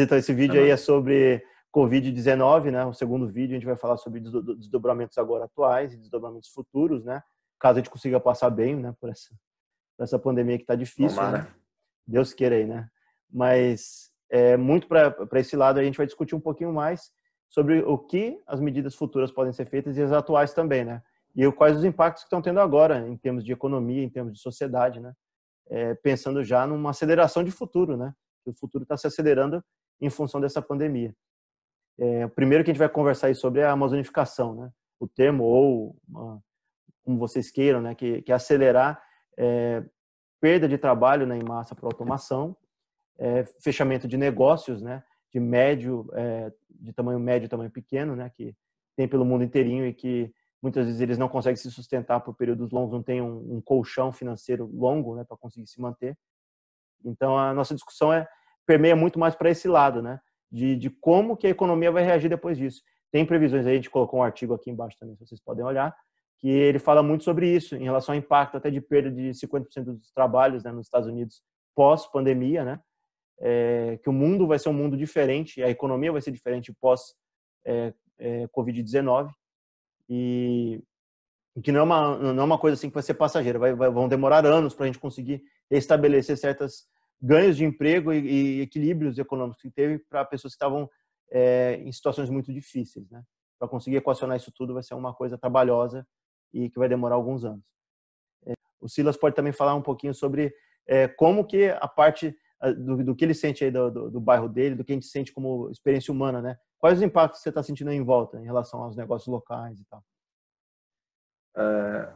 Mas 0.00 0.06
então, 0.06 0.16
esse 0.16 0.32
vídeo 0.32 0.58
aí 0.58 0.70
é 0.70 0.78
sobre 0.78 1.44
Covid-19, 1.76 2.70
né? 2.70 2.86
O 2.86 2.92
segundo 2.94 3.28
vídeo 3.28 3.52
a 3.52 3.58
gente 3.58 3.66
vai 3.66 3.76
falar 3.76 3.98
sobre 3.98 4.18
desdobramentos 4.18 5.18
agora 5.18 5.44
atuais 5.44 5.92
e 5.92 5.98
desdobramentos 5.98 6.48
futuros, 6.48 7.04
né? 7.04 7.22
Caso 7.58 7.78
a 7.78 7.82
gente 7.82 7.90
consiga 7.90 8.18
passar 8.18 8.48
bem, 8.48 8.76
né? 8.76 8.94
Por 8.98 9.10
essa, 9.10 9.28
por 9.98 10.04
essa 10.04 10.18
pandemia 10.18 10.56
que 10.56 10.62
está 10.62 10.74
difícil, 10.74 11.20
né? 11.30 11.46
Deus 12.06 12.32
queira 12.32 12.56
aí, 12.56 12.64
né? 12.64 12.88
Mas 13.30 14.10
é, 14.30 14.56
muito 14.56 14.88
para 14.88 15.38
esse 15.38 15.54
lado 15.54 15.78
a 15.78 15.84
gente 15.84 15.98
vai 15.98 16.06
discutir 16.06 16.34
um 16.34 16.40
pouquinho 16.40 16.72
mais 16.72 17.12
sobre 17.46 17.82
o 17.82 17.98
que 17.98 18.40
as 18.46 18.58
medidas 18.58 18.94
futuras 18.94 19.30
podem 19.30 19.52
ser 19.52 19.66
feitas 19.66 19.98
e 19.98 20.02
as 20.02 20.12
atuais 20.12 20.54
também, 20.54 20.82
né? 20.82 21.02
E 21.36 21.52
quais 21.52 21.76
os 21.76 21.84
impactos 21.84 22.22
que 22.22 22.28
estão 22.28 22.40
tendo 22.40 22.58
agora 22.58 23.06
em 23.06 23.18
termos 23.18 23.44
de 23.44 23.52
economia, 23.52 24.02
em 24.02 24.08
termos 24.08 24.32
de 24.32 24.40
sociedade, 24.40 24.98
né? 24.98 25.12
É, 25.68 25.94
pensando 25.96 26.42
já 26.42 26.66
numa 26.66 26.88
aceleração 26.88 27.44
de 27.44 27.50
futuro, 27.50 27.98
né? 27.98 28.14
O 28.46 28.54
futuro 28.54 28.84
está 28.84 28.96
se 28.96 29.06
acelerando 29.06 29.62
em 30.00 30.10
função 30.10 30.40
dessa 30.40 30.62
pandemia. 30.62 31.14
É, 31.98 32.24
o 32.24 32.30
primeiro 32.30 32.64
que 32.64 32.70
a 32.70 32.72
gente 32.72 32.78
vai 32.78 32.88
conversar 32.88 33.26
aí 33.26 33.34
sobre 33.34 33.60
é 33.60 33.64
a 33.64 33.72
amazonificação, 33.72 34.54
né? 34.54 34.72
O 34.98 35.06
termo 35.06 35.44
ou 35.44 35.96
uma, 36.08 36.42
como 37.04 37.18
vocês 37.18 37.50
queiram, 37.50 37.80
né? 37.80 37.94
Que, 37.94 38.22
que 38.22 38.32
é 38.32 38.34
acelerar 38.34 39.02
é, 39.38 39.84
perda 40.40 40.66
de 40.66 40.78
trabalho 40.78 41.26
né, 41.26 41.36
em 41.36 41.46
massa 41.46 41.74
para 41.74 41.86
automação, 41.86 42.56
é, 43.18 43.44
fechamento 43.62 44.08
de 44.08 44.16
negócios, 44.16 44.80
né? 44.80 45.04
De 45.32 45.38
médio, 45.38 46.08
é, 46.14 46.50
de 46.70 46.92
tamanho 46.92 47.20
médio, 47.20 47.48
tamanho 47.48 47.70
pequeno, 47.70 48.16
né? 48.16 48.30
Que 48.30 48.56
tem 48.96 49.06
pelo 49.06 49.24
mundo 49.24 49.44
inteirinho 49.44 49.86
e 49.86 49.92
que 49.92 50.32
muitas 50.62 50.86
vezes 50.86 51.00
eles 51.00 51.18
não 51.18 51.28
conseguem 51.28 51.56
se 51.56 51.70
sustentar 51.70 52.20
por 52.20 52.34
períodos 52.34 52.70
longos, 52.70 52.92
não 52.92 53.02
tem 53.02 53.20
um, 53.20 53.56
um 53.56 53.60
colchão 53.60 54.10
financeiro 54.10 54.66
longo, 54.72 55.16
né? 55.16 55.24
Para 55.24 55.36
conseguir 55.36 55.66
se 55.66 55.80
manter. 55.80 56.16
Então 57.04 57.36
a 57.36 57.52
nossa 57.52 57.74
discussão 57.74 58.10
é 58.10 58.26
permeia 58.66 58.96
muito 58.96 59.18
mais 59.18 59.34
para 59.34 59.50
esse 59.50 59.68
lado, 59.68 60.02
né? 60.02 60.20
de, 60.50 60.76
de 60.76 60.90
como 60.90 61.36
que 61.36 61.46
a 61.46 61.50
economia 61.50 61.92
vai 61.92 62.02
reagir 62.02 62.28
depois 62.28 62.58
disso. 62.58 62.82
Tem 63.12 63.24
previsões 63.24 63.66
a 63.66 63.72
gente 63.72 63.90
colocou 63.90 64.20
um 64.20 64.22
artigo 64.22 64.54
aqui 64.54 64.70
embaixo 64.70 64.96
também, 64.98 65.14
se 65.16 65.26
vocês 65.26 65.40
podem 65.40 65.64
olhar, 65.64 65.94
que 66.38 66.48
ele 66.48 66.78
fala 66.78 67.02
muito 67.02 67.24
sobre 67.24 67.48
isso, 67.54 67.76
em 67.76 67.84
relação 67.84 68.14
ao 68.14 68.18
impacto 68.18 68.56
até 68.56 68.70
de 68.70 68.80
perda 68.80 69.10
de 69.10 69.30
50% 69.30 69.84
dos 69.84 70.10
trabalhos 70.12 70.64
né, 70.64 70.72
nos 70.72 70.86
Estados 70.86 71.08
Unidos 71.08 71.42
pós-pandemia, 71.74 72.64
né? 72.64 72.80
É, 73.42 73.98
que 74.02 74.08
o 74.10 74.12
mundo 74.12 74.46
vai 74.46 74.58
ser 74.58 74.68
um 74.68 74.74
mundo 74.74 74.98
diferente, 74.98 75.62
a 75.62 75.70
economia 75.70 76.12
vai 76.12 76.20
ser 76.20 76.30
diferente 76.30 76.74
pós 76.78 77.14
é, 77.64 77.94
é, 78.18 78.46
Covid-19 78.48 79.30
e 80.10 80.82
que 81.62 81.72
não 81.72 81.80
é 81.80 81.82
uma 81.82 82.18
não 82.18 82.42
é 82.42 82.44
uma 82.44 82.58
coisa 82.58 82.74
assim 82.74 82.88
que 82.88 82.94
vai 82.94 83.02
ser 83.02 83.14
passageira, 83.14 83.58
vai, 83.58 83.74
vai 83.74 83.90
vão 83.90 84.08
demorar 84.08 84.44
anos 84.44 84.74
para 84.74 84.84
a 84.84 84.86
gente 84.88 84.98
conseguir 84.98 85.42
estabelecer 85.70 86.36
certas 86.36 86.86
ganhos 87.20 87.56
de 87.56 87.64
emprego 87.64 88.12
e, 88.12 88.18
e 88.18 88.60
equilíbrios 88.60 89.18
econômicos 89.18 89.60
que 89.60 89.70
teve 89.70 89.98
para 89.98 90.24
pessoas 90.24 90.54
que 90.54 90.56
estavam 90.56 90.88
é, 91.30 91.76
em 91.76 91.92
situações 91.92 92.30
muito 92.30 92.52
difíceis, 92.52 93.08
né? 93.10 93.22
Para 93.58 93.68
conseguir 93.68 93.96
equacionar 93.96 94.36
isso 94.36 94.50
tudo 94.52 94.72
vai 94.72 94.82
ser 94.82 94.94
uma 94.94 95.14
coisa 95.14 95.36
trabalhosa 95.36 96.06
e 96.52 96.70
que 96.70 96.78
vai 96.78 96.88
demorar 96.88 97.14
alguns 97.14 97.44
anos. 97.44 97.64
É, 98.46 98.54
o 98.80 98.88
Silas 98.88 99.16
pode 99.16 99.36
também 99.36 99.52
falar 99.52 99.74
um 99.74 99.82
pouquinho 99.82 100.14
sobre 100.14 100.54
é, 100.86 101.06
como 101.06 101.46
que 101.46 101.68
a 101.68 101.86
parte 101.86 102.34
do, 102.76 103.02
do, 103.04 103.16
que 103.16 103.24
ele 103.24 103.34
sente 103.34 103.64
aí 103.64 103.70
do, 103.70 103.90
do, 103.90 104.10
do, 104.10 104.20
bairro 104.20 104.48
dele, 104.48 104.74
do 104.74 104.84
que 104.84 104.92
a 104.92 104.94
gente 104.94 105.06
sente 105.06 105.32
como 105.32 105.70
experiência 105.70 106.12
humana, 106.12 106.42
né? 106.42 106.58
Quais 106.78 106.98
os 106.98 107.02
impactos 107.02 107.40
você 107.40 107.48
está 107.48 107.62
sentindo 107.62 107.90
em 107.90 108.02
volta 108.02 108.38
em 108.38 108.44
relação 108.44 108.82
aos 108.82 108.96
negócios 108.96 109.28
locais 109.28 109.80
e 109.80 109.84
tal? 109.86 110.04
É, 111.56 112.12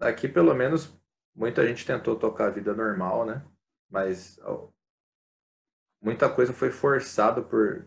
aqui, 0.00 0.28
pelo 0.28 0.54
menos, 0.54 0.92
muita 1.34 1.66
gente 1.66 1.86
tentou 1.86 2.16
tocar 2.16 2.48
a 2.48 2.50
vida 2.50 2.74
normal, 2.74 3.24
né? 3.24 3.42
Mas 3.92 4.40
muita 6.00 6.28
coisa 6.28 6.52
foi 6.52 6.72
forçada 6.72 7.42
por 7.42 7.86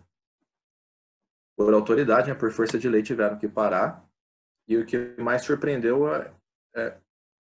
por 1.58 1.74
autoridade, 1.74 2.30
né, 2.30 2.36
por 2.36 2.52
força 2.52 2.78
de 2.78 2.90
lei 2.90 3.02
tiveram 3.02 3.40
que 3.40 3.48
parar. 3.48 4.06
E 4.68 4.76
o 4.76 4.86
que 4.86 5.16
mais 5.18 5.42
surpreendeu 5.44 6.14
é, 6.14 6.34
é 6.76 6.98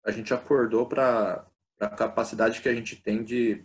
a 0.05 0.11
gente 0.11 0.35
acordou 0.35 0.87
para 0.87 1.47
a 1.81 1.89
capacidade 1.89 2.61
que 2.61 2.69
a 2.69 2.75
gente 2.75 3.01
tem 3.01 3.25
de 3.25 3.65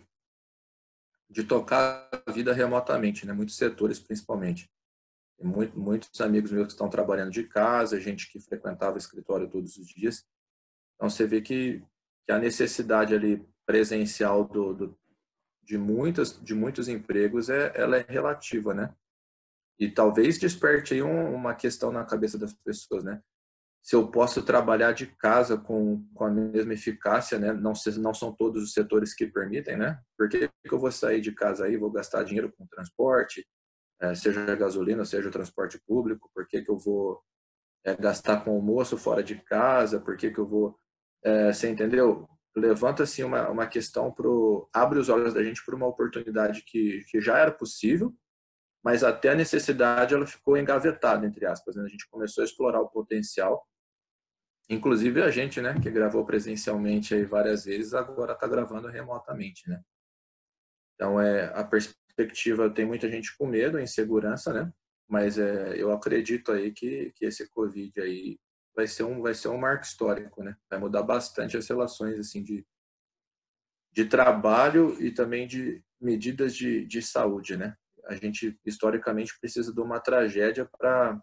de 1.30 1.44
tocar 1.44 2.08
a 2.26 2.32
vida 2.32 2.54
remotamente, 2.54 3.26
né? 3.26 3.34
Muitos 3.34 3.56
setores, 3.56 3.98
principalmente. 4.00 4.70
Muito, 5.38 5.78
muitos 5.78 6.18
amigos 6.22 6.50
meus 6.50 6.68
que 6.68 6.72
estão 6.72 6.88
trabalhando 6.88 7.30
de 7.30 7.44
casa, 7.44 8.00
gente 8.00 8.32
que 8.32 8.40
frequentava 8.40 8.94
o 8.94 8.98
escritório 8.98 9.48
todos 9.48 9.76
os 9.76 9.86
dias. 9.86 10.26
Então, 10.94 11.10
você 11.10 11.26
vê 11.26 11.42
que, 11.42 11.84
que 12.24 12.32
a 12.32 12.38
necessidade 12.38 13.14
ali 13.14 13.46
presencial 13.68 14.48
do, 14.48 14.72
do, 14.72 14.98
de 15.62 15.76
muitas 15.76 16.42
de 16.42 16.54
muitos 16.54 16.88
empregos 16.88 17.50
é 17.50 17.70
ela 17.74 17.98
é 17.98 18.06
relativa, 18.08 18.72
né? 18.72 18.94
E 19.78 19.90
talvez 19.90 20.38
desperte 20.38 20.94
aí 20.94 21.02
um, 21.02 21.34
uma 21.34 21.54
questão 21.54 21.92
na 21.92 22.02
cabeça 22.02 22.38
das 22.38 22.54
pessoas, 22.54 23.04
né? 23.04 23.20
Se 23.82 23.94
eu 23.94 24.10
posso 24.10 24.42
trabalhar 24.42 24.92
de 24.92 25.06
casa 25.06 25.58
com, 25.58 26.02
com 26.14 26.24
a 26.24 26.30
mesma 26.30 26.72
eficácia, 26.72 27.38
né? 27.38 27.52
Não, 27.52 27.74
não 27.98 28.14
são 28.14 28.34
todos 28.34 28.62
os 28.62 28.72
setores 28.72 29.14
que 29.14 29.26
permitem, 29.26 29.76
né? 29.76 30.00
Por 30.16 30.30
que, 30.30 30.48
que 30.48 30.72
eu 30.72 30.78
vou 30.78 30.90
sair 30.90 31.20
de 31.20 31.32
casa 31.32 31.66
aí, 31.66 31.76
vou 31.76 31.90
gastar 31.90 32.24
dinheiro 32.24 32.50
com 32.56 32.66
transporte, 32.66 33.46
é, 34.00 34.14
seja 34.14 34.56
gasolina, 34.56 35.04
seja 35.04 35.28
o 35.28 35.32
transporte 35.32 35.78
público? 35.86 36.30
Por 36.34 36.46
que, 36.48 36.62
que 36.62 36.70
eu 36.70 36.78
vou 36.78 37.22
é, 37.84 37.94
gastar 37.94 38.42
com 38.42 38.52
almoço 38.52 38.96
fora 38.96 39.22
de 39.22 39.36
casa? 39.42 40.00
Por 40.00 40.16
que, 40.16 40.30
que 40.30 40.38
eu 40.38 40.46
vou... 40.46 40.78
É, 41.22 41.52
você 41.52 41.68
entendeu? 41.68 42.28
Levanta 42.58 43.02
assim 43.02 43.22
uma, 43.22 43.48
uma 43.48 43.66
questão 43.66 44.12
pro 44.12 44.68
abre 44.72 44.98
os 44.98 45.08
olhos 45.08 45.34
da 45.34 45.42
gente 45.42 45.64
para 45.64 45.74
uma 45.74 45.86
oportunidade 45.86 46.62
que, 46.62 47.04
que 47.10 47.20
já 47.20 47.38
era 47.38 47.50
possível, 47.50 48.14
mas 48.84 49.02
até 49.02 49.30
a 49.30 49.34
necessidade 49.34 50.14
ela 50.14 50.26
ficou 50.26 50.56
engavetada 50.56 51.26
entre 51.26 51.46
aspas. 51.46 51.76
Né? 51.76 51.84
A 51.84 51.88
gente 51.88 52.08
começou 52.08 52.42
a 52.42 52.44
explorar 52.44 52.80
o 52.80 52.88
potencial, 52.88 53.66
inclusive 54.68 55.22
a 55.22 55.30
gente, 55.30 55.60
né, 55.60 55.78
que 55.80 55.90
gravou 55.90 56.24
presencialmente 56.26 57.14
aí 57.14 57.24
várias 57.24 57.64
vezes, 57.64 57.94
agora 57.94 58.32
está 58.34 58.46
gravando 58.46 58.88
remotamente, 58.88 59.68
né? 59.68 59.82
Então 60.94 61.20
é 61.20 61.46
a 61.54 61.64
perspectiva 61.64 62.68
tem 62.68 62.84
muita 62.84 63.08
gente 63.08 63.36
com 63.36 63.46
medo, 63.46 63.80
insegurança, 63.80 64.52
né? 64.52 64.72
Mas 65.08 65.38
é, 65.38 65.74
eu 65.80 65.90
acredito 65.92 66.52
aí 66.52 66.72
que, 66.72 67.12
que 67.14 67.24
esse 67.24 67.48
Covid 67.48 68.00
aí 68.00 68.38
vai 68.78 68.86
ser 68.86 69.02
um 69.02 69.20
vai 69.20 69.34
ser 69.34 69.48
um 69.48 69.58
marco 69.58 69.84
histórico, 69.84 70.40
né? 70.40 70.56
Vai 70.70 70.78
mudar 70.78 71.02
bastante 71.02 71.56
as 71.56 71.66
relações 71.66 72.16
assim 72.16 72.44
de 72.44 72.64
de 73.92 74.04
trabalho 74.04 75.02
e 75.02 75.10
também 75.10 75.48
de 75.48 75.82
medidas 76.00 76.54
de, 76.54 76.86
de 76.86 77.02
saúde, 77.02 77.56
né? 77.56 77.74
A 78.06 78.14
gente 78.14 78.56
historicamente 78.64 79.36
precisa 79.40 79.74
de 79.74 79.80
uma 79.80 79.98
tragédia 79.98 80.64
para 80.78 81.20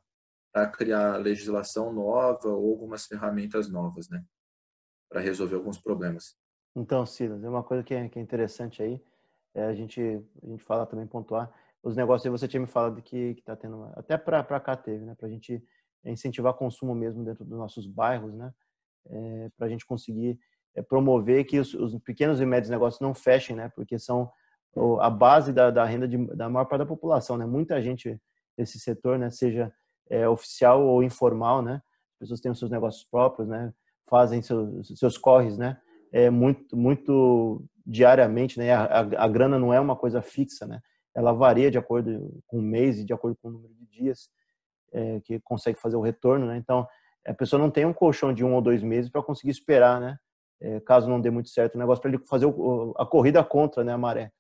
criar 0.73 1.15
legislação 1.15 1.94
nova 1.94 2.49
ou 2.49 2.71
algumas 2.71 3.05
ferramentas 3.05 3.69
novas, 3.69 4.09
né? 4.09 4.21
Para 5.09 5.21
resolver 5.21 5.55
alguns 5.55 5.79
problemas. 5.79 6.35
Então, 6.75 7.05
Silas, 7.05 7.41
é 7.41 7.47
uma 7.47 7.63
coisa 7.63 7.85
que 7.85 7.94
é, 7.94 8.09
que 8.09 8.19
é 8.19 8.21
interessante 8.21 8.83
aí, 8.83 9.01
é 9.53 9.63
a 9.63 9.73
gente 9.73 10.01
a 10.44 10.45
gente 10.45 10.61
fala 10.61 10.85
também 10.85 11.07
pontuar 11.07 11.49
os 11.81 11.95
negócios. 11.95 12.29
Você 12.29 12.49
tinha 12.49 12.59
me 12.59 12.67
falado 12.67 13.01
que 13.01 13.38
está 13.39 13.55
tendo 13.55 13.85
até 13.95 14.17
para 14.17 14.59
cá 14.59 14.75
teve, 14.75 15.05
né? 15.05 15.15
Para 15.15 15.27
a 15.27 15.31
gente 15.31 15.65
incentivar 16.11 16.53
consumo 16.53 16.93
mesmo 16.93 17.23
dentro 17.23 17.43
dos 17.43 17.57
nossos 17.57 17.88
bairros, 17.88 18.33
né? 18.33 18.53
É, 19.07 19.51
para 19.57 19.67
a 19.67 19.69
gente 19.69 19.85
conseguir 19.85 20.39
é, 20.75 20.81
promover 20.81 21.45
que 21.45 21.59
os, 21.59 21.73
os, 21.73 21.97
pequenos 21.99 22.41
e 22.41 22.45
médios 22.45 22.69
negócios 22.69 23.01
não 23.01 23.13
fechem, 23.13 23.55
né? 23.55 23.69
Porque 23.75 23.97
são 23.99 24.31
a 24.99 25.09
base 25.09 25.53
da, 25.53 25.71
da 25.71 25.85
renda 25.85 26.07
de, 26.07 26.17
da 26.35 26.49
maior 26.49 26.65
parte 26.65 26.79
da 26.79 26.85
população, 26.85 27.38
né? 27.38 27.45
Muita 27.45 27.81
gente 27.81 28.19
desse 28.57 28.80
setor, 28.80 29.18
né? 29.18 29.30
Seja 29.30 29.71
é, 30.09 30.27
oficial 30.27 30.85
ou 30.85 31.03
informal, 31.03 31.62
né? 31.62 31.81
As 32.13 32.19
pessoas 32.19 32.41
têm 32.41 32.51
os 32.51 32.59
seus 32.59 32.71
negócios 32.71 33.06
próprios, 33.06 33.47
né? 33.47 33.74
Fazem 34.07 34.41
seus, 34.41 34.97
seus 34.97 35.18
corres, 35.18 35.57
né? 35.57 35.80
É 36.12 36.30
muito, 36.30 36.75
muito 36.75 37.63
diariamente, 37.85 38.57
né? 38.57 38.74
A, 38.74 38.83
a, 38.83 39.00
a 39.00 39.27
grana 39.27 39.57
não 39.57 39.74
é 39.74 39.80
uma 39.80 39.95
coisa 39.95 40.21
fixa, 40.21 40.65
né? 40.65 40.81
Ela 41.15 41.31
varia 41.31 41.71
de 41.71 41.77
acordo 41.77 42.41
com 42.45 42.59
o 42.59 42.62
mês 42.62 43.00
e 43.00 43.06
de 43.06 43.13
acordo 43.13 43.38
com 43.41 43.47
o 43.47 43.51
número 43.51 43.74
de 43.74 43.85
dias 43.85 44.30
é, 44.91 45.19
que 45.21 45.39
consegue 45.39 45.79
fazer 45.79 45.95
o 45.95 46.01
retorno, 46.01 46.45
né? 46.47 46.57
Então, 46.57 46.87
a 47.25 47.33
pessoa 47.33 47.59
não 47.59 47.71
tem 47.71 47.85
um 47.85 47.93
colchão 47.93 48.33
de 48.33 48.43
um 48.43 48.53
ou 48.53 48.61
dois 48.61 48.83
meses 48.83 49.09
para 49.09 49.23
conseguir 49.23 49.51
esperar, 49.51 49.99
né? 49.99 50.17
É, 50.61 50.79
caso 50.79 51.09
não 51.09 51.19
dê 51.19 51.29
muito 51.29 51.49
certo 51.49 51.75
o 51.75 51.77
negócio, 51.77 52.01
para 52.01 52.11
ele 52.11 52.23
fazer 52.25 52.45
o, 52.45 52.93
a 52.97 53.05
corrida 53.05 53.43
contra 53.43 53.83
né, 53.83 53.93
a 53.93 53.97
maré. 53.97 54.31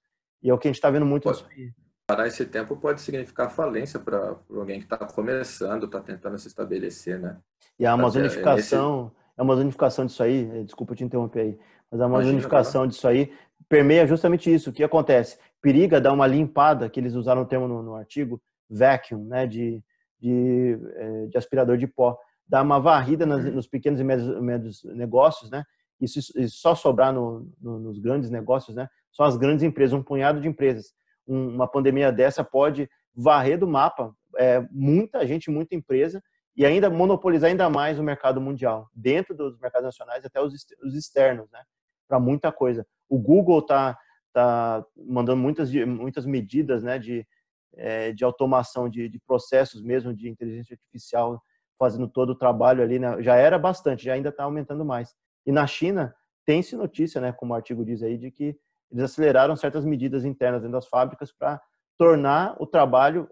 E 0.41 0.49
é 0.49 0.53
o 0.53 0.57
que 0.57 0.67
a 0.67 0.69
gente 0.69 0.77
está 0.77 0.89
vendo 0.89 1.05
muito 1.05 1.23
pode, 1.23 1.73
Parar 2.07 2.27
esse 2.27 2.45
tempo 2.45 2.77
pode 2.77 3.01
significar 3.01 3.49
falência 3.49 3.99
para 3.99 4.35
alguém 4.49 4.79
que 4.79 4.85
está 4.85 4.97
começando, 4.97 5.87
está 5.87 5.99
tentando 5.99 6.37
se 6.37 6.47
estabelecer, 6.47 7.19
né? 7.19 7.37
E 7.79 7.85
a 7.85 7.91
amazonificação, 7.93 9.07
esse... 9.07 9.31
a 9.37 9.41
amazonificação 9.41 10.05
disso 10.05 10.21
aí, 10.21 10.49
é, 10.53 10.63
desculpa 10.63 10.95
te 10.95 11.03
interromper 11.03 11.39
aí, 11.39 11.59
mas 11.89 11.99
a 11.99 12.05
amazonificação 12.05 12.83
Imagina, 12.83 12.91
disso 12.91 13.07
aí 13.07 13.33
permeia 13.67 14.05
justamente 14.05 14.53
isso. 14.53 14.69
O 14.69 14.73
que 14.73 14.83
acontece? 14.83 15.39
Periga 15.59 15.99
dar 15.99 16.13
uma 16.13 16.27
limpada, 16.27 16.87
que 16.89 16.99
eles 16.99 17.15
usaram 17.15 17.41
o 17.41 17.45
termo 17.45 17.67
no, 17.67 17.81
no 17.81 17.95
artigo, 17.95 18.39
vacuum, 18.69 19.25
né? 19.25 19.47
De 19.47 19.83
de, 20.19 20.79
eh, 20.95 21.27
de 21.27 21.37
aspirador 21.37 21.77
de 21.77 21.87
pó, 21.87 22.17
dar 22.47 22.61
uma 22.61 22.79
varrida 22.79 23.25
nas, 23.25 23.43
nos 23.45 23.67
pequenos 23.67 23.99
e 23.99 24.03
médios, 24.03 24.41
médios 24.41 24.83
negócios, 24.83 25.49
né? 25.49 25.63
Isso, 25.99 26.19
isso 26.19 26.57
só 26.57 26.75
sobrar 26.75 27.13
no, 27.13 27.49
no, 27.59 27.79
nos 27.79 27.99
grandes 27.99 28.29
negócios, 28.29 28.75
né? 28.75 28.87
São 29.11 29.25
as 29.25 29.37
grandes 29.37 29.63
empresas, 29.63 29.93
um 29.93 30.03
punhado 30.03 30.41
de 30.41 30.47
empresas. 30.47 30.93
um, 31.27 31.55
uma 31.55 31.67
pandemia 31.67 32.11
dessa 32.11 32.43
pode 32.43 32.89
varrer 33.15 33.57
do 33.57 33.67
mapa 33.67 34.13
é, 34.37 34.65
muita 34.71 35.25
gente, 35.25 35.49
muita 35.49 35.75
empresa 35.75 36.21
e 36.55 36.65
ainda 36.65 36.89
monopolizar 36.89 37.49
ainda 37.49 37.69
mais 37.69 37.99
o 37.99 38.03
mercado 38.03 38.39
mundial, 38.39 38.89
dentro 38.93 39.35
dos 39.35 39.57
mercados 39.59 39.85
nacionais 39.85 40.23
até 40.23 40.41
os, 40.41 40.53
os 40.83 40.95
externos, 40.95 41.49
né? 41.51 41.61
Para 42.07 42.19
muita 42.19 42.51
coisa. 42.51 42.85
O 43.09 43.17
Google 43.17 43.59
está 43.59 43.97
tá 44.31 44.85
mandando 44.95 45.41
muitas, 45.41 45.71
muitas 45.71 46.25
medidas, 46.25 46.83
né? 46.83 46.99
De, 46.99 47.27
é, 47.77 48.11
de 48.11 48.23
automação 48.23 48.89
de, 48.89 49.09
de, 49.09 49.19
processos 49.19 49.81
mesmo, 49.81 50.13
de 50.13 50.29
inteligência 50.29 50.73
artificial, 50.73 51.41
fazendo 51.77 52.07
todo 52.07 52.31
o 52.31 52.35
trabalho 52.35 52.81
ali. 52.81 52.99
Né? 52.99 53.21
Já 53.21 53.35
era 53.35 53.57
bastante, 53.57 54.05
já 54.05 54.13
ainda 54.13 54.29
está 54.29 54.43
aumentando 54.43 54.85
mais. 54.85 55.13
E 55.45 55.51
na 55.51 55.67
China, 55.67 56.15
tem-se 56.45 56.75
notícia, 56.75 57.19
né? 57.19 57.31
Como 57.31 57.53
o 57.53 57.55
artigo 57.55 57.83
diz 57.83 58.01
aí, 58.01 58.17
de 58.17 58.31
que 58.31 58.57
eles 58.91 59.03
aceleraram 59.03 59.55
certas 59.55 59.83
medidas 59.83 60.23
internas 60.25 60.61
dentro 60.61 60.73
das 60.73 60.87
fábricas 60.87 61.31
para 61.31 61.61
tornar 61.97 62.55
o 62.59 62.65
trabalho 62.65 63.29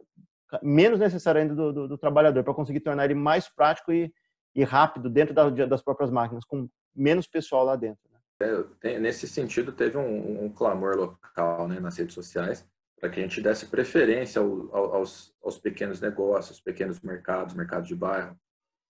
menos 0.62 1.00
necessário 1.00 1.42
ainda 1.42 1.56
do, 1.56 1.74
do, 1.74 1.88
do 1.88 1.98
trabalhador, 1.98 2.44
para 2.44 2.54
conseguir 2.54 2.82
tornar 2.82 3.06
ele 3.06 3.16
mais 3.16 3.48
prático 3.50 3.92
e, 3.92 4.14
e 4.54 4.64
rápido 4.64 5.10
dentro 5.10 5.34
da, 5.34 5.50
das 5.50 5.82
próprias 5.82 6.12
máquinas, 6.12 6.46
com 6.46 6.70
menos 6.96 7.28
pessoal 7.28 7.64
lá 7.66 7.76
dentro. 7.76 8.02
Né? 8.12 8.66
É, 8.84 9.00
nesse 9.00 9.28
sentido, 9.28 9.72
teve 9.72 9.98
um, 9.98 10.46
um, 10.46 10.50
clamor 10.50 10.96
local 10.96 11.68
né, 11.68 11.80
nas 11.80 11.98
redes 11.98 12.14
sociais 12.14 12.68
para 13.04 13.10
que 13.10 13.20
a 13.20 13.24
gente 13.24 13.42
desse 13.42 13.66
preferência 13.66 14.40
ao, 14.40 14.96
aos, 14.96 15.36
aos 15.44 15.58
pequenos 15.58 16.00
negócios, 16.00 16.62
pequenos 16.62 17.02
mercados, 17.02 17.54
mercados 17.54 17.90
de 17.90 17.96
bairro, 17.96 18.40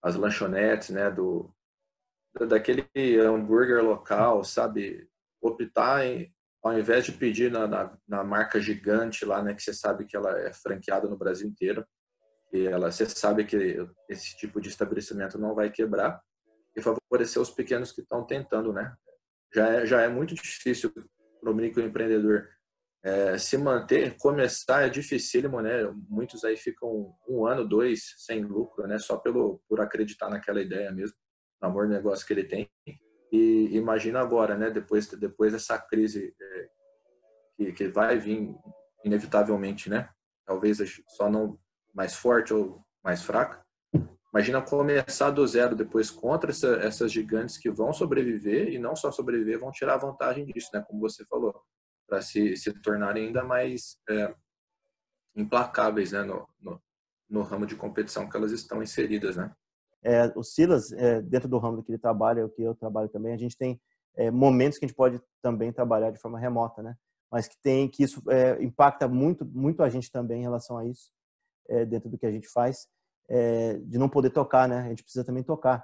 as 0.03 0.15
lanchonetes, 0.15 0.91
né, 0.91 1.09
do, 1.09 1.51
daquele 2.47 2.87
hambúrguer 3.19 3.83
local, 3.83 4.43
sabe? 4.43 5.09
Optar 5.41 6.05
em, 6.05 6.31
ao 6.61 6.77
invés 6.77 7.05
de 7.05 7.11
pedir 7.11 7.51
na, 7.51 7.65
na, 7.65 7.97
na, 8.07 8.23
marca 8.23 8.61
gigante 8.61 9.25
lá, 9.25 9.41
né, 9.41 9.55
que 9.55 9.63
você 9.63 9.73
sabe 9.73 10.05
que 10.05 10.15
ela 10.15 10.39
é 10.41 10.53
franqueada 10.53 11.07
no 11.09 11.17
Brasil 11.17 11.47
inteiro, 11.47 11.83
e 12.53 12.67
ela, 12.67 12.91
você 12.91 13.09
sabe 13.09 13.45
que 13.45 13.83
esse 14.07 14.37
tipo 14.37 14.61
de 14.61 14.69
estabelecimento 14.69 15.39
não 15.39 15.55
vai 15.55 15.71
quebrar, 15.71 16.21
e 16.77 16.81
favorecer 16.83 17.41
os 17.41 17.49
pequenos 17.49 17.91
que 17.91 18.01
estão 18.01 18.23
tentando, 18.23 18.71
né? 18.71 18.95
Já 19.51 19.69
é, 19.69 19.85
já 19.87 20.01
é 20.01 20.07
muito 20.07 20.35
difícil 20.35 20.93
para 21.41 21.49
o 21.49 21.55
microempreendedor 21.55 22.52
é, 23.03 23.37
se 23.37 23.57
manter, 23.57 24.15
começar 24.17 24.85
é 24.85 24.89
dificílimo, 24.89 25.59
né? 25.59 25.83
Muitos 26.07 26.45
aí 26.45 26.55
ficam 26.55 27.13
um 27.27 27.45
ano, 27.45 27.67
dois 27.67 28.13
sem 28.17 28.41
lucro, 28.41 28.87
né? 28.87 28.97
Só 28.97 29.17
pelo 29.17 29.61
por 29.67 29.81
acreditar 29.81 30.29
naquela 30.29 30.61
ideia 30.61 30.89
mesmo, 30.89 31.17
no 31.61 31.67
amor 31.67 31.85
do 31.85 31.93
negócio 31.93 32.25
que 32.25 32.31
ele 32.31 32.45
tem. 32.45 32.69
E 33.29 33.69
imagina 33.75 34.21
agora, 34.21 34.55
né, 34.55 34.69
depois, 34.69 35.07
depois 35.07 35.51
dessa 35.51 35.77
crise 35.79 36.33
é, 36.39 36.67
que, 37.57 37.73
que 37.73 37.87
vai 37.87 38.17
vir 38.17 38.55
inevitavelmente, 39.03 39.89
né? 39.89 40.09
Talvez 40.45 40.77
só 41.09 41.29
não 41.29 41.59
mais 41.93 42.15
forte 42.15 42.53
ou 42.53 42.85
mais 43.03 43.21
fraca. 43.21 43.61
Imagina 44.33 44.61
começar 44.61 45.29
do 45.29 45.45
zero 45.45 45.75
depois 45.75 46.09
contra 46.09 46.51
essa, 46.51 46.75
essas 46.77 47.11
gigantes 47.11 47.57
que 47.57 47.69
vão 47.69 47.91
sobreviver 47.91 48.69
e 48.69 48.79
não 48.79 48.95
só 48.95 49.11
sobreviver, 49.11 49.59
vão 49.59 49.71
tirar 49.71 49.97
vantagem 49.97 50.45
disso, 50.45 50.69
né? 50.73 50.83
Como 50.87 51.01
você 51.01 51.25
falou, 51.25 51.53
para 52.07 52.21
se, 52.21 52.55
se 52.55 52.73
tornarem 52.81 53.27
ainda 53.27 53.43
mais 53.43 53.97
é, 54.09 54.33
implacáveis, 55.35 56.11
né? 56.11 56.23
No, 56.23 56.47
no, 56.59 56.81
no 57.29 57.41
ramo 57.41 57.65
de 57.65 57.75
competição 57.75 58.29
que 58.29 58.37
elas 58.37 58.51
estão 58.51 58.81
inseridas, 58.81 59.35
né? 59.35 59.51
É, 60.03 60.31
o 60.35 60.43
Silas, 60.43 60.91
é, 60.91 61.21
dentro 61.21 61.47
do 61.47 61.57
ramo 61.57 61.81
que 61.81 61.91
ele 61.91 61.97
trabalha, 61.97 62.45
o 62.45 62.49
que 62.49 62.61
eu 62.61 62.75
trabalho 62.75 63.07
também, 63.07 63.33
a 63.33 63.37
gente 63.37 63.57
tem 63.57 63.79
é, 64.15 64.29
momentos 64.29 64.77
que 64.77 64.85
a 64.85 64.87
gente 64.87 64.97
pode 64.97 65.21
também 65.41 65.71
trabalhar 65.71 66.11
de 66.11 66.19
forma 66.19 66.37
remota, 66.37 66.83
né? 66.83 66.95
Mas 67.31 67.47
que 67.47 67.55
tem 67.61 67.89
que 67.89 68.03
isso 68.03 68.21
é, 68.29 68.61
impacta 68.61 69.07
muito, 69.07 69.45
muito 69.45 69.81
a 69.81 69.89
gente 69.89 70.11
também 70.11 70.39
em 70.39 70.43
relação 70.43 70.77
a 70.77 70.85
isso, 70.85 71.09
é, 71.69 71.85
dentro 71.85 72.09
do 72.09 72.17
que 72.17 72.25
a 72.25 72.31
gente 72.31 72.47
faz, 72.49 72.87
é, 73.29 73.77
de 73.79 73.97
não 73.97 74.09
poder 74.09 74.29
tocar, 74.29 74.67
né? 74.67 74.81
A 74.81 74.89
gente 74.89 75.03
precisa 75.03 75.23
também 75.23 75.41
tocar. 75.41 75.83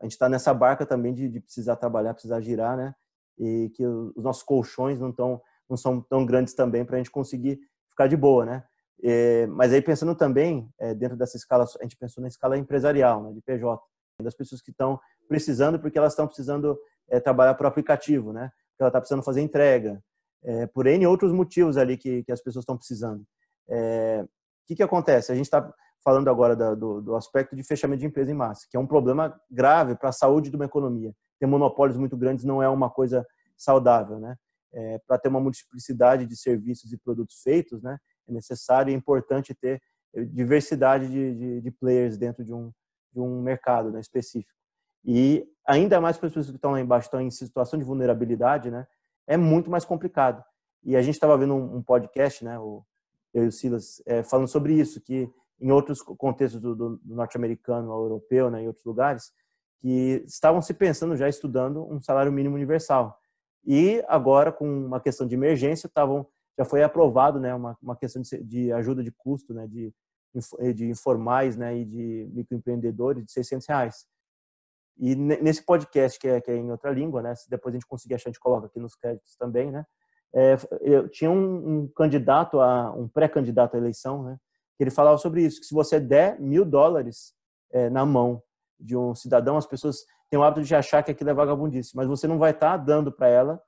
a 0.00 0.04
gente 0.04 0.12
está 0.12 0.28
nessa 0.28 0.54
barca 0.54 0.86
também 0.86 1.12
de, 1.12 1.28
de, 1.28 1.40
precisar 1.40 1.76
trabalhar, 1.76 2.14
precisar 2.14 2.40
girar, 2.40 2.76
né? 2.76 2.94
E 3.38 3.70
que 3.74 3.86
os 3.86 4.22
nossos 4.22 4.42
colchões 4.42 5.00
não, 5.00 5.12
tão, 5.12 5.40
não 5.68 5.76
são 5.76 6.00
tão 6.00 6.24
grandes 6.24 6.54
também 6.54 6.84
para 6.84 6.96
a 6.96 6.98
gente 6.98 7.10
conseguir 7.10 7.58
ficar 7.88 8.06
de 8.06 8.16
boa, 8.16 8.44
né? 8.44 8.64
É, 9.04 9.46
mas 9.48 9.72
aí 9.72 9.82
pensando 9.82 10.14
também 10.14 10.70
é, 10.78 10.94
dentro 10.94 11.16
dessa 11.16 11.36
escala, 11.36 11.64
a 11.64 11.82
gente 11.82 11.96
pensou 11.96 12.22
na 12.22 12.28
escala 12.28 12.56
empresarial, 12.56 13.22
né, 13.22 13.32
de 13.32 13.40
PJ, 13.42 13.82
das 14.22 14.34
pessoas 14.34 14.62
que 14.62 14.70
estão 14.70 15.00
precisando 15.28 15.80
porque 15.80 15.98
elas 15.98 16.12
estão 16.12 16.26
precisando 16.26 16.78
é, 17.08 17.18
trabalhar 17.18 17.60
o 17.60 17.66
aplicativo, 17.66 18.32
né? 18.32 18.50
Porque 18.70 18.82
ela 18.82 18.88
está 18.88 19.00
precisando 19.00 19.24
fazer 19.24 19.40
entrega, 19.40 20.02
é, 20.44 20.66
por 20.66 20.86
N 20.86 21.06
outros 21.06 21.32
motivos 21.32 21.76
ali 21.76 21.96
que, 21.96 22.22
que 22.24 22.32
as 22.32 22.40
pessoas 22.40 22.62
estão 22.62 22.76
precisando. 22.76 23.24
É, 23.68 24.22
o 24.24 24.66
que, 24.66 24.76
que 24.76 24.82
acontece? 24.82 25.32
A 25.32 25.34
gente 25.34 25.46
está 25.46 25.72
falando 26.04 26.28
agora 26.28 26.56
da, 26.56 26.74
do, 26.74 27.00
do, 27.00 27.16
aspecto 27.16 27.54
de 27.54 27.62
fechamento 27.62 28.00
de 28.00 28.06
empresa 28.06 28.30
em 28.30 28.34
massa, 28.34 28.66
que 28.70 28.76
é 28.76 28.80
um 28.80 28.86
problema 28.86 29.38
grave 29.50 29.94
para 29.94 30.08
a 30.08 30.12
saúde 30.12 30.50
de 30.50 30.56
uma 30.56 30.64
economia. 30.64 31.14
Ter 31.38 31.46
monopólios 31.46 31.96
muito 31.96 32.16
grandes 32.16 32.44
não 32.44 32.62
é 32.62 32.68
uma 32.68 32.90
coisa 32.90 33.26
saudável, 33.56 34.18
né? 34.18 34.36
É, 34.74 34.98
para 35.06 35.18
ter 35.18 35.28
uma 35.28 35.40
multiplicidade 35.40 36.24
de 36.24 36.34
serviços 36.34 36.92
e 36.92 36.96
produtos 36.96 37.42
feitos, 37.42 37.82
né? 37.82 37.98
é 38.28 38.32
necessário 38.32 38.90
e 38.90 38.94
importante 38.94 39.54
ter 39.54 39.82
eh, 40.14 40.24
diversidade 40.24 41.08
de, 41.08 41.34
de, 41.34 41.60
de 41.60 41.70
players 41.70 42.16
dentro 42.16 42.44
de 42.44 42.54
um, 42.54 42.72
de 43.12 43.20
um 43.20 43.42
mercado 43.42 43.90
né, 43.90 44.00
específico. 44.00 44.52
E 45.04 45.46
ainda 45.66 46.00
mais 46.00 46.16
para 46.16 46.26
as 46.26 46.32
pessoas 46.32 46.50
que 46.50 46.56
estão 46.56 46.72
lá 46.72 46.80
embaixo, 46.80 47.06
estão 47.06 47.20
em 47.20 47.30
situação 47.30 47.78
de 47.78 47.84
vulnerabilidade, 47.84 48.70
né, 48.70 48.86
é 49.26 49.36
muito 49.36 49.70
mais 49.70 49.84
complicado. 49.84 50.42
E 50.84 50.96
a 50.96 51.02
gente 51.02 51.14
estava 51.14 51.36
vendo 51.36 51.54
um, 51.54 51.76
um, 51.76 51.82
podcast, 51.82 52.44
né, 52.44 52.58
o, 52.58 52.84
eu 53.32 53.44
e 53.44 53.48
o 53.48 53.52
Silas, 53.52 54.02
é, 54.06 54.22
falando 54.22 54.48
sobre 54.48 54.74
isso, 54.74 55.00
que 55.00 55.30
em 55.62 55.70
outros 55.70 56.02
contextos 56.02 56.60
do, 56.60 56.74
do, 56.74 56.96
do 56.96 57.14
norte-americano, 57.14 57.90
europeu, 57.90 58.50
né, 58.50 58.62
em 58.62 58.66
outros 58.66 58.84
lugares, 58.84 59.32
que 59.80 60.24
estavam 60.26 60.60
se 60.60 60.74
pensando 60.74 61.16
já 61.16 61.28
estudando 61.28 61.88
um 61.90 62.00
salário 62.00 62.32
mínimo 62.32 62.56
universal. 62.56 63.16
E 63.64 64.04
agora, 64.08 64.50
com 64.52 64.66
uma 64.66 65.00
questão 65.00 65.26
de 65.26 65.34
emergência, 65.34 65.86
estavam 65.86 66.26
já 66.58 66.64
foi 66.64 66.82
aprovado, 66.82 67.40
né, 67.40 67.54
uma, 67.54 67.76
uma 67.80 67.96
questão 67.96 68.20
de, 68.20 68.42
de 68.44 68.72
ajuda 68.72 69.02
de 69.02 69.10
custo, 69.10 69.54
né, 69.54 69.66
de, 69.66 69.92
de 70.74 70.90
informais, 70.90 71.56
né, 71.56 71.76
e 71.78 71.84
de 71.84 72.30
microempreendedores 72.32 73.24
de 73.24 73.32
600 73.32 73.66
reais. 73.68 74.06
E 74.98 75.14
nesse 75.14 75.64
podcast, 75.64 76.18
que 76.18 76.28
é, 76.28 76.40
que 76.40 76.50
é 76.50 76.56
em 76.56 76.70
outra 76.70 76.90
língua, 76.90 77.22
né, 77.22 77.34
se 77.34 77.48
depois 77.48 77.74
a 77.74 77.76
gente 77.76 77.86
conseguir 77.86 78.14
achar, 78.14 78.28
a 78.28 78.32
gente 78.32 78.40
coloca 78.40 78.66
aqui 78.66 78.78
nos 78.78 78.94
créditos 78.94 79.34
também, 79.36 79.70
né, 79.70 79.84
é, 80.34 80.56
eu 80.80 81.08
tinha 81.08 81.30
um, 81.30 81.82
um, 81.82 81.88
candidato, 81.88 82.60
a 82.60 82.92
um 82.92 83.08
pré-candidato 83.08 83.74
à 83.74 83.78
eleição, 83.78 84.22
né, 84.22 84.36
ele 84.78 84.90
falava 84.90 85.18
sobre 85.18 85.42
isso, 85.42 85.60
que 85.60 85.66
se 85.66 85.74
você 85.74 86.00
der 86.00 86.40
mil 86.40 86.64
dólares 86.64 87.34
é, 87.72 87.88
na 87.88 88.04
mão 88.04 88.42
de 88.78 88.96
um 88.96 89.14
cidadão, 89.14 89.56
as 89.56 89.66
pessoas 89.66 90.04
têm 90.28 90.38
o 90.38 90.42
hábito 90.42 90.66
de 90.66 90.74
achar 90.74 91.02
que 91.02 91.10
aquilo 91.10 91.30
é 91.30 91.34
vagabundice, 91.34 91.94
mas 91.94 92.08
você 92.08 92.26
não 92.26 92.38
vai 92.38 92.50
estar 92.50 92.72
tá 92.72 92.76
dando 92.76 93.12
para 93.12 93.28
ela 93.28 93.62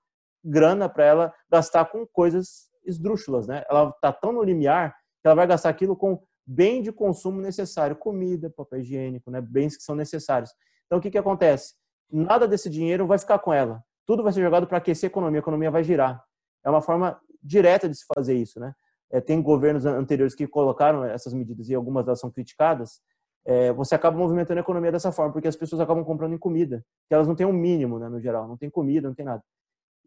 grana 0.45 0.89
para 0.89 1.05
ela 1.05 1.35
gastar 1.51 1.87
com 1.87 2.07
coisas 2.07 2.69
esdrúxulas, 2.85 3.47
né? 3.47 3.65
Ela 3.69 3.89
está 3.89 4.13
tão 4.13 4.33
no 4.33 4.43
limiar 4.43 4.95
que 5.23 5.27
ela 5.27 5.35
vai 5.35 5.47
gastar 5.47 5.71
aquilo 5.71 5.97
com 5.97 6.23
bem 6.47 6.83
de 6.83 6.93
consumo 6.93 7.41
necessário, 7.41 7.97
comida, 7.97 8.51
papel 8.51 8.81
higiênico, 8.81 9.31
né? 9.31 9.41
Bens 9.41 9.77
que 9.77 9.83
são 9.83 9.95
necessários. 9.95 10.51
Então, 10.87 10.99
o 10.99 11.01
que, 11.01 11.11
que 11.11 11.17
acontece? 11.17 11.75
Nada 12.11 12.47
desse 12.47 12.69
dinheiro 12.69 13.07
vai 13.07 13.19
ficar 13.19 13.39
com 13.39 13.53
ela. 13.53 13.83
Tudo 14.07 14.23
vai 14.23 14.33
ser 14.33 14.43
jogado 14.43 14.67
para 14.67 14.77
aquecer 14.77 15.09
a 15.09 15.11
economia. 15.11 15.39
A 15.39 15.43
economia 15.43 15.71
vai 15.71 15.83
girar. 15.83 16.23
É 16.63 16.69
uma 16.69 16.83
forma 16.83 17.19
direta 17.43 17.89
de 17.89 17.97
se 17.97 18.05
fazer 18.15 18.35
isso, 18.35 18.61
né? 18.61 18.75
É, 19.11 19.21
tem 19.21 19.41
governos 19.41 19.87
anteriores 19.87 20.35
que 20.35 20.47
colocaram 20.47 21.05
essas 21.05 21.33
medidas 21.33 21.69
e 21.69 21.75
algumas 21.75 22.05
delas 22.05 22.21
são 22.21 22.31
criticadas. 22.31 23.01
É, 23.45 23.73
você 23.73 23.95
acaba 23.95 24.17
movimentando 24.17 24.59
a 24.59 24.63
economia 24.63 24.91
dessa 24.91 25.13
forma, 25.13 25.33
porque 25.33 25.49
as 25.49 25.57
pessoas 25.57 25.81
acabam 25.81 26.05
comprando 26.05 26.35
em 26.35 26.39
comida, 26.39 26.85
que 27.07 27.15
elas 27.15 27.29
não 27.29 27.35
têm 27.35 27.47
um 27.47 27.53
mínimo, 27.53 27.99
né, 27.99 28.09
no 28.09 28.21
geral, 28.21 28.49
não 28.49 28.57
tem 28.57 28.71
comida, 28.71 29.07
não 29.07 29.15
tem 29.15 29.25
nada. 29.25 29.43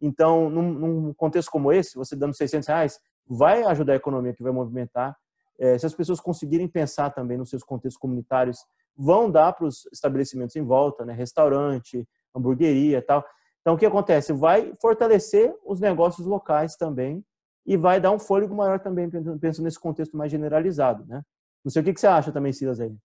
Então, 0.01 0.49
num, 0.49 0.73
num, 0.73 1.13
contexto 1.13 1.49
como 1.49 1.71
esse, 1.71 1.95
você 1.95 2.15
dando 2.15 2.35
600 2.35 2.67
reais, 2.67 2.99
vai 3.27 3.63
ajudar 3.63 3.93
a 3.93 3.95
economia 3.95 4.33
que 4.33 4.43
vai 4.43 4.51
movimentar. 4.51 5.15
É, 5.59 5.77
se 5.77 5.85
as 5.85 5.93
pessoas 5.93 6.19
conseguirem 6.19 6.67
pensar 6.67 7.09
também 7.11 7.37
nos 7.37 7.49
seus 7.49 7.63
contextos 7.63 7.99
comunitários, 7.99 8.59
vão 8.95 9.29
dar 9.29 9.53
para 9.53 9.65
os 9.65 9.87
estabelecimentos 9.91 10.55
em 10.55 10.63
volta, 10.63 11.05
né? 11.05 11.13
restaurante, 11.13 12.07
hamburgueria 12.35 13.01
tal. 13.01 13.23
Então, 13.61 13.75
o 13.75 13.77
que 13.77 13.85
acontece? 13.85 14.33
Vai 14.33 14.73
fortalecer 14.81 15.53
os 15.65 15.79
negócios 15.79 16.25
locais 16.25 16.75
também 16.75 17.23
e 17.67 17.75
vai 17.75 17.99
dar 17.99 18.11
um 18.11 18.19
fôlego 18.19 18.55
maior 18.55 18.79
também, 18.79 19.09
pensando 19.09 19.65
nesse 19.65 19.79
contexto 19.79 20.15
mais 20.15 20.31
generalizado, 20.31 21.05
né? 21.05 21.21
Não 21.65 21.69
sei 21.69 21.81
o 21.81 21.85
que 21.85 21.99
você 21.99 22.07
acha 22.07 22.31
também, 22.31 22.53
Silas, 22.53 22.79
aí. 22.79 22.95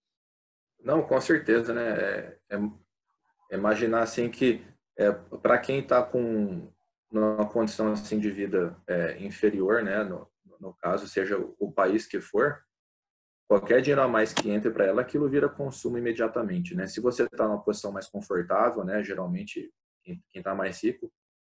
Não, 0.84 1.02
com 1.02 1.20
certeza, 1.20 1.74
né? 1.74 1.88
É, 1.90 2.38
é, 2.50 2.56
é 3.50 3.56
imaginar 3.56 4.02
assim 4.02 4.30
que 4.30 4.64
é, 4.96 5.10
para 5.10 5.58
quem 5.58 5.80
está 5.80 6.00
com 6.00 6.68
numa 7.10 7.46
condição 7.46 7.92
assim 7.92 8.18
de 8.18 8.30
vida 8.30 8.74
é, 8.86 9.18
inferior, 9.22 9.82
né, 9.82 10.02
no, 10.02 10.26
no 10.58 10.72
caso, 10.74 11.06
seja 11.06 11.36
o 11.58 11.70
país 11.70 12.06
que 12.06 12.22
for, 12.22 12.62
qualquer 13.46 13.82
dinheiro 13.82 14.00
a 14.00 14.08
mais 14.08 14.32
que 14.32 14.48
entre 14.48 14.70
para 14.70 14.86
ela, 14.86 15.02
aquilo 15.02 15.28
vira 15.28 15.46
consumo 15.46 15.98
imediatamente, 15.98 16.74
né? 16.74 16.86
Se 16.86 17.00
você 17.00 17.24
está 17.24 17.46
numa 17.46 17.62
posição 17.62 17.92
mais 17.92 18.08
confortável, 18.08 18.82
né, 18.82 19.04
geralmente 19.04 19.70
quem 20.02 20.22
está 20.34 20.54
mais 20.54 20.82
rico, 20.82 21.12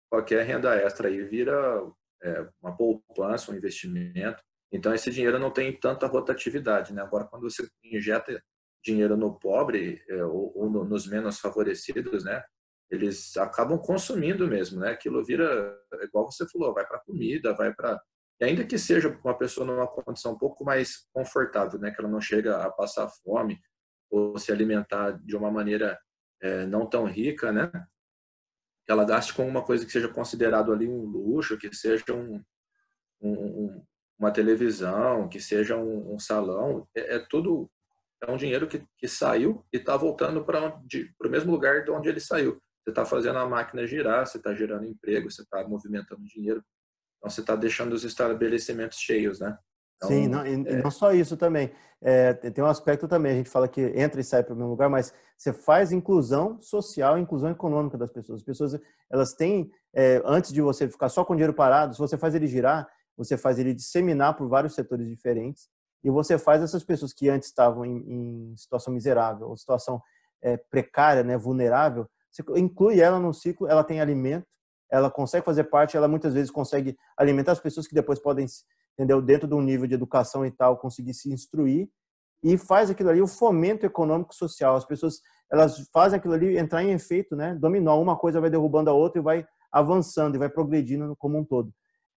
qualquer 0.10 0.46
renda 0.46 0.76
extra 0.76 1.08
aí 1.08 1.24
vira 1.24 1.82
é, 2.26 2.48
uma 2.62 2.76
poupança, 2.76 3.52
um 3.52 3.56
investimento. 3.56 4.42
Então, 4.72 4.94
esse 4.94 5.12
dinheiro 5.12 5.38
não 5.38 5.52
tem 5.52 5.78
tanta 5.80 6.08
rotatividade. 6.08 6.94
Né? 6.94 7.02
Agora, 7.02 7.26
quando 7.26 7.44
você 7.44 7.68
injeta 7.84 8.42
dinheiro 8.84 9.16
no 9.16 9.38
pobre 9.38 10.04
é, 10.10 10.24
ou, 10.26 10.52
ou 10.58 10.70
no, 10.70 10.84
nos 10.84 11.08
menos 11.08 11.40
favorecidos, 11.40 12.24
né? 12.24 12.44
eles 12.90 13.36
acabam 13.38 13.78
consumindo 13.78 14.48
mesmo. 14.48 14.80
Né? 14.80 14.92
Aquilo 14.92 15.24
vira, 15.24 15.78
igual 16.02 16.32
você 16.32 16.48
falou, 16.50 16.74
vai 16.74 16.86
para 16.86 17.00
comida, 17.00 17.54
vai 17.54 17.74
para. 17.74 18.02
E 18.42 18.46
ainda 18.46 18.66
que 18.66 18.78
seja 18.78 19.08
uma 19.24 19.38
pessoa 19.38 19.66
numa 19.66 19.88
condição 19.88 20.34
um 20.34 20.38
pouco 20.38 20.66
mais 20.66 21.08
confortável, 21.14 21.80
né? 21.80 21.92
que 21.92 22.02
ela 22.02 22.10
não 22.10 22.20
chega 22.20 22.58
a 22.58 22.72
passar 22.72 23.08
fome 23.24 23.60
ou 24.10 24.38
se 24.38 24.52
alimentar 24.52 25.12
de 25.24 25.36
uma 25.36 25.52
maneira 25.52 25.98
é, 26.42 26.66
não 26.66 26.86
tão 26.88 27.06
rica, 27.06 27.52
né? 27.52 27.72
Que 28.86 28.92
ela 28.92 29.04
gaste 29.04 29.34
com 29.34 29.48
uma 29.48 29.64
coisa 29.64 29.86
que 29.86 29.92
seja 29.92 30.08
considerado 30.08 30.72
ali 30.72 30.88
um 30.88 31.06
luxo, 31.06 31.58
que 31.58 31.74
seja 31.76 32.14
um, 32.14 32.42
um, 33.22 33.84
uma 34.18 34.32
televisão, 34.32 35.28
que 35.28 35.40
seja 35.40 35.76
um, 35.76 36.14
um 36.14 36.20
salão, 36.20 36.88
é, 36.96 37.16
é, 37.16 37.20
tudo 37.20 37.70
é 38.22 38.32
um 38.32 38.38
dinheiro 38.38 38.68
que, 38.68 38.86
que 38.98 39.08
saiu 39.08 39.66
e 39.74 39.78
está 39.78 39.98
voltando 39.98 40.44
para 40.44 40.80
o 41.24 41.30
mesmo 41.30 41.52
lugar 41.52 41.84
de 41.84 41.92
onde 41.92 42.10
ele 42.10 42.20
saiu. 42.20 42.62
Você 42.84 42.92
está 42.92 43.04
fazendo 43.06 43.40
a 43.40 43.50
máquina 43.50 43.88
girar, 43.88 44.26
você 44.26 44.38
está 44.38 44.54
gerando 44.54 44.86
emprego, 44.86 45.30
você 45.30 45.42
está 45.42 45.68
movimentando 45.68 46.24
dinheiro, 46.24 46.64
então 47.18 47.30
você 47.30 47.42
está 47.42 47.56
deixando 47.56 47.94
os 47.94 48.04
estabelecimentos 48.04 49.00
cheios, 49.00 49.40
né? 49.40 49.58
Então, 49.98 50.10
Sim, 50.10 50.28
não, 50.28 50.46
e, 50.46 50.54
é... 50.54 50.82
não 50.82 50.92
só 50.92 51.14
isso 51.14 51.38
também. 51.38 51.72
É, 52.02 52.34
tem 52.34 52.64
um 52.64 52.68
aspecto 52.68 53.08
também, 53.08 53.32
a 53.32 53.36
gente 53.36 53.50
fala 53.50 53.68
que 53.68 53.82
entra 53.96 54.22
e 54.22 54.24
sai 54.24 54.44
para 54.44 54.54
o 54.54 54.56
mesmo 54.56 54.70
lugar, 54.70 54.90
mas 54.90 55.14
você 55.38 55.52
faz 55.52 55.92
inclusão 55.92 56.62
social, 56.62 57.18
inclusão 57.18 57.50
econômica 57.50 57.98
das 57.98 58.12
pessoas. 58.12 58.40
As 58.42 58.46
pessoas, 58.46 58.80
elas 59.10 59.34
têm, 59.34 59.72
é, 59.94 60.22
antes 60.24 60.52
de 60.52 60.62
você 60.62 60.88
ficar 60.88 61.10
só 61.10 61.26
com 61.26 61.34
dinheiro 61.34 61.54
parado, 61.54 61.94
se 61.94 62.00
você 62.00 62.18
faz 62.18 62.36
ele 62.36 62.48
girar, 62.48 62.88
você 63.18 63.38
faz 63.38 63.58
ele 63.58 63.74
disseminar 63.74 64.36
por 64.36 64.48
vários 64.48 64.76
setores 64.76 65.08
diferentes 65.08 65.68
e 66.04 66.10
você 66.12 66.38
faz 66.38 66.62
essas 66.62 66.84
pessoas 66.84 67.14
que 67.14 67.30
antes 67.30 67.50
estavam 67.50 67.84
em, 67.84 67.98
em 68.52 68.56
situação 68.56 68.94
miserável 68.94 69.50
ou 69.50 69.58
situação 69.58 70.00
é, 70.44 70.58
precária, 70.58 71.24
né, 71.24 71.38
vulnerável, 71.38 72.08
você 72.32 72.44
inclui 72.60 73.00
ela 73.00 73.20
no 73.20 73.34
ciclo, 73.34 73.68
ela 73.68 73.84
tem 73.84 74.02
alimento, 74.02 74.46
ela 74.92 75.10
consegue 75.10 75.46
fazer 75.46 75.64
parte, 75.66 75.96
ela 75.96 76.08
muitas 76.08 76.34
vezes 76.34 76.52
consegue 76.52 76.96
alimentar 77.18 77.54
as 77.54 77.60
pessoas 77.60 77.88
que 77.88 77.96
depois 77.96 78.20
podem 78.20 78.46
entendeu? 78.98 79.22
Dentro 79.22 79.48
de 79.48 79.54
um 79.54 79.62
nível 79.62 79.88
de 79.88 79.94
educação 79.94 80.46
e 80.46 80.52
tal, 80.52 80.78
conseguir 80.78 81.14
se 81.14 81.32
instruir 81.32 81.88
e 82.44 82.58
faz 82.58 82.90
aquilo 82.90 83.10
ali 83.10 83.22
o 83.22 83.28
fomento 83.28 83.86
econômico 83.86 84.34
social. 84.34 84.76
As 84.76 84.86
pessoas 84.86 85.20
elas 85.52 85.88
fazem 85.94 86.18
aquilo 86.18 86.34
ali 86.34 86.58
entrar 86.58 86.84
em 86.84 86.92
efeito, 86.92 87.36
né? 87.36 87.56
Dominó, 87.56 88.02
uma 88.02 88.18
coisa 88.18 88.42
vai 88.42 88.50
derrubando 88.50 88.90
a 88.90 88.94
outra 88.94 89.20
e 89.20 89.24
vai 89.24 89.46
avançando 89.72 90.36
e 90.36 90.40
vai 90.40 90.50
progredindo 90.50 91.16
como 91.18 91.38
um 91.38 91.44
todo. 91.44 91.72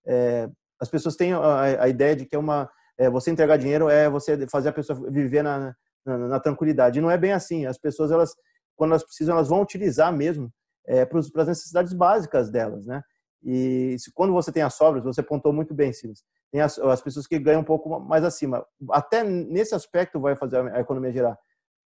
É, 0.07 0.49
as 0.81 0.89
pessoas 0.89 1.17
têm 1.17 1.33
a, 1.33 1.83
a, 1.83 1.89
ideia 1.89 2.17
de 2.17 2.25
que 2.25 2.37
é 2.37 2.39
uma 2.39 2.71
é, 2.99 3.11
você 3.11 3.31
entregar 3.31 3.57
dinheiro 3.57 3.89
é 3.89 4.09
você 4.09 4.47
fazer 4.49 4.71
a 4.71 4.73
pessoa 4.73 5.11
viver 5.11 5.43
na, 5.43 5.75
na, 6.05 6.19
na, 6.19 6.41
tranquilidade. 6.41 7.01
Não 7.01 7.11
é 7.11 7.19
bem 7.19 7.33
assim. 7.33 7.67
As 7.67 7.79
pessoas 7.79 8.11
elas 8.11 8.35
quando 8.77 8.93
elas 8.93 9.05
precisam 9.05 9.35
elas 9.35 9.49
vão 9.49 9.61
utilizar 9.61 10.13
mesmo 10.13 10.51
é, 10.87 11.05
para 11.05 11.19
as 11.19 11.49
necessidades 11.49 11.93
básicas 11.93 12.51
delas, 12.51 12.87
né? 12.87 13.03
E 13.43 13.97
se, 13.99 14.13
quando 14.13 14.33
você 14.33 14.51
tem 14.51 14.63
as 14.63 14.75
sobras, 14.75 15.05
você 15.05 15.21
apontou 15.21 15.53
muito 15.53 15.73
bem, 15.73 15.93
Silas, 15.93 16.25
tem 16.51 16.61
as, 16.61 16.79
as, 16.79 17.01
pessoas 17.01 17.27
que 17.27 17.39
ganham 17.39 17.61
um 17.61 17.65
pouco 17.65 18.01
mais 18.01 18.25
acima. 18.25 18.67
Até 18.91 19.23
nesse 19.23 19.75
aspecto 19.75 20.21
vai 20.21 20.35
fazer 20.37 20.59
a 20.73 20.81
economia 20.81 21.13
gerar. 21.13 21.39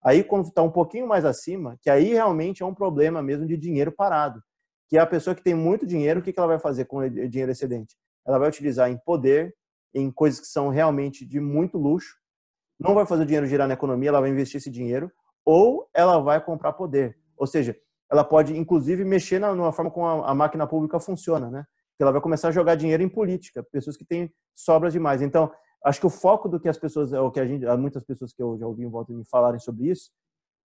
Aí, 0.04 0.24
quando 0.24 0.48
está 0.48 0.62
um 0.62 0.70
pouquinho 0.70 1.06
mais 1.06 1.24
acima, 1.24 1.78
que 1.80 1.88
aí 1.88 2.12
realmente 2.12 2.62
é 2.62 2.66
um 2.66 2.74
problema 2.74 3.22
mesmo 3.22 3.46
de 3.46 3.56
dinheiro 3.56 3.92
parado. 3.92 4.42
Que 4.88 4.98
é 4.98 5.00
a 5.00 5.06
pessoa 5.06 5.34
que 5.34 5.42
tem 5.42 5.54
muito 5.54 5.86
dinheiro, 5.86 6.20
o 6.20 6.22
que, 6.22 6.32
que 6.32 6.38
ela 6.38 6.48
vai 6.48 6.58
fazer 6.58 6.86
com 6.86 6.98
o 6.98 7.28
dinheiro 7.28 7.52
excedente? 7.52 7.96
Ela 8.26 8.38
vai 8.38 8.48
utilizar 8.48 8.90
em 8.90 8.98
poder, 8.98 9.54
em 9.94 10.10
coisas 10.10 10.40
que 10.40 10.46
são 10.46 10.68
realmente 10.68 11.24
de 11.24 11.40
muito 11.40 11.78
luxo, 11.78 12.16
não 12.78 12.94
vai 12.94 13.06
fazer 13.06 13.22
o 13.22 13.26
dinheiro 13.26 13.46
girar 13.46 13.68
na 13.68 13.74
economia, 13.74 14.08
ela 14.08 14.20
vai 14.20 14.30
investir 14.30 14.58
esse 14.58 14.70
dinheiro, 14.70 15.10
ou 15.44 15.88
ela 15.94 16.18
vai 16.18 16.44
comprar 16.44 16.72
poder. 16.72 17.16
Ou 17.36 17.46
seja, 17.46 17.76
ela 18.12 18.22
pode, 18.22 18.54
inclusive, 18.54 19.04
mexer 19.06 19.38
na, 19.38 19.72
forma 19.72 19.90
como 19.90 20.06
a, 20.06 20.30
a, 20.30 20.34
máquina 20.34 20.66
pública 20.66 21.00
funciona, 21.00 21.50
né? 21.50 21.64
Que 21.96 22.02
ela 22.02 22.12
vai 22.12 22.20
começar 22.20 22.48
a 22.48 22.52
jogar 22.52 22.74
dinheiro 22.74 23.02
em 23.02 23.08
política, 23.08 23.62
pessoas 23.72 23.96
que 23.96 24.04
têm 24.04 24.30
sobras 24.54 24.92
demais. 24.92 25.22
Então, 25.22 25.50
acho 25.82 25.98
que 25.98 26.06
o 26.06 26.10
foco 26.10 26.46
do 26.46 26.60
que 26.60 26.68
as 26.68 26.76
pessoas, 26.76 27.10
o 27.10 27.30
que 27.30 27.40
a 27.40 27.46
gente, 27.46 27.64
muitas 27.78 28.04
pessoas 28.04 28.34
que 28.34 28.42
eu 28.42 28.58
já 28.58 28.66
ouvi 28.66 28.84
em 28.84 28.90
volta 28.90 29.14
me 29.14 29.24
falarem 29.24 29.58
sobre 29.58 29.88
isso, 29.88 30.10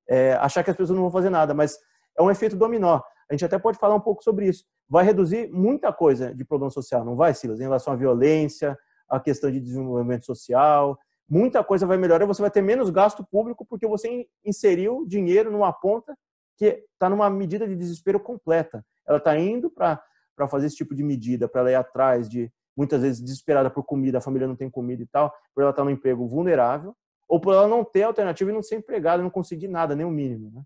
é 0.09 0.33
achar 0.33 0.63
que 0.63 0.71
as 0.71 0.75
pessoas 0.75 0.95
não 0.95 1.03
vão 1.03 1.11
fazer 1.11 1.29
nada, 1.29 1.53
mas 1.53 1.77
é 2.17 2.23
um 2.23 2.31
efeito 2.31 2.55
dominó. 2.55 2.99
A 3.29 3.33
gente 3.33 3.45
até 3.45 3.59
pode 3.59 3.77
falar 3.77 3.93
um 3.93 4.01
pouco 4.01 4.23
sobre 4.23 4.47
isso. 4.47 4.65
Vai 4.89 5.05
reduzir 5.05 5.47
muita 5.51 5.93
coisa 5.93 6.33
de 6.33 6.43
problema 6.43 6.71
social, 6.71 7.05
não 7.05 7.15
vai, 7.15 7.35
Silas? 7.35 7.59
Em 7.59 7.63
relação 7.63 7.93
à 7.93 7.95
violência, 7.95 8.75
a 9.07 9.19
questão 9.19 9.51
de 9.51 9.59
desenvolvimento 9.59 10.25
social, 10.25 10.97
muita 11.29 11.63
coisa 11.63 11.85
vai 11.85 11.97
melhorar. 11.97 12.25
Você 12.25 12.41
vai 12.41 12.49
ter 12.49 12.63
menos 12.63 12.89
gasto 12.89 13.23
público 13.23 13.63
porque 13.67 13.85
você 13.85 14.27
inseriu 14.43 15.05
dinheiro 15.07 15.51
numa 15.51 15.71
ponta 15.71 16.17
que 16.57 16.85
está 16.93 17.09
numa 17.09 17.29
medida 17.29 17.67
de 17.67 17.75
desespero 17.75 18.19
completa. 18.19 18.85
Ela 19.07 19.17
está 19.17 19.37
indo 19.37 19.69
para 19.69 20.01
fazer 20.49 20.67
esse 20.67 20.77
tipo 20.77 20.95
de 20.95 21.03
medida, 21.03 21.47
para 21.47 21.61
ela 21.61 21.71
ir 21.71 21.75
atrás 21.75 22.29
de, 22.29 22.51
muitas 22.75 23.01
vezes, 23.01 23.21
desesperada 23.21 23.69
por 23.69 23.83
comida, 23.83 24.17
a 24.17 24.21
família 24.21 24.47
não 24.47 24.55
tem 24.55 24.69
comida 24.69 25.03
e 25.03 25.07
tal, 25.07 25.33
por 25.53 25.61
ela 25.61 25.71
estar 25.71 25.81
tá 25.81 25.85
no 25.85 25.91
emprego 25.91 26.27
vulnerável, 26.27 26.95
ou 27.27 27.39
por 27.39 27.53
ela 27.53 27.67
não 27.67 27.83
ter 27.83 28.03
alternativa 28.03 28.51
e 28.51 28.53
não 28.53 28.63
ser 28.63 28.75
empregada, 28.75 29.21
não 29.21 29.29
conseguir 29.29 29.67
nada, 29.67 29.95
nem 29.95 30.05
o 30.05 30.11
mínimo. 30.11 30.51
Né? 30.53 30.63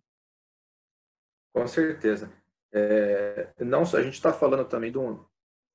Com 1.53 1.67
certeza. 1.67 2.31
É, 2.71 3.49
não 3.59 3.81
a 3.81 4.01
gente 4.01 4.13
está 4.13 4.31
falando 4.31 4.65
também 4.65 4.91
de 4.91 4.97
um. 4.97 5.23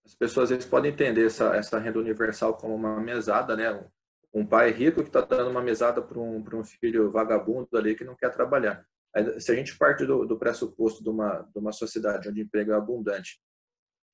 As 0.04 0.14
pessoas 0.14 0.50
vezes 0.50 0.66
podem 0.66 0.92
entender 0.92 1.26
essa, 1.26 1.56
essa 1.56 1.78
renda 1.78 1.98
universal 1.98 2.54
como 2.54 2.74
uma 2.74 3.00
mesada, 3.00 3.56
né? 3.56 3.84
Um 4.32 4.44
pai 4.44 4.70
rico 4.70 5.02
que 5.02 5.08
está 5.08 5.22
dando 5.22 5.50
uma 5.50 5.62
mesada 5.62 6.02
para 6.02 6.18
um, 6.18 6.44
um 6.52 6.64
filho 6.64 7.10
vagabundo 7.10 7.68
ali 7.76 7.94
que 7.94 8.04
não 8.04 8.14
quer 8.14 8.30
trabalhar 8.30 8.84
se 9.38 9.52
a 9.52 9.54
gente 9.54 9.76
parte 9.78 10.04
do, 10.04 10.24
do 10.24 10.38
pressuposto 10.38 11.02
de 11.02 11.08
uma, 11.08 11.42
de 11.42 11.58
uma 11.58 11.72
sociedade 11.72 12.28
onde 12.28 12.40
emprego 12.40 12.72
é 12.72 12.74
abundante, 12.74 13.40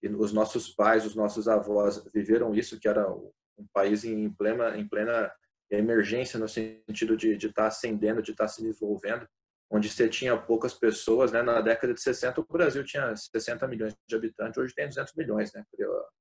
e 0.02 0.08
os 0.08 0.32
nossos 0.32 0.68
pais, 0.68 1.04
os 1.04 1.14
nossos 1.14 1.46
avós 1.46 2.02
viveram 2.12 2.54
isso, 2.54 2.78
que 2.78 2.88
era 2.88 3.10
um 3.10 3.32
país 3.72 4.04
em 4.04 4.30
plena, 4.30 4.76
em 4.76 4.88
plena 4.88 5.30
emergência 5.70 6.38
no 6.38 6.48
sentido 6.48 7.16
de 7.16 7.32
estar 7.34 7.52
tá 7.52 7.66
ascendendo, 7.66 8.22
de 8.22 8.32
estar 8.32 8.44
tá 8.44 8.48
se 8.48 8.62
desenvolvendo, 8.62 9.26
onde 9.70 9.88
você 9.88 10.08
tinha 10.08 10.36
poucas 10.36 10.74
pessoas, 10.74 11.30
né? 11.30 11.42
Na 11.42 11.60
década 11.60 11.94
de 11.94 12.00
60 12.00 12.40
o 12.40 12.46
Brasil 12.50 12.82
tinha 12.82 13.14
60 13.14 13.68
milhões 13.68 13.94
de 14.08 14.16
habitantes, 14.16 14.58
hoje 14.58 14.74
tem 14.74 14.88
200 14.88 15.14
milhões, 15.14 15.52
né? 15.52 15.64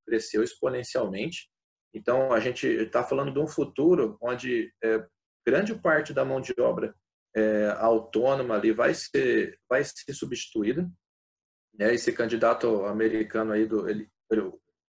Cresceu 0.05 0.43
exponencialmente. 0.43 1.49
Então 1.93 2.31
a 2.31 2.39
gente 2.39 2.67
está 2.67 3.03
falando 3.03 3.33
de 3.33 3.39
um 3.39 3.47
futuro 3.47 4.17
onde 4.21 4.71
é, 4.83 5.03
grande 5.47 5.73
parte 5.73 6.13
da 6.13 6.23
mão 6.23 6.39
de 6.39 6.53
obra 6.59 6.93
é, 7.35 7.75
autônoma 7.77 8.55
ali 8.55 8.71
vai 8.71 8.93
ser, 8.93 9.59
vai 9.69 9.83
ser 9.83 10.13
substituída. 10.13 10.89
Né? 11.73 11.93
Esse 11.93 12.11
candidato 12.11 12.85
americano 12.85 13.53
aí, 13.53 13.65
do, 13.65 13.87
ele, 13.89 14.09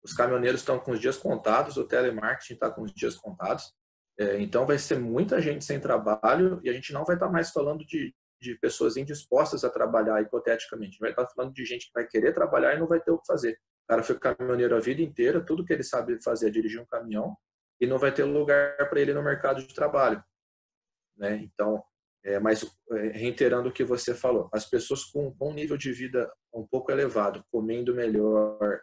os 0.02 0.12
caminhoneiros 0.12 0.60
estão 0.60 0.78
com 0.78 0.92
os 0.92 1.00
dias 1.00 1.16
contados, 1.16 1.76
o 1.76 1.86
telemarketing 1.86 2.54
está 2.54 2.70
com 2.70 2.82
os 2.82 2.92
dias 2.92 3.14
contados. 3.14 3.72
É, 4.18 4.40
então 4.40 4.66
vai 4.66 4.78
ser 4.78 4.98
muita 4.98 5.40
gente 5.40 5.64
sem 5.64 5.80
trabalho 5.80 6.60
e 6.62 6.68
a 6.68 6.72
gente 6.72 6.92
não 6.92 7.04
vai 7.04 7.16
estar 7.16 7.26
tá 7.26 7.32
mais 7.32 7.50
falando 7.50 7.84
de, 7.86 8.14
de 8.40 8.54
pessoas 8.56 8.96
indispostas 8.96 9.64
a 9.64 9.70
trabalhar 9.70 10.20
hipoteticamente. 10.20 10.98
Vai 10.98 11.10
estar 11.10 11.24
tá 11.24 11.32
falando 11.34 11.54
de 11.54 11.64
gente 11.64 11.86
que 11.86 11.92
vai 11.94 12.06
querer 12.06 12.34
trabalhar 12.34 12.74
e 12.74 12.78
não 12.78 12.86
vai 12.86 13.00
ter 13.00 13.10
o 13.10 13.18
que 13.18 13.26
fazer. 13.26 13.52
O 13.52 13.88
cara 13.88 14.02
foi 14.02 14.18
caminhoneiro 14.18 14.76
a 14.76 14.80
vida 14.80 15.02
inteira, 15.02 15.44
tudo 15.44 15.64
que 15.64 15.72
ele 15.72 15.82
sabe 15.82 16.22
fazer 16.22 16.48
é 16.48 16.50
dirigir 16.50 16.80
um 16.80 16.86
caminhão 16.86 17.36
e 17.80 17.86
não 17.86 17.98
vai 17.98 18.12
ter 18.12 18.24
lugar 18.24 18.76
para 18.88 19.00
ele 19.00 19.14
no 19.14 19.22
mercado 19.22 19.66
de 19.66 19.74
trabalho. 19.74 20.22
Né? 21.16 21.36
Então, 21.36 21.82
é, 22.24 22.38
mas, 22.38 22.64
é, 22.92 23.08
reiterando 23.08 23.68
o 23.68 23.72
que 23.72 23.84
você 23.84 24.14
falou, 24.14 24.48
as 24.52 24.68
pessoas 24.68 25.04
com, 25.04 25.34
um 25.40 25.54
nível 25.54 25.76
de 25.76 25.92
vida 25.92 26.30
um 26.52 26.66
pouco 26.66 26.92
elevado, 26.92 27.44
comendo 27.50 27.94
melhor, 27.94 28.80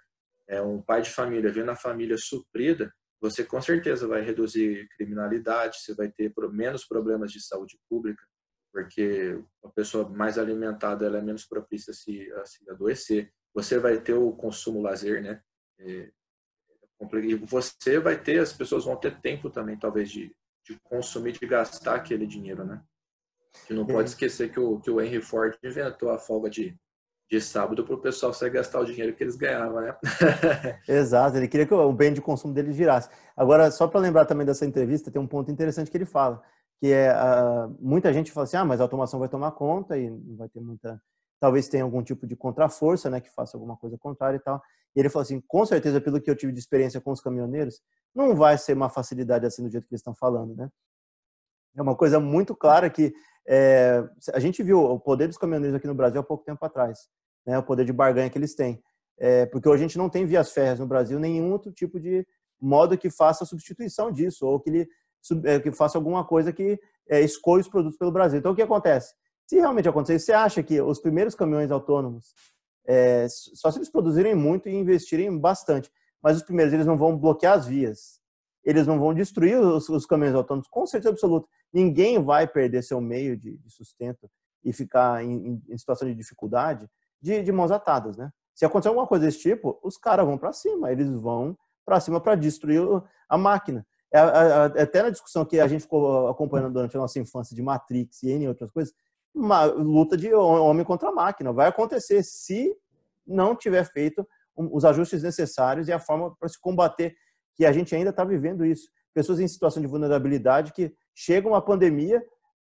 é, 0.48 0.62
um 0.62 0.82
pai 0.82 1.02
de 1.02 1.10
família 1.10 1.52
vendo 1.52 1.70
a 1.70 1.76
família 1.76 2.18
suprida, 2.18 2.92
você 3.20 3.44
com 3.44 3.62
certeza 3.62 4.08
vai 4.08 4.22
reduzir 4.22 4.88
criminalidade, 4.96 5.80
você 5.80 5.94
vai 5.94 6.10
ter 6.10 6.32
menos 6.52 6.86
problemas 6.86 7.32
de 7.32 7.42
saúde 7.42 7.78
pública, 7.90 8.24
porque 8.72 9.40
uma 9.64 9.72
pessoa 9.74 10.08
mais 10.08 10.38
alimentada 10.38 11.06
ela 11.06 11.18
é 11.18 11.22
menos 11.22 11.46
propícia 11.46 11.92
a 11.92 11.94
se, 11.94 12.32
a 12.34 12.46
se 12.46 12.70
adoecer. 12.70 13.32
Você 13.56 13.80
vai 13.80 14.00
ter 14.00 14.14
o 14.14 14.32
consumo 14.34 14.82
lazer, 14.82 15.24
né? 15.24 15.42
É, 15.80 16.12
e 17.24 17.36
você 17.36 18.00
vai 18.00 18.22
ter, 18.22 18.40
as 18.40 18.54
pessoas 18.54 18.86
vão 18.86 18.96
ter 18.96 19.20
tempo 19.20 19.50
também, 19.50 19.78
talvez, 19.78 20.12
de, 20.12 20.36
de 20.64 20.80
consumir, 20.84 21.32
de 21.32 21.46
gastar 21.48 21.96
aquele 21.96 22.28
dinheiro, 22.28 22.64
né? 22.64 22.84
Que 23.66 23.74
não 23.74 23.86
pode 23.86 24.10
esquecer 24.10 24.52
que 24.52 24.60
o, 24.60 24.80
que 24.80 24.90
o 24.90 25.02
Henry 25.02 25.22
Ford 25.22 25.58
inventou 25.64 26.10
a 26.10 26.18
folga 26.18 26.50
de, 26.50 26.78
de 27.30 27.42
sábado 27.42 27.84
para 27.84 27.96
o 27.96 28.02
pessoal 28.02 28.34
sair 28.34 28.52
gastar 28.52 28.80
o 28.80 28.86
dinheiro 28.86 29.16
que 29.16 29.24
eles 29.24 29.36
ganhavam, 29.36 29.82
né? 29.82 29.96
Exato, 30.88 31.38
ele 31.38 31.48
queria 31.48 31.66
que 31.66 31.74
o 31.74 31.92
bem 31.92 32.14
de 32.14 32.22
consumo 32.22 32.54
deles 32.54 32.76
girasse. 32.76 33.10
Agora, 33.36 33.72
só 33.72 33.88
para 33.88 34.00
lembrar 34.00 34.26
também 34.26 34.46
dessa 34.46 34.66
entrevista, 34.66 35.12
tem 35.12 35.22
um 35.22 35.28
ponto 35.28 35.52
interessante 35.52 35.90
que 35.90 35.98
ele 35.98 36.06
fala, 36.06 36.42
que 36.80 36.92
é 36.92 37.14
uh, 37.14 37.76
muita 37.80 38.14
gente 38.14 38.32
fala 38.32 38.46
assim, 38.46 38.58
ah, 38.58 38.66
mas 38.66 38.80
a 38.80 38.84
automação 38.84 39.20
vai 39.20 39.30
tomar 39.30 39.52
conta 39.52 39.98
e 39.98 40.10
não 40.10 40.38
vai 40.38 40.50
ter 40.50 40.60
muita 40.60 41.02
talvez 41.40 41.68
tenha 41.68 41.84
algum 41.84 42.04
tipo 42.04 42.26
de 42.26 42.36
contraforça, 42.36 43.10
né, 43.10 43.22
que 43.22 43.30
faça 43.30 43.56
alguma 43.56 43.78
coisa 43.78 43.98
contrária 43.98 44.38
e 44.38 44.40
tal. 44.40 44.62
E 44.96 45.00
ele 45.00 45.10
falou 45.10 45.24
assim, 45.24 45.42
com 45.48 45.66
certeza, 45.66 46.02
pelo 46.02 46.20
que 46.20 46.30
eu 46.30 46.36
tive 46.36 46.52
de 46.52 46.60
experiência 46.60 47.00
com 47.00 47.12
os 47.12 47.22
caminhoneiros, 47.22 47.82
não 48.14 48.36
vai 48.36 48.58
ser 48.58 48.74
uma 48.74 48.90
facilidade 48.90 49.46
assim 49.46 49.64
do 49.64 49.70
jeito 49.70 49.88
que 49.88 49.94
eles 49.94 50.02
estão 50.02 50.16
falando, 50.16 50.56
né? 50.56 50.70
É 51.76 51.82
uma 51.82 51.96
coisa 51.96 52.20
muito 52.20 52.56
clara 52.56 52.90
que 52.90 53.14
é, 53.48 54.04
a 54.34 54.40
gente 54.40 54.62
viu 54.62 54.80
o 54.80 55.00
poder 55.00 55.28
dos 55.28 55.38
caminhoneiros 55.38 55.78
aqui 55.78 55.88
no 55.88 55.96
Brasil 55.96 56.20
há 56.20 56.24
pouco 56.24 56.44
tempo 56.44 56.64
atrás, 56.66 57.08
né? 57.46 57.58
O 57.58 57.64
poder 57.64 57.86
de 57.86 57.94
barganha 57.94 58.30
que 58.30 58.38
eles 58.38 58.54
têm. 58.54 58.82
É, 59.18 59.46
porque 59.46 59.68
hoje 59.68 59.84
a 59.84 59.88
gente 59.88 59.98
não 59.98 60.10
tem 60.10 60.26
vias 60.26 60.52
férreas 60.52 60.80
no 60.80 60.86
Brasil, 60.86 61.20
nenhum 61.20 61.52
outro 61.52 61.72
tipo 61.72 62.00
de 62.00 62.28
modo 62.60 62.98
que 62.98 63.10
faça 63.10 63.46
substituição 63.46 64.12
disso, 64.12 64.46
ou 64.46 64.60
que 64.60 64.70
ele 64.70 64.88
é, 65.46 65.60
que 65.60 65.72
faça 65.72 65.98
alguma 65.98 66.26
coisa 66.26 66.54
que 66.54 66.80
é, 67.10 67.22
escolha 67.22 67.62
os 67.62 67.70
produtos 67.70 67.98
pelo 67.98 68.12
Brasil. 68.12 68.40
Então, 68.40 68.52
o 68.52 68.56
que 68.56 68.62
acontece? 68.62 69.14
Se 69.46 69.56
realmente 69.56 69.88
acontecer, 69.88 70.20
você 70.20 70.34
acha 70.34 70.62
que 70.62 70.82
os 70.82 71.00
primeiros 71.00 71.36
caminhões 71.36 71.72
autônomos, 71.72 72.34
é, 72.86 73.28
só 73.30 73.72
se 73.72 73.78
eles 73.78 73.90
produzirem 73.90 74.36
muito 74.36 74.70
e 74.70 74.76
investirem 74.76 75.38
bastante, 75.38 75.90
mas 76.22 76.38
os 76.38 76.44
primeiros 76.44 76.74
eles 76.74 76.86
não 76.86 76.98
vão 76.98 77.18
bloquear 77.18 77.58
as 77.58 77.66
vias, 77.66 78.17
eles 78.68 78.86
não 78.86 79.00
vão 79.00 79.14
destruir 79.14 79.58
os, 79.58 79.88
os 79.88 80.06
caminhões 80.06 80.36
autônomos, 80.36 80.68
com 80.68 80.86
certeza 80.86 81.12
absoluta. 81.12 81.48
Ninguém 81.72 82.22
vai 82.22 82.46
perder 82.46 82.84
seu 82.84 83.00
meio 83.00 83.38
de, 83.38 83.58
de 83.58 83.72
sustento 83.72 84.30
e 84.62 84.74
ficar 84.74 85.24
em, 85.24 85.64
em, 85.70 85.78
situação 85.78 86.06
de 86.06 86.14
dificuldade 86.14 86.86
de, 87.22 87.42
de 87.42 87.52
mãos 87.54 87.72
atadas, 87.72 88.18
né? 88.18 88.30
Se 88.54 88.66
acontecer 88.66 88.90
alguma 88.90 89.08
coisa 89.08 89.26
desse 89.26 89.40
tipo, 89.40 89.80
os 89.82 89.98
caras 89.98 90.26
vão 90.26 90.38
para 90.38 90.52
cima, 90.52 90.92
eles 90.92 91.10
vão 91.10 91.58
para 91.86 92.02
cima 92.02 92.20
para 92.20 92.36
destruir 92.36 92.82
a 93.30 93.38
máquina. 93.38 93.88
É, 94.14 94.20
é, 94.20 94.82
até 94.82 95.02
na 95.02 95.12
discussão 95.12 95.46
que 95.46 95.62
a 95.62 95.68
gente 95.68 95.82
ficou 95.82 96.28
acompanhando 96.28 96.74
durante 96.74 96.98
a 96.98 97.00
nossa 97.00 97.20
infância 97.20 97.56
de 97.56 97.62
Matrix 97.62 98.22
e 98.24 98.32
N 98.32 98.50
outras 98.50 98.70
coisas, 98.70 98.94
uma 99.34 99.64
luta 99.64 100.18
de 100.18 100.34
homem 100.34 100.84
contra 100.84 101.10
máquina. 101.10 101.54
Vai 101.54 101.68
acontecer 101.68 102.22
se 102.22 102.76
não 103.26 103.56
tiver 103.56 103.86
feito 103.86 104.28
os 104.58 104.84
ajustes 104.84 105.24
necessários 105.24 105.88
e 105.88 105.94
a 105.94 106.00
forma 106.00 106.36
para 106.36 106.50
se 106.50 106.60
combater, 106.60 107.16
que 107.58 107.66
a 107.66 107.72
gente 107.72 107.96
ainda 107.96 108.12
está 108.12 108.24
vivendo 108.24 108.66
isso. 108.66 108.88
Pessoas 109.14 109.40
em 109.40 109.48
situação 109.48 109.82
de 109.82 109.88
vulnerabilidade 109.88 110.72
que 110.72 110.94
chega 111.14 111.48
uma 111.48 111.62
pandemia, 111.62 112.24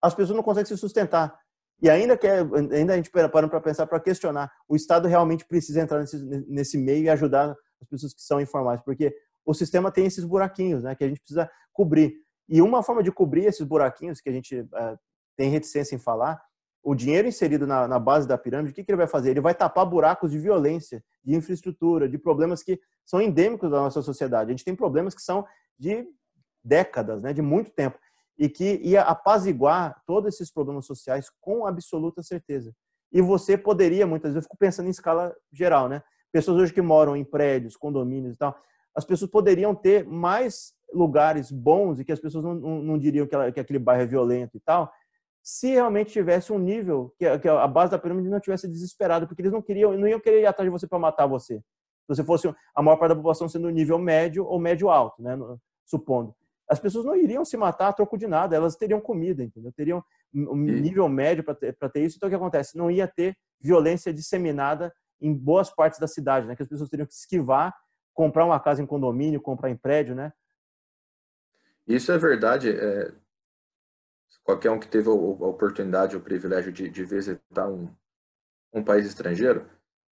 as 0.01 0.13
pessoas 0.13 0.35
não 0.35 0.43
conseguem 0.43 0.67
se 0.67 0.77
sustentar. 0.77 1.37
E 1.81 1.89
ainda 1.89 2.15
que 2.15 2.27
ainda 2.27 2.93
a 2.93 2.95
gente 2.95 3.09
parando 3.09 3.49
para 3.49 3.59
pensar, 3.59 3.85
para 3.87 3.99
questionar, 3.99 4.51
o 4.67 4.75
Estado 4.75 5.07
realmente 5.07 5.45
precisa 5.45 5.81
entrar 5.81 5.99
nesse, 5.99 6.17
nesse 6.47 6.77
meio 6.77 7.03
e 7.03 7.09
ajudar 7.09 7.55
as 7.81 7.87
pessoas 7.89 8.13
que 8.13 8.21
são 8.21 8.39
informais, 8.39 8.81
porque 8.81 9.13
o 9.45 9.53
sistema 9.53 9.91
tem 9.91 10.05
esses 10.05 10.23
buraquinhos, 10.23 10.83
né, 10.83 10.95
que 10.95 11.03
a 11.03 11.07
gente 11.07 11.19
precisa 11.19 11.49
cobrir. 11.73 12.13
E 12.47 12.61
uma 12.61 12.81
forma 12.81 13.03
de 13.03 13.11
cobrir 13.11 13.45
esses 13.45 13.65
buraquinhos 13.65 14.21
que 14.21 14.29
a 14.29 14.31
gente 14.31 14.59
uh, 14.59 14.99
tem 15.35 15.49
reticência 15.49 15.95
em 15.95 15.99
falar 15.99 16.41
o 16.85 16.93
dinheiro 16.93 17.27
inserido 17.27 17.65
na, 17.65 17.87
na 17.87 17.97
base 17.97 18.27
da 18.27 18.37
pirâmide, 18.37 18.71
o 18.71 18.75
que, 18.75 18.83
que, 18.83 18.91
ele 18.91 18.97
vai 18.97 19.07
fazer? 19.07 19.31
Ele 19.31 19.41
vai 19.41 19.55
tapar 19.55 19.87
buracos 19.87 20.29
de 20.29 20.37
violência, 20.37 21.03
de 21.23 21.33
infraestrutura, 21.33 22.07
de 22.07 22.15
problemas 22.15 22.61
que 22.61 22.79
são 23.03 23.19
endêmicos 23.19 23.71
da 23.71 23.77
nossa 23.77 24.03
sociedade. 24.03 24.51
A 24.51 24.53
gente 24.53 24.63
tem 24.63 24.75
problemas 24.75 25.15
que 25.15 25.21
são 25.23 25.43
de 25.79 26.07
décadas, 26.63 27.23
né, 27.23 27.33
de 27.33 27.41
muito 27.41 27.71
tempo, 27.71 27.97
e 28.37 28.47
que 28.47 28.79
ia 28.83 29.01
apaziguar 29.01 29.99
todos 30.05 30.35
esses 30.35 30.51
problemas 30.51 30.85
sociais 30.85 31.27
com 31.41 31.65
absoluta 31.65 32.21
certeza. 32.21 32.71
E 33.11 33.19
você 33.19 33.57
poderia, 33.57 34.05
muitas 34.05 34.33
vezes, 34.33 34.43
eu 34.43 34.47
fico 34.47 34.57
pensando 34.57 34.85
em 34.85 34.91
escala 34.91 35.35
geral, 35.51 35.89
né? 35.89 36.03
Pessoas 36.31 36.61
hoje 36.61 36.73
que 36.73 36.83
moram 36.83 37.15
em 37.15 37.23
prédios, 37.23 37.75
condomínios 37.75 38.35
e 38.35 38.37
tal, 38.37 38.55
as 38.93 39.05
pessoas 39.05 39.31
poderiam 39.31 39.73
ter 39.73 40.05
mais 40.05 40.73
lugares 40.93 41.51
bons 41.51 41.99
e 41.99 42.05
que 42.05 42.11
as 42.11 42.19
pessoas 42.19 42.43
não, 42.43 42.53
não, 42.53 42.81
não 42.83 42.99
diriam 42.99 43.25
que, 43.25 43.33
ela, 43.33 43.51
que 43.51 43.59
aquele 43.59 43.79
bairro 43.79 44.03
é 44.03 44.05
violento 44.05 44.55
e 44.55 44.59
tal, 44.59 44.91
se 45.45 45.67
realmente 45.67 46.11
tivesse 46.11 46.51
um 46.51 46.57
nível 46.57 47.13
que, 47.19 47.47
a 47.47 47.67
base 47.67 47.91
da 47.91 47.99
pirâmide 47.99 48.27
não 48.27 48.39
tivesse 48.39 48.67
desesperado, 48.67 49.27
porque 49.27 49.43
eles 49.43 49.51
não 49.51 49.61
queriam, 49.61 49.95
não 49.95 50.07
iam 50.07 50.19
querer 50.19 50.41
ir 50.41 50.47
atrás 50.47 50.65
de 50.65 50.71
você 50.71 50.87
para 50.87 50.97
matar 50.97 51.27
você. 51.27 51.57
Se 51.59 52.07
você 52.07 52.23
fosse 52.23 52.51
a 52.73 52.81
maior 52.81 52.97
parte 52.97 53.09
da 53.09 53.15
população 53.15 53.47
sendo 53.47 53.69
nível 53.69 53.99
médio 53.99 54.43
ou 54.43 54.59
médio 54.59 54.89
alto, 54.89 55.21
né, 55.21 55.37
supondo. 55.85 56.35
As 56.67 56.79
pessoas 56.79 57.05
não 57.05 57.15
iriam 57.15 57.45
se 57.45 57.55
matar 57.57 57.89
a 57.89 57.93
troco 57.93 58.17
de 58.17 58.25
nada, 58.25 58.55
elas 58.55 58.75
teriam 58.75 58.99
comida, 58.99 59.43
entendeu? 59.43 59.71
Teriam 59.71 60.03
um 60.33 60.55
nível 60.55 61.07
médio 61.07 61.43
para 61.43 61.53
ter, 61.53 61.73
ter 61.93 61.99
isso. 61.99 62.17
Então 62.17 62.25
o 62.25 62.29
que 62.31 62.35
acontece? 62.35 62.75
Não 62.75 62.89
ia 62.89 63.07
ter 63.07 63.37
violência 63.61 64.11
disseminada 64.11 64.91
em 65.21 65.31
boas 65.31 65.69
partes 65.69 65.99
da 65.99 66.07
cidade, 66.07 66.47
né? 66.47 66.55
Que 66.55 66.63
as 66.63 66.67
pessoas 66.67 66.89
teriam 66.89 67.05
que 67.05 67.13
esquivar, 67.13 67.71
comprar 68.15 68.45
uma 68.45 68.59
casa 68.59 68.81
em 68.81 68.85
condomínio, 68.87 69.39
comprar 69.39 69.69
em 69.69 69.77
prédio, 69.77 70.15
né? 70.15 70.33
Isso 71.87 72.11
é 72.11 72.17
verdade. 72.17 72.71
É, 72.71 73.13
qualquer 74.45 74.69
um 74.69 74.79
que 74.79 74.87
teve 74.87 75.09
a 75.09 75.11
oportunidade, 75.11 76.15
o 76.15 76.21
privilégio 76.21 76.71
de, 76.71 76.87
de 76.87 77.03
visitar 77.03 77.67
um, 77.67 77.93
um 78.71 78.83
país 78.83 79.07
estrangeiro, 79.07 79.67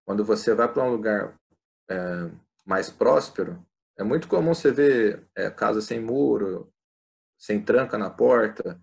quando 0.06 0.26
você 0.26 0.54
vai 0.56 0.68
para 0.68 0.84
um 0.84 0.90
lugar 0.90 1.40
é, 1.90 2.32
mais 2.66 2.90
próspero, 2.90 3.64
é 3.98 4.04
muito 4.04 4.28
comum 4.28 4.56
você 4.56 4.72
ver 4.72 5.26
é, 5.36 5.52
casa 5.52 5.82
sem 5.82 6.00
muro, 6.00 6.74
sem 7.38 7.62
tranca 7.64 7.96
na 7.96 8.10
porta, 8.10 8.82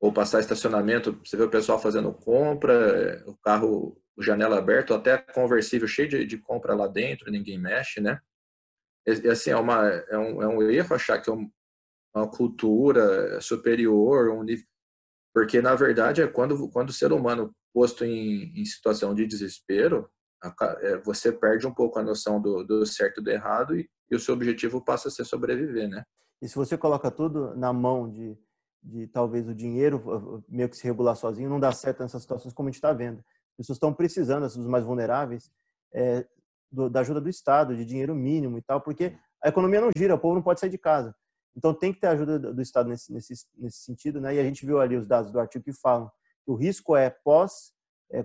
ou 0.00 0.10
passar 0.10 0.40
estacionamento, 0.40 1.20
você 1.22 1.36
vê 1.36 1.42
o 1.42 1.50
pessoal 1.50 1.78
fazendo 1.78 2.12
compra, 2.14 2.72
é, 2.72 3.24
o 3.26 3.36
carro, 3.36 4.00
janela 4.18 4.58
aberta, 4.58 4.94
até 4.94 5.18
conversível 5.18 5.86
cheio 5.86 6.08
de, 6.08 6.24
de 6.24 6.38
compra 6.38 6.74
lá 6.74 6.86
dentro, 6.86 7.30
ninguém 7.30 7.58
mexe, 7.58 8.00
né? 8.00 8.18
E, 9.06 9.28
assim, 9.28 9.50
é, 9.50 9.56
uma, 9.56 9.86
é, 9.88 10.18
um, 10.18 10.42
é 10.42 10.48
um 10.48 10.62
erro 10.62 10.94
achar 10.94 11.20
que 11.20 11.28
é 11.28 11.32
um, 11.32 11.50
uma 12.14 12.30
cultura 12.30 13.40
superior, 13.40 14.30
um 14.30 14.42
nível, 14.42 14.69
porque 15.32 15.60
na 15.60 15.74
verdade 15.74 16.22
é 16.22 16.26
quando 16.26 16.68
quando 16.70 16.90
o 16.90 16.92
ser 16.92 17.12
humano 17.12 17.54
posto 17.72 18.04
em, 18.04 18.52
em 18.54 18.64
situação 18.64 19.14
de 19.14 19.26
desespero, 19.26 20.08
é, 20.80 20.96
você 20.98 21.30
perde 21.30 21.66
um 21.66 21.74
pouco 21.74 21.98
a 21.98 22.02
noção 22.02 22.40
do, 22.40 22.64
do 22.64 22.86
certo 22.86 23.20
e 23.20 23.24
do 23.24 23.30
errado 23.30 23.76
e, 23.76 23.88
e, 24.10 24.16
o 24.16 24.20
seu 24.20 24.34
objetivo 24.34 24.82
passa 24.82 25.08
a 25.08 25.10
ser 25.10 25.24
sobreviver, 25.24 25.88
né? 25.88 26.02
E 26.40 26.48
se 26.48 26.56
você 26.56 26.76
coloca 26.76 27.10
tudo 27.10 27.54
na 27.54 27.72
mão 27.72 28.10
de, 28.10 28.36
de 28.82 29.06
talvez 29.06 29.46
o 29.46 29.54
dinheiro 29.54 30.42
meio 30.48 30.68
que 30.68 30.76
se 30.76 30.84
regular 30.84 31.14
sozinho, 31.14 31.50
não 31.50 31.60
dá 31.60 31.70
certo 31.70 32.02
nessas 32.02 32.22
situações 32.22 32.54
como 32.54 32.68
a 32.68 32.70
gente 32.70 32.76
está 32.76 32.92
vendo. 32.92 33.18
As 33.18 33.56
pessoas 33.58 33.76
estão 33.76 33.92
precisando, 33.92 34.44
os 34.44 34.66
mais 34.66 34.84
vulneráveis, 34.84 35.50
é, 35.92 36.26
do, 36.72 36.88
da 36.88 37.00
ajuda 37.00 37.20
do 37.20 37.28
Estado, 37.28 37.76
de 37.76 37.84
dinheiro 37.84 38.14
mínimo 38.14 38.56
e 38.56 38.62
tal, 38.62 38.80
porque 38.80 39.14
a 39.42 39.48
economia 39.48 39.80
não 39.80 39.90
gira, 39.96 40.14
o 40.14 40.18
povo 40.18 40.34
não 40.34 40.42
pode 40.42 40.60
sair 40.60 40.70
de 40.70 40.78
casa. 40.78 41.14
Então 41.56 41.74
tem 41.74 41.92
que 41.92 42.00
ter 42.00 42.06
ajuda 42.08 42.38
do 42.38 42.62
Estado 42.62 42.88
nesse, 42.88 43.12
nesse, 43.12 43.34
nesse 43.56 43.78
sentido, 43.78 44.20
né? 44.20 44.34
E 44.34 44.38
a 44.38 44.44
gente 44.44 44.64
viu 44.64 44.80
ali 44.80 44.96
os 44.96 45.06
dados 45.06 45.30
do 45.32 45.40
artigo 45.40 45.64
que 45.64 45.72
falam 45.72 46.10
que 46.44 46.50
o 46.50 46.54
risco 46.54 46.96
é 46.96 47.10
pós 47.10 47.72
é, 48.12 48.24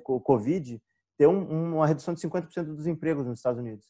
ter 1.18 1.28
um, 1.28 1.76
uma 1.76 1.88
redução 1.88 2.14
de 2.14 2.22
50% 2.22 2.64
dos 2.76 2.88
empregos 2.88 3.26
nos 3.26 3.40
Estados 3.40 3.60
Unidos. 3.60 3.86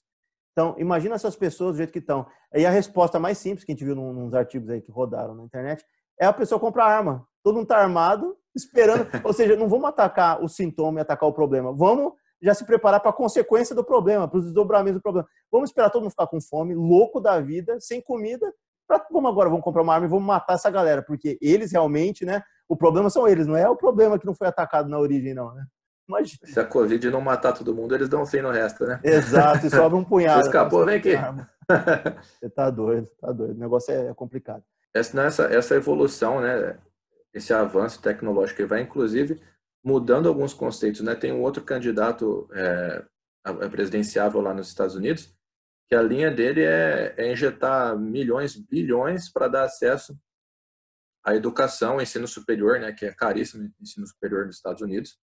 Então, 0.52 0.76
imagina 0.78 1.16
essas 1.16 1.36
pessoas 1.36 1.74
do 1.74 1.78
jeito 1.78 1.92
que 1.92 2.00
estão. 2.00 2.26
E 2.54 2.66
a 2.66 2.70
resposta 2.70 3.20
mais 3.20 3.38
simples 3.38 3.66
que 3.66 3.72
a 3.72 3.76
gente 3.76 3.84
viu 3.84 3.96
nos 3.96 4.34
artigos 4.34 4.70
aí 4.70 4.82
que 4.82 4.92
rodaram 4.92 5.36
na 5.36 5.44
internet 5.44 5.86
é 6.20 6.26
a 6.26 6.32
pessoa 6.32 6.60
comprar 6.60 6.86
arma. 6.86 7.28
Todo 7.44 7.56
mundo 7.56 7.64
está 7.64 7.78
armado, 7.78 8.38
esperando. 8.56 9.06
Ou 9.26 9.34
seja, 9.34 9.56
não 9.58 9.68
vamos 9.68 9.90
atacar 9.90 10.42
o 10.42 10.48
sintoma 10.48 11.00
e 11.00 11.02
atacar 11.02 11.28
o 11.28 11.34
problema. 11.34 11.74
Vamos 11.74 12.14
já 12.42 12.54
se 12.54 12.66
preparar 12.66 13.02
para 13.02 13.10
a 13.10 13.14
consequência 13.14 13.76
do 13.76 13.84
problema, 13.84 14.28
para 14.28 14.38
os 14.38 14.46
desdobramentos 14.46 15.00
do 15.00 15.02
problema. 15.02 15.28
Vamos 15.52 15.70
esperar 15.70 15.90
todo 15.90 16.04
mundo 16.04 16.12
ficar 16.12 16.28
com 16.28 16.40
fome, 16.40 16.74
louco 16.74 17.20
da 17.20 17.40
vida, 17.42 17.78
sem 17.80 18.02
comida, 18.02 18.54
Pra, 18.88 19.06
vamos 19.12 19.32
agora, 19.32 19.50
vamos 19.50 19.64
comprar 19.64 19.82
uma 19.82 19.94
arma 19.94 20.06
e 20.06 20.10
vamos 20.10 20.26
matar 20.26 20.54
essa 20.54 20.70
galera, 20.70 21.02
porque 21.02 21.38
eles 21.42 21.72
realmente, 21.72 22.26
né? 22.26 22.44
O 22.68 22.76
problema 22.76 23.10
são 23.10 23.28
eles, 23.28 23.48
não 23.48 23.56
é 23.56 23.68
o 23.70 23.76
problema 23.76 24.20
que 24.20 24.26
não 24.26 24.36
foi 24.36 24.48
atacado 24.48 24.90
na 24.90 25.00
origem, 25.00 25.34
não, 25.34 25.54
né? 25.54 25.66
Imagina. 26.08 26.40
Se 26.46 26.60
a 26.60 26.66
Covid 26.66 27.10
não 27.10 27.22
matar 27.22 27.54
todo 27.54 27.74
mundo, 27.74 27.96
eles 27.96 28.08
dão 28.08 28.26
fim 28.26 28.42
no 28.42 28.52
resto, 28.52 28.86
né? 28.86 29.00
Exato, 29.04 29.66
e 29.66 29.70
sobra 29.70 29.98
um 29.98 30.04
punhado. 30.06 30.42
Você 30.42 30.50
escapou, 30.50 30.86
vem 30.86 30.98
aqui. 30.98 31.14
Você 32.40 32.50
tá 32.50 32.70
doido, 32.70 33.10
tá 33.20 33.32
doido. 33.32 33.56
O 33.56 33.60
negócio 33.60 33.92
é 33.92 34.14
complicado. 34.14 34.64
Essa, 34.94 35.46
essa 35.46 35.76
evolução, 35.76 36.40
né? 36.40 36.78
Esse 37.34 37.54
avanço 37.54 38.02
tecnológico 38.02 38.58
que 38.58 38.66
vai, 38.66 38.82
inclusive, 38.82 39.42
mudando 39.84 40.30
alguns 40.30 40.54
conceitos, 40.54 41.02
né? 41.02 41.16
Tem 41.16 41.34
um 41.34 41.42
outro 41.42 41.64
candidato 41.64 42.48
é, 42.54 43.04
presidenciável 43.70 44.42
lá 44.42 44.54
nos 44.54 44.68
Estados 44.68 44.96
Unidos 44.96 45.35
que 45.88 45.96
a 45.96 46.02
linha 46.02 46.32
dele 46.32 46.64
é, 46.64 47.14
é 47.18 47.32
injetar 47.32 47.98
milhões, 47.98 48.56
bilhões 48.56 49.32
para 49.32 49.48
dar 49.48 49.64
acesso 49.64 50.18
à 51.24 51.36
educação, 51.36 52.02
ensino 52.02 52.28
superior, 52.28 52.80
né, 52.80 52.92
que 52.92 53.06
é 53.06 53.14
caríssimo, 53.14 53.72
ensino 53.80 54.06
superior 54.08 54.46
nos 54.46 54.56
Estados 54.56 54.82
Unidos. 54.82 55.18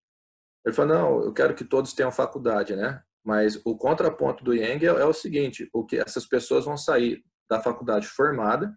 Ele 0.64 0.74
falou, 0.74 0.94
não, 0.94 1.24
eu 1.24 1.32
quero 1.32 1.54
que 1.54 1.64
todos 1.64 1.92
tenham 1.92 2.12
faculdade, 2.12 2.76
né? 2.76 3.02
Mas 3.24 3.60
o 3.64 3.76
contraponto 3.76 4.42
do 4.44 4.54
Yang 4.54 4.86
é, 4.86 4.88
é 4.88 5.04
o 5.04 5.12
seguinte, 5.12 5.68
o 5.72 5.84
que 5.84 5.96
essas 5.96 6.26
pessoas 6.26 6.64
vão 6.64 6.76
sair 6.76 7.24
da 7.48 7.60
faculdade 7.60 8.06
formada 8.06 8.76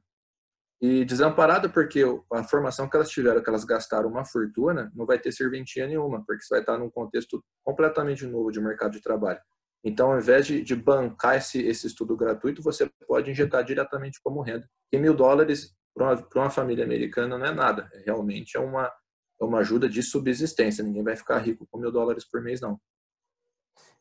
e 0.82 1.06
desamparada 1.06 1.70
porque 1.70 2.04
a 2.34 2.44
formação 2.44 2.90
que 2.90 2.96
elas 2.96 3.10
tiveram, 3.10 3.42
que 3.42 3.50
elas 3.50 3.64
gastaram 3.64 4.10
uma 4.10 4.26
fortuna, 4.26 4.92
não 4.94 5.06
vai 5.06 5.18
ter 5.18 5.32
serventia 5.32 5.88
nenhuma, 5.88 6.24
porque 6.26 6.44
você 6.44 6.56
vai 6.56 6.60
estar 6.60 6.78
num 6.78 6.90
contexto 6.90 7.44
completamente 7.64 8.26
novo 8.26 8.52
de 8.52 8.60
mercado 8.60 8.92
de 8.92 9.02
trabalho. 9.02 9.40
Então, 9.86 10.12
ao 10.12 10.18
invés 10.18 10.48
de, 10.48 10.64
de 10.64 10.76
bancar 10.76 11.38
esse, 11.38 11.62
esse 11.62 11.86
estudo 11.86 12.18
gratuito, 12.18 12.60
você 12.64 12.90
pode 13.08 13.30
injetar 13.30 13.64
diretamente 13.64 14.20
como 14.24 14.42
renda. 14.42 14.68
E 14.92 14.98
mil 14.98 15.14
dólares 15.14 15.76
para 15.94 16.16
uma, 16.16 16.28
uma, 16.36 16.50
família 16.50 16.84
americana 16.84 17.38
não 17.38 17.46
é 17.46 17.54
nada, 17.54 17.88
é 17.94 18.00
realmente 18.00 18.58
é 18.58 18.60
uma, 18.60 18.92
é 19.40 19.46
uma 19.46 19.60
ajuda 19.60 19.88
de 19.88 20.02
subsistência. 20.02 20.84
Ninguém 20.84 21.04
vai 21.04 21.16
ficar 21.16 21.38
rico 21.38 21.68
com 21.70 21.78
mil 21.78 21.92
dólares 21.92 22.26
por 22.26 22.42
mês, 22.42 22.60
não. 22.60 22.82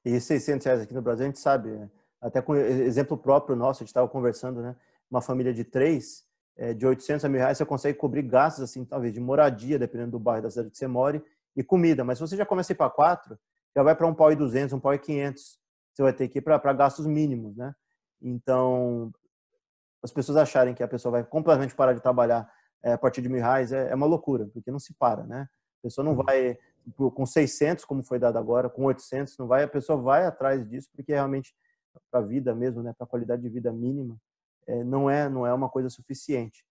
E 0.02 0.18
600 0.18 0.64
reais 0.64 0.80
aqui 0.80 0.94
no 0.94 1.02
Brasil, 1.02 1.24
a 1.24 1.28
gente 1.28 1.38
sabe, 1.38 1.70
até 2.18 2.40
com 2.40 2.56
exemplo 2.56 3.18
próprio 3.18 3.54
nosso, 3.54 3.82
a 3.82 3.84
gente 3.84 3.88
estava 3.88 4.08
conversando, 4.08 4.62
né? 4.62 4.74
Uma 5.10 5.20
família 5.20 5.52
de 5.52 5.64
três, 5.64 6.24
é, 6.56 6.72
de 6.72 6.86
800 6.86 7.26
a 7.26 7.28
mil 7.28 7.40
reais, 7.40 7.58
você 7.58 7.66
consegue 7.66 7.98
cobrir 7.98 8.22
gastos, 8.22 8.64
assim, 8.64 8.86
talvez 8.86 9.12
de 9.12 9.20
moradia, 9.20 9.78
dependendo 9.78 10.12
do 10.12 10.18
bairro 10.18 10.44
da 10.44 10.50
cidade 10.50 10.70
que 10.70 10.78
você 10.78 10.86
more, 10.86 11.22
e 11.54 11.62
comida. 11.62 12.02
Mas 12.04 12.16
se 12.16 12.22
você 12.26 12.36
já 12.38 12.46
começa 12.46 12.72
a 12.72 12.74
ir 12.74 12.76
para 12.76 12.90
quatro, 12.90 13.38
já 13.76 13.82
vai 13.82 13.94
para 13.94 14.06
um 14.06 14.14
pau 14.14 14.32
e 14.32 14.36
200, 14.36 14.72
um 14.72 14.80
pau 14.80 14.94
e 14.94 14.98
500. 14.98 15.62
Você 15.94 16.02
vai 16.02 16.12
ter 16.12 16.28
que 16.28 16.38
ir 16.38 16.42
para 16.42 16.72
gastos 16.72 17.06
mínimos, 17.06 17.56
né? 17.56 17.74
Então, 18.20 19.12
as 20.02 20.12
pessoas 20.12 20.36
acharem 20.36 20.74
que 20.74 20.82
a 20.82 20.88
pessoa 20.88 21.12
vai 21.12 21.24
completamente 21.24 21.74
parar 21.74 21.92
de 21.92 22.02
trabalhar 22.02 22.50
é, 22.82 22.92
a 22.92 22.98
partir 22.98 23.22
de 23.22 23.28
mil 23.28 23.40
reais 23.40 23.72
é, 23.72 23.90
é 23.90 23.94
uma 23.94 24.06
loucura, 24.06 24.46
porque 24.52 24.70
não 24.70 24.78
se 24.78 24.92
para, 24.94 25.24
né? 25.24 25.48
A 25.78 25.82
pessoa 25.82 26.04
não 26.04 26.14
vai 26.14 26.58
com 27.14 27.24
600, 27.24 27.84
como 27.84 28.02
foi 28.02 28.18
dado 28.18 28.36
agora, 28.38 28.68
com 28.68 28.84
800, 28.84 29.38
não 29.38 29.46
vai, 29.46 29.62
a 29.62 29.68
pessoa 29.68 29.98
vai 29.98 30.26
atrás 30.26 30.68
disso, 30.68 30.90
porque 30.94 31.12
realmente 31.12 31.54
para 32.10 32.20
a 32.20 32.22
vida 32.22 32.54
mesmo, 32.54 32.82
né, 32.82 32.92
para 32.92 33.04
a 33.04 33.08
qualidade 33.08 33.40
de 33.40 33.48
vida 33.48 33.72
mínima, 33.72 34.20
é, 34.66 34.82
não 34.84 35.08
é 35.08 35.28
não 35.28 35.46
é 35.46 35.54
uma 35.54 35.68
coisa 35.68 35.88
suficiente. 35.88 36.64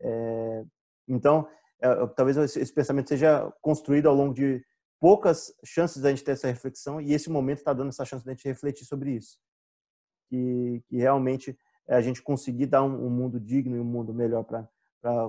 É, 0.00 0.64
então, 1.08 1.46
é, 1.80 2.06
talvez 2.08 2.36
esse, 2.36 2.60
esse, 2.60 2.72
pensamento 2.72 3.08
seja 3.08 3.52
construído 3.60 4.08
ao 4.08 4.14
longo 4.14 4.32
de 4.32 4.64
poucas 5.00 5.52
chances 5.64 6.02
da 6.02 6.10
gente 6.10 6.22
ter 6.22 6.32
essa 6.32 6.46
reflexão 6.46 7.00
e 7.00 7.14
esse 7.14 7.30
momento 7.30 7.58
está 7.58 7.72
dando 7.72 7.88
essa 7.88 8.04
chance 8.04 8.24
da 8.24 8.32
gente 8.32 8.46
refletir 8.46 8.84
sobre 8.84 9.12
isso, 9.12 9.38
que, 10.28 10.82
que 10.86 10.96
realmente 10.98 11.58
é 11.88 11.96
a 11.96 12.02
gente 12.02 12.22
conseguir 12.22 12.66
dar 12.66 12.84
um, 12.84 13.06
um 13.06 13.10
mundo 13.10 13.40
digno 13.40 13.74
e 13.74 13.80
um 13.80 13.84
mundo 13.84 14.12
melhor 14.12 14.44
para 14.44 14.68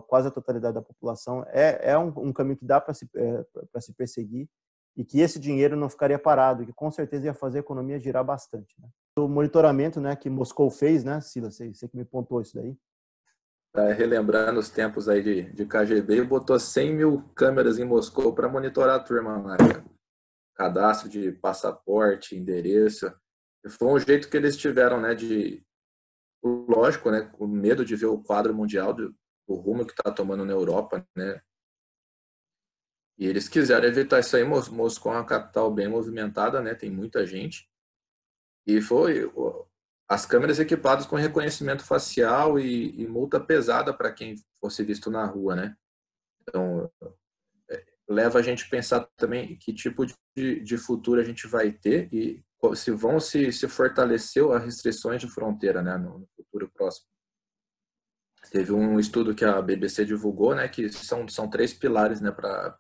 quase 0.07 0.27
a 0.27 0.31
totalidade 0.31 0.75
da 0.75 0.81
população 0.81 1.43
é, 1.47 1.91
é 1.91 1.97
um, 1.97 2.10
um 2.17 2.34
caminho 2.34 2.57
que 2.57 2.65
dá 2.65 2.81
para 2.81 2.93
se, 2.93 3.10
é, 3.15 3.79
se 3.79 3.93
perseguir 3.93 4.49
e 4.95 5.05
que 5.05 5.21
esse 5.21 5.39
dinheiro 5.39 5.77
não 5.77 5.89
ficaria 5.89 6.19
parado, 6.19 6.65
que 6.65 6.73
com 6.73 6.91
certeza 6.91 7.27
ia 7.27 7.34
fazer 7.34 7.60
a 7.60 7.62
economia 7.62 7.97
girar 7.97 8.25
bastante. 8.25 8.75
Né? 8.79 8.89
O 9.17 9.27
monitoramento 9.27 10.01
né, 10.01 10.15
que 10.17 10.29
Moscou 10.29 10.69
fez, 10.69 11.03
né, 11.05 11.21
Silas, 11.21 11.55
você, 11.55 11.73
você 11.73 11.88
que 11.88 11.95
me 11.95 12.03
pontou 12.03 12.41
isso 12.41 12.55
daí. 12.55 12.77
Tá 13.73 13.93
relembrando 13.93 14.60
os 14.60 14.69
tempos 14.69 15.07
aí 15.07 15.23
de, 15.23 15.43
de 15.53 15.65
KGB, 15.65 16.23
botou 16.23 16.60
100 16.60 16.93
mil 16.93 17.23
câmeras 17.34 17.79
em 17.79 17.86
Moscou 17.86 18.36
para 18.36 18.49
monitorar 18.49 18.99
a 18.99 19.03
turma 19.03 19.38
lá. 19.38 19.57
Cadastro 20.55 21.07
de 21.07 21.31
passaporte, 21.31 22.36
endereço. 22.36 23.10
Foi 23.69 23.88
um 23.88 23.99
jeito 23.99 24.29
que 24.29 24.36
eles 24.36 24.57
tiveram, 24.57 24.99
né, 24.99 25.15
de 25.15 25.63
lógico, 26.43 27.12
né, 27.12 27.21
com 27.21 27.47
medo 27.47 27.86
de 27.86 27.95
ver 27.95 28.07
o 28.07 28.21
quadro 28.21 28.53
mundial 28.53 28.93
do, 28.93 29.15
do 29.47 29.55
rumo 29.55 29.86
que 29.86 29.93
está 29.93 30.12
tomando 30.12 30.43
na 30.43 30.51
Europa, 30.51 31.07
né? 31.15 31.41
E 33.17 33.27
eles 33.27 33.47
quiseram 33.47 33.88
evitar 33.88 34.19
isso 34.19 34.36
aí. 34.36 34.43
Moscou 34.43 35.13
é 35.13 35.15
uma 35.17 35.25
capital 35.25 35.71
bem 35.71 35.88
movimentada, 35.88 36.60
né? 36.60 36.73
Tem 36.73 36.89
muita 36.89 37.25
gente. 37.25 37.69
E 38.65 38.81
foi 38.81 39.31
as 40.12 40.26
câmeras 40.26 40.60
equipadas 40.60 41.06
com 41.06 41.15
reconhecimento 41.15 41.86
facial 41.86 42.60
e, 42.60 43.02
e 43.02 43.08
multa 43.08 43.39
pesada 43.39 43.93
para 43.93 44.12
quem 44.12 44.36
fosse 44.60 44.84
visto 44.84 45.10
na 45.10 45.26
rua, 45.26 45.56
né? 45.56 45.78
Então, 46.41 46.91
é, 47.69 47.86
leva 48.10 48.39
a 48.39 48.41
gente 48.41 48.65
a 48.65 48.69
pensar 48.69 49.08
também 49.15 49.56
que 49.56 49.74
tipo 49.74 50.06
de, 50.06 50.60
de 50.60 50.78
futuro 50.78 51.21
a 51.21 51.24
gente 51.24 51.47
vai 51.47 51.71
ter 51.71 52.13
e 52.13 52.43
se 52.76 52.91
vão 52.91 53.21
se, 53.21 53.54
se 53.54 53.69
fortalecer 53.69 54.43
as 54.52 54.65
restrições 54.65 55.21
de 55.21 55.30
fronteira, 55.30 55.82
né? 55.82 55.95
No, 55.95 56.28
futuro 56.36 56.69
próximo. 56.74 57.08
Teve 58.52 58.74
um 58.74 59.00
estudo 59.00 59.34
que 59.34 59.45
a 59.45 59.62
BBC 59.62 60.04
divulgou, 60.04 60.54
né, 60.54 60.67
que 60.67 60.89
são, 60.89 61.26
são 61.30 61.50
três 61.50 61.74
pilares, 61.74 62.19
né, 62.19 62.32
para 62.32 62.76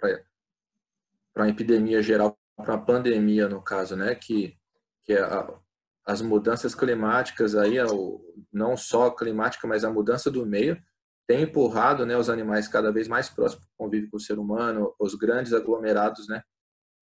a 1.37 1.47
epidemia 1.47 2.01
geral, 2.01 2.37
para 2.57 2.73
a 2.73 2.81
pandemia, 2.81 3.47
no 3.47 3.61
caso, 3.61 3.95
né, 3.95 4.15
que, 4.15 4.57
que 5.05 5.13
é 5.13 5.21
a, 5.21 5.60
as 6.05 6.21
mudanças 6.21 6.73
climáticas 6.73 7.55
aí, 7.55 7.75
não 8.51 8.75
só 8.75 9.09
climática, 9.11 9.67
mas 9.67 9.83
a 9.83 9.91
mudança 9.91 10.31
do 10.31 10.45
meio, 10.45 10.81
tem 11.27 11.43
empurrado, 11.43 12.05
né, 12.05 12.17
os 12.17 12.29
animais 12.29 12.67
cada 12.67 12.91
vez 12.91 13.07
mais 13.07 13.29
próximos 13.29 13.65
do 13.65 13.71
convívio 13.77 14.09
com 14.09 14.17
o 14.17 14.19
ser 14.19 14.37
humano, 14.37 14.93
os 14.99 15.15
grandes 15.15 15.53
aglomerados, 15.53 16.27
né, 16.27 16.41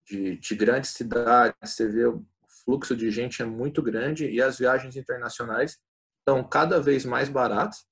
de, 0.06 0.38
de 0.38 0.54
grandes 0.54 0.90
cidades, 0.90 1.56
você 1.64 1.88
vê 1.88 2.06
o 2.06 2.24
fluxo 2.64 2.94
de 2.94 3.10
gente 3.10 3.42
é 3.42 3.44
muito 3.44 3.82
grande 3.82 4.28
e 4.28 4.40
as 4.40 4.58
viagens 4.58 4.96
internacionais 4.96 5.78
estão 6.20 6.46
cada 6.46 6.80
vez 6.80 7.04
mais 7.04 7.28
baratas 7.28 7.90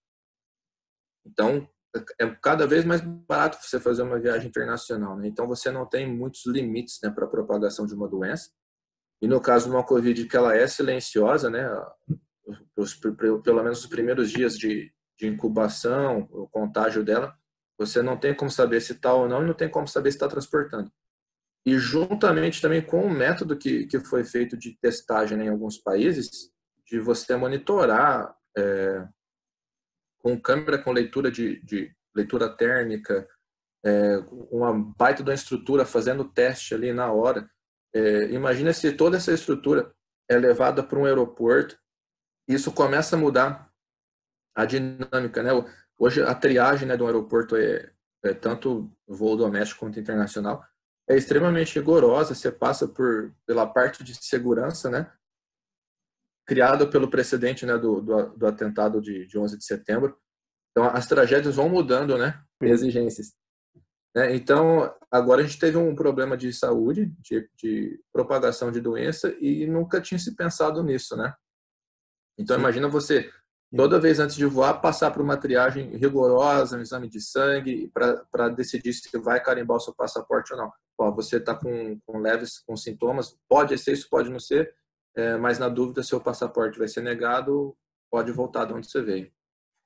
então, 1.28 1.68
é 2.20 2.26
cada 2.42 2.66
vez 2.66 2.84
mais 2.84 3.00
barato 3.00 3.58
você 3.60 3.78
fazer 3.78 4.02
uma 4.02 4.18
viagem 4.18 4.48
internacional, 4.48 5.16
né? 5.16 5.28
Então, 5.28 5.46
você 5.46 5.70
não 5.70 5.86
tem 5.86 6.10
muitos 6.10 6.46
limites 6.46 6.98
né, 7.02 7.10
para 7.10 7.26
a 7.26 7.28
propagação 7.28 7.86
de 7.86 7.94
uma 7.94 8.08
doença. 8.08 8.50
E 9.20 9.26
no 9.26 9.40
caso 9.40 9.66
de 9.66 9.74
uma 9.74 9.84
Covid 9.84 10.26
que 10.26 10.36
ela 10.36 10.54
é 10.54 10.66
silenciosa, 10.66 11.50
né? 11.50 11.68
Os, 12.76 12.94
pelo 12.94 13.62
menos 13.62 13.80
os 13.80 13.86
primeiros 13.86 14.30
dias 14.30 14.56
de, 14.56 14.92
de 15.18 15.26
incubação, 15.26 16.28
o 16.30 16.48
contágio 16.48 17.04
dela, 17.04 17.36
você 17.76 18.02
não 18.02 18.16
tem 18.16 18.34
como 18.34 18.50
saber 18.50 18.80
se 18.80 18.92
está 18.92 19.12
ou 19.12 19.28
não 19.28 19.42
e 19.42 19.46
não 19.46 19.54
tem 19.54 19.68
como 19.68 19.86
saber 19.86 20.10
se 20.10 20.16
está 20.16 20.28
transportando. 20.28 20.90
E 21.66 21.76
juntamente 21.78 22.60
também 22.60 22.80
com 22.80 23.02
o 23.02 23.10
método 23.10 23.56
que, 23.56 23.86
que 23.86 24.00
foi 24.00 24.24
feito 24.24 24.56
de 24.56 24.76
testagem 24.80 25.36
né, 25.36 25.44
em 25.44 25.48
alguns 25.48 25.78
países, 25.78 26.50
de 26.86 26.98
você 26.98 27.36
monitorar 27.36 28.34
é, 28.56 29.06
com 30.18 30.40
câmera 30.40 30.78
com 30.78 30.92
leitura 30.92 31.30
de, 31.30 31.62
de 31.64 31.94
leitura 32.14 32.48
térmica, 32.48 33.28
é, 33.84 34.18
uma 34.50 34.72
baita 34.72 35.22
da 35.22 35.34
estrutura 35.34 35.84
fazendo 35.84 36.24
teste 36.24 36.74
ali 36.74 36.92
na 36.92 37.12
hora. 37.12 37.48
É, 37.94 38.24
imagina 38.30 38.72
se 38.72 38.92
toda 38.92 39.16
essa 39.16 39.32
estrutura 39.32 39.94
é 40.28 40.36
levada 40.36 40.82
para 40.82 40.98
um 40.98 41.04
aeroporto, 41.04 41.78
isso 42.46 42.72
começa 42.72 43.16
a 43.16 43.18
mudar 43.18 43.70
a 44.54 44.64
dinâmica, 44.64 45.42
né? 45.42 45.50
Hoje 45.98 46.22
a 46.22 46.34
triagem 46.34 46.86
né, 46.86 46.96
do 46.96 47.06
aeroporto 47.06 47.56
é, 47.56 47.92
é 48.24 48.34
tanto 48.34 48.90
voo 49.06 49.36
doméstico 49.36 49.80
quanto 49.80 49.98
internacional 49.98 50.64
é 51.08 51.16
extremamente 51.16 51.78
rigorosa. 51.78 52.34
Você 52.34 52.52
passa 52.52 52.86
por 52.86 53.34
pela 53.46 53.66
parte 53.66 54.04
de 54.04 54.14
segurança, 54.14 54.90
né? 54.90 55.10
criado 56.48 56.88
pelo 56.88 57.10
precedente 57.10 57.66
né, 57.66 57.76
do, 57.76 58.00
do, 58.00 58.30
do 58.30 58.46
atentado 58.46 59.02
de, 59.02 59.26
de 59.26 59.38
11 59.38 59.58
de 59.58 59.64
setembro. 59.64 60.16
Então, 60.70 60.88
as 60.88 61.06
tragédias 61.06 61.56
vão 61.56 61.68
mudando, 61.68 62.16
né? 62.16 62.42
Exigências. 62.62 63.34
Né? 64.14 64.34
Então, 64.34 64.92
agora 65.10 65.42
a 65.42 65.44
gente 65.44 65.58
teve 65.58 65.76
um 65.76 65.94
problema 65.94 66.36
de 66.36 66.52
saúde, 66.52 67.12
de, 67.20 67.48
de, 67.56 68.00
propagação 68.12 68.70
de 68.70 68.80
doença, 68.80 69.34
e 69.40 69.66
nunca 69.66 70.00
tinha 70.00 70.18
se 70.18 70.34
pensado 70.34 70.82
nisso, 70.82 71.16
né? 71.16 71.34
Então, 72.38 72.56
Sim. 72.56 72.62
imagina 72.62 72.88
você, 72.88 73.30
toda 73.74 74.00
vez 74.00 74.20
antes 74.20 74.36
de 74.36 74.46
voar, 74.46 74.80
passar 74.80 75.10
por 75.10 75.22
uma 75.22 75.36
triagem 75.36 75.96
rigorosa, 75.96 76.76
um 76.76 76.80
exame 76.80 77.08
de 77.08 77.20
sangue, 77.20 77.90
para 77.92 78.48
decidir 78.48 78.92
se 78.92 79.16
vai 79.18 79.42
carimbar 79.42 79.76
o 79.76 79.80
seu 79.80 79.94
passaporte 79.94 80.52
ou 80.52 80.58
não. 80.58 80.72
Ó, 80.98 81.10
você 81.12 81.36
está 81.36 81.54
com, 81.54 81.98
com 82.06 82.18
leves 82.18 82.60
com 82.60 82.76
sintomas, 82.76 83.36
pode 83.48 83.76
ser 83.78 83.92
isso, 83.92 84.08
pode 84.10 84.30
não 84.30 84.40
ser, 84.40 84.74
é, 85.16 85.36
mas 85.36 85.58
na 85.58 85.68
dúvida, 85.68 86.02
se 86.02 86.14
o 86.14 86.20
passaporte 86.20 86.78
vai 86.78 86.88
ser 86.88 87.02
negado, 87.02 87.76
pode 88.10 88.32
voltar 88.32 88.64
de 88.64 88.72
onde 88.72 88.90
você 88.90 89.02
veio. 89.02 89.30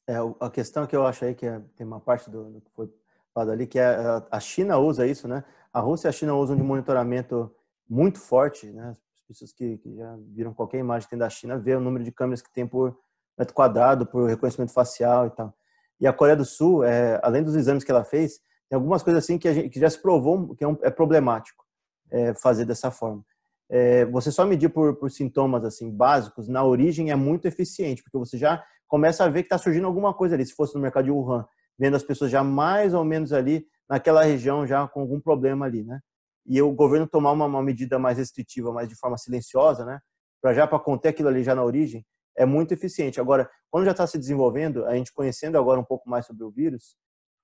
É, 0.09 0.17
a 0.41 0.51
questão 0.51 0.87
que 0.87 0.97
eu 0.97 1.07
acho 1.07 1.25
aí 1.25 1.35
que 1.35 1.47
é, 1.47 1.61
tem 1.77 1.87
uma 1.87 2.01
parte 2.01 2.29
do, 2.29 2.51
do, 2.51 2.61
que 2.61 2.71
foi 2.73 2.93
ali, 3.35 3.67
que 3.67 3.79
é 3.79 3.97
a 4.31 4.41
China 4.41 4.79
usa 4.79 5.07
isso, 5.07 5.27
né? 5.27 5.45
A 5.73 5.81
Rússia 5.81 6.09
e 6.09 6.11
a 6.11 6.13
China 6.13 6.35
usam 6.35 6.57
de 6.57 6.63
monitoramento 6.63 7.55
muito 7.89 8.19
forte, 8.19 8.67
né? 8.67 8.97
As 9.23 9.27
pessoas 9.29 9.53
que, 9.53 9.79
que 9.79 9.97
já 9.97 10.17
viram 10.29 10.53
qualquer 10.53 10.79
imagem 10.79 11.07
que 11.07 11.11
tem 11.11 11.19
da 11.19 11.31
China, 11.31 11.59
vê 11.59 11.75
o 11.75 11.81
número 11.81 12.05
de 12.05 12.13
câmeras 12.13 12.43
que 12.43 12.53
tem 12.53 12.67
por 12.67 12.97
metro 13.39 13.55
quadrado, 13.55 14.07
por 14.07 14.29
reconhecimento 14.29 14.73
facial 14.73 15.27
e 15.27 15.31
tal. 15.31 15.55
E 16.01 16.07
a 16.07 16.13
Coreia 16.13 16.37
do 16.37 16.45
Sul, 16.45 16.85
é, 16.85 17.19
além 17.23 17.43
dos 17.43 17.55
exames 17.55 17.85
que 17.85 17.91
ela 17.91 18.05
fez, 18.05 18.41
tem 18.69 18.77
algumas 18.77 19.03
coisas 19.03 19.25
assim 19.25 19.39
que, 19.39 19.53
gente, 19.53 19.69
que 19.71 19.81
já 19.81 19.89
se 19.89 20.01
provou 20.01 20.55
que 20.55 20.65
é, 20.65 20.69
um, 20.69 20.77
é 20.83 20.91
problemático 20.91 21.65
é, 22.11 22.35
fazer 22.35 22.65
dessa 22.65 22.91
forma 22.91 23.25
é, 23.73 24.05
você 24.05 24.31
só 24.31 24.45
medir 24.45 24.69
por, 24.69 24.97
por, 24.97 25.11
sintomas 25.11 25.65
assim 25.65 25.91
básicos 25.91 26.47
na 26.47 26.63
origem 26.63 27.11
é 27.11 27.17
muito 27.17 27.49
eficiente, 27.49 28.03
porque 28.03 28.19
você 28.19 28.37
já 28.37 28.63
começa 28.87 29.25
a 29.25 29.29
ver 29.29 29.43
que 29.43 29.47
está 29.47 29.57
surgindo 29.57 29.87
alguma 29.87 30.13
coisa 30.13 30.35
ali. 30.35 30.45
Se 30.45 30.53
fosse 30.53 30.75
no 30.75 30.81
mercado 30.83 31.05
de 31.07 31.11
Wuhan, 31.11 31.47
vendo 31.79 31.97
as 31.97 32.03
pessoas 32.03 32.31
já 32.31 32.43
mais 32.43 32.95
ou 32.95 33.05
menos 33.05 33.33
ali 33.33 33.67
naquela 33.89 34.23
região 34.23 34.67
já 34.67 34.87
com 34.89 35.01
algum 35.01 35.21
problema 35.21 35.67
ali, 35.67 35.85
né? 35.85 36.01
E 36.47 36.61
o 36.61 36.73
governo 36.73 37.07
tomar 37.07 37.33
uma, 37.33 37.47
uma 37.47 37.63
medida 37.63 37.99
mais 37.99 38.19
restritiva, 38.19 38.73
mas 38.73 38.89
de 38.89 38.97
forma 38.97 39.17
silenciosa, 39.17 39.85
né? 39.85 40.01
Para 40.41 40.55
já 40.55 40.67
para 40.67 40.79
conter 40.79 41.11
aquilo 41.11 41.29
ali 41.29 41.43
já 41.43 41.55
na 41.55 41.63
origem, 41.63 42.05
é 42.37 42.45
muito 42.45 42.73
eficiente. 42.73 43.21
Agora, 43.21 43.49
quando 43.71 43.85
já 43.85 43.93
está 43.93 44.07
se 44.07 44.19
desenvolvendo, 44.19 44.85
a 44.87 44.97
gente 44.97 45.13
conhecendo 45.13 45.57
agora 45.59 45.79
um 45.79 45.85
pouco 45.85 46.09
mais 46.09 46.27
sobre 46.27 46.45
o 46.45 46.51
vírus, 46.51 46.97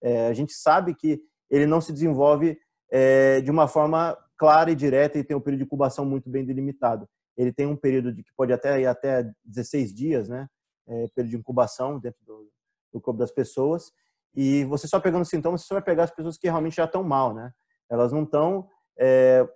é, 0.02 0.26
a 0.28 0.32
gente 0.32 0.52
sabe 0.52 0.94
que 0.94 1.20
ele 1.50 1.66
não 1.66 1.80
se 1.80 1.92
desenvolve 1.92 2.58
é, 2.90 3.40
de 3.40 3.50
uma 3.50 3.68
forma 3.68 4.16
clara 4.36 4.70
e 4.70 4.74
direta 4.74 5.18
e 5.18 5.24
tem 5.24 5.36
um 5.36 5.40
período 5.40 5.60
de 5.60 5.66
incubação 5.66 6.04
muito 6.04 6.30
bem 6.30 6.44
delimitado. 6.44 7.08
Ele 7.36 7.52
tem 7.52 7.66
um 7.66 7.76
período 7.76 8.12
de 8.12 8.22
que 8.22 8.30
pode 8.36 8.52
até 8.52 8.80
ir 8.80 8.86
até 8.86 9.30
16 9.44 9.94
dias, 9.94 10.28
né? 10.28 10.48
É, 10.86 11.06
período 11.14 11.30
de 11.30 11.36
incubação 11.36 11.98
dentro 11.98 12.18
do, 12.24 12.48
do 12.92 13.00
corpo 13.00 13.18
das 13.18 13.30
pessoas. 13.30 13.92
E 14.34 14.64
você 14.64 14.86
só 14.86 15.00
pegando 15.00 15.24
sintomas, 15.24 15.62
você 15.62 15.68
só 15.68 15.74
vai 15.74 15.82
pegar 15.82 16.04
as 16.04 16.10
pessoas 16.10 16.36
que 16.36 16.48
realmente 16.48 16.76
já 16.76 16.84
estão 16.84 17.02
mal, 17.02 17.34
né? 17.34 17.50
Elas 17.90 18.12
não 18.12 18.22
estão, 18.22 18.68
é, 18.98 19.46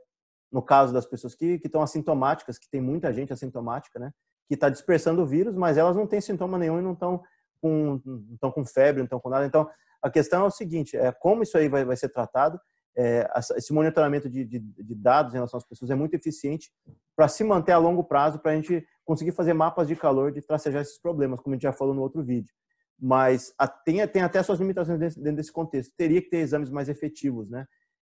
no 0.50 0.62
caso 0.62 0.92
das 0.92 1.06
pessoas 1.06 1.34
que 1.34 1.60
estão 1.62 1.82
assintomáticas, 1.82 2.58
que 2.58 2.68
tem 2.70 2.80
muita 2.80 3.12
gente 3.12 3.32
assintomática, 3.32 3.98
né? 3.98 4.10
Que 4.48 4.54
está 4.54 4.68
dispersando 4.68 5.22
o 5.22 5.26
vírus, 5.26 5.56
mas 5.56 5.76
elas 5.76 5.96
não 5.96 6.06
têm 6.06 6.20
sintoma 6.20 6.58
nenhum 6.58 6.78
e 6.78 6.82
não 6.82 6.92
estão 6.92 7.22
com, 7.60 8.00
com 8.40 8.64
febre, 8.64 8.98
não 8.98 9.04
estão 9.04 9.20
com 9.20 9.28
nada. 9.28 9.46
Então, 9.46 9.68
a 10.02 10.10
questão 10.10 10.44
é 10.44 10.46
o 10.46 10.50
seguinte, 10.50 10.96
é 10.96 11.12
como 11.12 11.42
isso 11.44 11.56
aí 11.56 11.68
vai, 11.68 11.84
vai 11.84 11.96
ser 11.96 12.08
tratado, 12.08 12.60
é, 12.96 13.26
esse 13.56 13.72
monitoramento 13.72 14.28
de, 14.28 14.44
de, 14.44 14.58
de, 14.58 14.94
dados 14.94 15.32
em 15.32 15.36
relação 15.36 15.56
às 15.56 15.66
pessoas 15.66 15.90
é 15.90 15.94
muito 15.94 16.14
eficiente 16.14 16.70
para 17.16 17.26
se 17.26 17.42
manter 17.42 17.72
a 17.72 17.78
longo 17.78 18.04
prazo, 18.04 18.38
para 18.38 18.52
a 18.52 18.54
gente 18.54 18.86
conseguir 19.04 19.32
fazer 19.32 19.54
mapas 19.54 19.88
de 19.88 19.96
calor 19.96 20.30
de 20.30 20.42
tracejar 20.42 20.82
esses 20.82 21.00
problemas, 21.00 21.40
como 21.40 21.54
a 21.54 21.56
gente 21.56 21.62
já 21.62 21.72
falou 21.72 21.94
no 21.94 22.02
outro 22.02 22.22
vídeo. 22.22 22.52
Mas 23.04 23.52
tem, 23.84 24.06
tem 24.06 24.22
até 24.22 24.40
suas 24.44 24.60
limitações 24.60 24.96
dentro, 24.96 25.34
desse 25.34 25.50
contexto. 25.50 25.92
Teria 25.96 26.22
que 26.22 26.30
ter 26.30 26.36
exames 26.36 26.70
mais 26.70 26.88
efetivos, 26.88 27.50
né? 27.50 27.66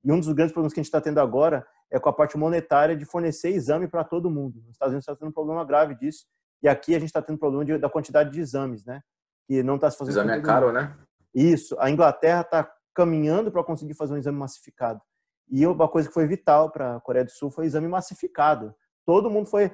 E 0.04 0.12
um 0.12 0.17
dos 0.17 0.32
grandes 0.32 0.52
problemas 0.52 0.73
que 0.73 0.80
a 0.80 0.82
gente 0.82 0.88
está 0.88 0.99
tendo 0.99 1.19
agora 1.19 1.63
é 1.91 1.99
com 1.99 2.10
a 2.10 2.13
parte 2.13 2.36
monetária 2.38 2.95
de 2.95 3.06
fornecer 3.06 3.49
exame 3.49 3.88
para 3.88 4.04
todo 4.04 4.32
mundo. 4.32 4.62
Nos 4.62 4.71
Estados 4.71 4.93
Unidos 4.93 5.04
está 5.04 5.15
tendo 5.15 5.30
um 5.30 5.34
problema 5.34 5.63
grave 5.63 5.93
disso, 5.93 6.25
e 6.63 6.67
aqui 6.67 6.95
a 6.95 6.99
gente 6.99 7.10
está 7.10 7.21
tendo 7.21 7.38
problema 7.38 7.63
de, 7.63 7.78
da 7.78 7.88
quantidade 7.88 8.32
de 8.32 8.39
exames, 8.39 8.84
né? 8.84 9.02
Que 9.47 9.62
não 9.62 9.75
está 9.75 9.91
se 9.91 9.97
fazendo. 9.97 10.13
Exame 10.13 10.32
é 10.32 10.41
caro, 10.41 10.71
né? 10.71 10.97
Isso. 11.36 11.75
A 11.80 11.91
Inglaterra 11.91 12.41
está 12.41 12.71
caminhando 12.95 13.52
para 13.52 13.63
conseguir 13.63 13.93
fazer 13.93 14.15
um 14.15 14.17
exame 14.17 14.39
massificado. 14.39 15.02
E 15.47 15.67
uma 15.67 15.88
coisa 15.88 16.08
que 16.08 16.13
foi 16.13 16.25
vital 16.25 16.71
para 16.71 16.95
a 16.95 17.02
Coreia 17.02 17.25
do 17.25 17.32
Sul 17.32 17.52
foi 17.52 17.65
o 17.65 17.67
exame 17.67 17.88
massificado. 17.88 18.73
Todo 19.06 19.30
mundo 19.30 19.47
foi, 19.47 19.71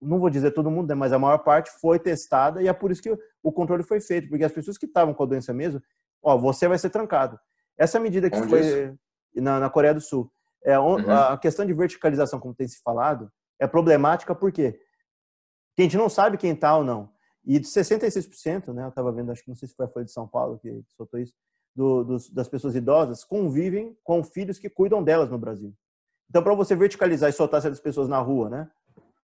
não 0.00 0.18
vou 0.18 0.30
dizer 0.30 0.52
todo 0.52 0.70
mundo, 0.70 0.88
né, 0.88 0.94
mas 0.94 1.12
a 1.12 1.18
maior 1.18 1.38
parte 1.38 1.70
foi 1.80 1.98
testada 1.98 2.62
e 2.62 2.68
é 2.68 2.72
por 2.72 2.90
isso 2.90 3.02
que 3.02 3.16
o 3.42 3.52
controle 3.52 3.82
foi 3.82 4.00
feito, 4.00 4.28
porque 4.28 4.44
as 4.44 4.52
pessoas 4.52 4.78
que 4.78 4.86
estavam 4.86 5.12
com 5.12 5.22
a 5.22 5.26
doença 5.26 5.52
mesmo, 5.52 5.82
ó, 6.22 6.36
você 6.36 6.68
vai 6.68 6.78
ser 6.78 6.90
trancado. 6.90 7.38
Essa 7.76 7.98
medida 7.98 8.30
que 8.30 8.36
Onde 8.36 8.48
foi 8.48 8.94
na, 9.34 9.60
na, 9.60 9.70
Coreia 9.70 9.94
do 9.94 10.00
Sul, 10.00 10.30
é 10.64 10.78
uhum. 10.78 11.10
a 11.10 11.36
questão 11.38 11.64
de 11.64 11.72
verticalização, 11.72 12.40
como 12.40 12.54
tem 12.54 12.66
se 12.66 12.80
falado, 12.82 13.30
é 13.58 13.66
problemática 13.66 14.34
porque 14.34 14.80
a 15.78 15.82
gente 15.82 15.96
não 15.96 16.08
sabe 16.08 16.36
quem 16.36 16.52
está 16.52 16.76
ou 16.76 16.84
não. 16.84 17.10
E 17.44 17.58
de 17.58 17.66
66%, 17.66 18.72
né, 18.72 18.84
eu 18.84 18.88
estava 18.88 19.12
vendo, 19.12 19.30
acho 19.32 19.42
que 19.42 19.48
não 19.48 19.56
sei 19.56 19.68
se 19.68 19.74
foi 19.74 19.86
a 19.86 19.88
Folha 19.88 20.04
de 20.04 20.12
São 20.12 20.26
Paulo 20.26 20.58
que 20.58 20.82
soltou 20.96 21.20
isso, 21.20 21.34
do, 21.74 22.02
dos, 22.04 22.28
das 22.30 22.48
pessoas 22.48 22.74
idosas 22.74 23.24
convivem 23.24 23.96
com 24.02 24.22
filhos 24.24 24.58
que 24.58 24.68
cuidam 24.68 25.02
delas 25.02 25.30
no 25.30 25.38
Brasil. 25.38 25.72
Então, 26.28 26.42
para 26.42 26.54
você 26.54 26.74
verticalizar 26.74 27.30
e 27.30 27.32
soltar 27.32 27.62
certas 27.62 27.80
pessoas 27.80 28.08
na 28.08 28.18
rua, 28.18 28.50
né, 28.50 28.70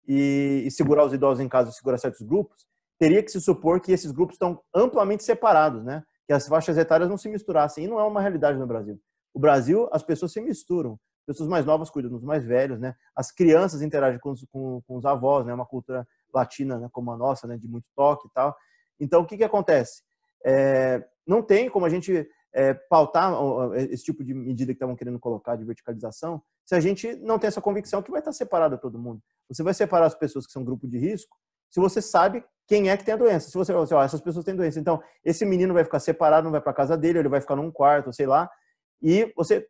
e, 0.06 0.64
e 0.66 0.70
segurar 0.70 1.04
os 1.04 1.12
idosos 1.12 1.44
em 1.44 1.48
casa, 1.48 1.70
e 1.70 1.72
segurar 1.72 1.98
certos 1.98 2.22
grupos, 2.22 2.66
teria 2.98 3.22
que 3.22 3.30
se 3.30 3.40
supor 3.40 3.80
que 3.80 3.92
esses 3.92 4.12
grupos 4.12 4.34
estão 4.34 4.60
amplamente 4.74 5.24
separados, 5.24 5.84
né, 5.84 6.02
que 6.26 6.32
as 6.32 6.46
faixas 6.46 6.78
etárias 6.78 7.08
não 7.08 7.16
se 7.16 7.28
misturassem. 7.28 7.84
E 7.84 7.88
não 7.88 7.98
é 7.98 8.04
uma 8.04 8.20
realidade 8.20 8.58
no 8.58 8.66
Brasil. 8.66 9.00
O 9.34 9.40
Brasil, 9.40 9.88
as 9.92 10.02
pessoas 10.02 10.32
se 10.32 10.40
misturam. 10.40 10.98
Pessoas 11.26 11.48
mais 11.48 11.64
novas 11.64 11.88
cuidam 11.88 12.10
dos 12.10 12.22
mais 12.22 12.44
velhos, 12.44 12.80
né? 12.80 12.94
As 13.14 13.30
crianças 13.30 13.80
interagem 13.80 14.18
com 14.18 14.32
os, 14.32 14.44
com, 14.50 14.82
com 14.86 14.96
os 14.96 15.04
avós, 15.04 15.46
né? 15.46 15.54
Uma 15.54 15.64
cultura 15.64 16.06
latina 16.34 16.78
né? 16.78 16.88
como 16.90 17.12
a 17.12 17.16
nossa, 17.16 17.46
né? 17.46 17.56
De 17.56 17.68
muito 17.68 17.86
toque 17.94 18.26
e 18.26 18.30
tal. 18.32 18.56
Então, 18.98 19.22
o 19.22 19.26
que 19.26 19.36
que 19.36 19.44
acontece? 19.44 20.02
É, 20.44 21.04
não 21.26 21.40
tem 21.42 21.70
como 21.70 21.86
a 21.86 21.88
gente 21.88 22.28
é, 22.52 22.74
pautar 22.74 23.32
esse 23.76 24.04
tipo 24.04 24.24
de 24.24 24.34
medida 24.34 24.72
que 24.72 24.76
estavam 24.76 24.96
querendo 24.96 25.18
colocar 25.18 25.56
de 25.56 25.64
verticalização, 25.64 26.42
se 26.64 26.74
a 26.74 26.80
gente 26.80 27.14
não 27.16 27.38
tem 27.38 27.48
essa 27.48 27.60
convicção 27.60 28.02
que 28.02 28.10
vai 28.10 28.20
estar 28.20 28.32
separado 28.32 28.78
todo 28.78 28.98
mundo. 28.98 29.20
Você 29.48 29.62
vai 29.62 29.74
separar 29.74 30.06
as 30.06 30.14
pessoas 30.14 30.46
que 30.46 30.52
são 30.52 30.64
grupo 30.64 30.86
de 30.86 30.98
risco 30.98 31.36
se 31.70 31.80
você 31.80 32.02
sabe 32.02 32.44
quem 32.66 32.90
é 32.90 32.96
que 32.96 33.04
tem 33.04 33.14
a 33.14 33.16
doença. 33.16 33.48
Se 33.48 33.56
você 33.56 33.72
assim, 33.72 33.94
ó, 33.94 34.02
essas 34.02 34.20
pessoas 34.20 34.44
têm 34.44 34.54
doença, 34.54 34.78
então 34.78 35.02
esse 35.24 35.44
menino 35.44 35.74
vai 35.74 35.84
ficar 35.84 36.00
separado, 36.00 36.44
não 36.44 36.52
vai 36.52 36.60
para 36.60 36.72
casa 36.72 36.96
dele, 36.96 37.18
ele 37.18 37.28
vai 37.28 37.40
ficar 37.40 37.56
num 37.56 37.70
quarto, 37.70 38.12
sei 38.12 38.26
lá, 38.26 38.50
e 39.00 39.32
você 39.36 39.66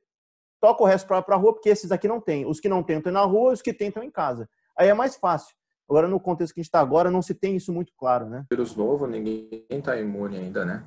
toca 0.60 0.82
o 0.82 0.86
resto 0.86 1.06
para 1.06 1.24
a 1.26 1.36
rua, 1.36 1.52
porque 1.52 1.68
esses 1.68 1.90
aqui 1.90 2.06
não 2.06 2.20
tem. 2.20 2.44
Os 2.46 2.60
que 2.60 2.68
não 2.68 2.82
têm 2.82 2.98
estão 2.98 3.12
na 3.12 3.22
rua, 3.22 3.52
os 3.52 3.62
que 3.62 3.72
têm 3.72 3.88
estão 3.88 4.02
em 4.02 4.10
casa. 4.10 4.48
Aí 4.76 4.88
é 4.88 4.94
mais 4.94 5.16
fácil. 5.16 5.54
Agora, 5.88 6.08
no 6.08 6.20
contexto 6.20 6.54
que 6.54 6.60
a 6.60 6.62
gente 6.62 6.68
está 6.68 6.80
agora, 6.80 7.10
não 7.10 7.22
se 7.22 7.34
tem 7.34 7.56
isso 7.56 7.72
muito 7.72 7.92
claro, 7.96 8.26
né? 8.28 8.44
Vírus 8.50 8.76
novo, 8.76 9.06
ninguém 9.06 9.66
está 9.68 9.96
imune 9.96 10.38
ainda, 10.38 10.64
né? 10.64 10.84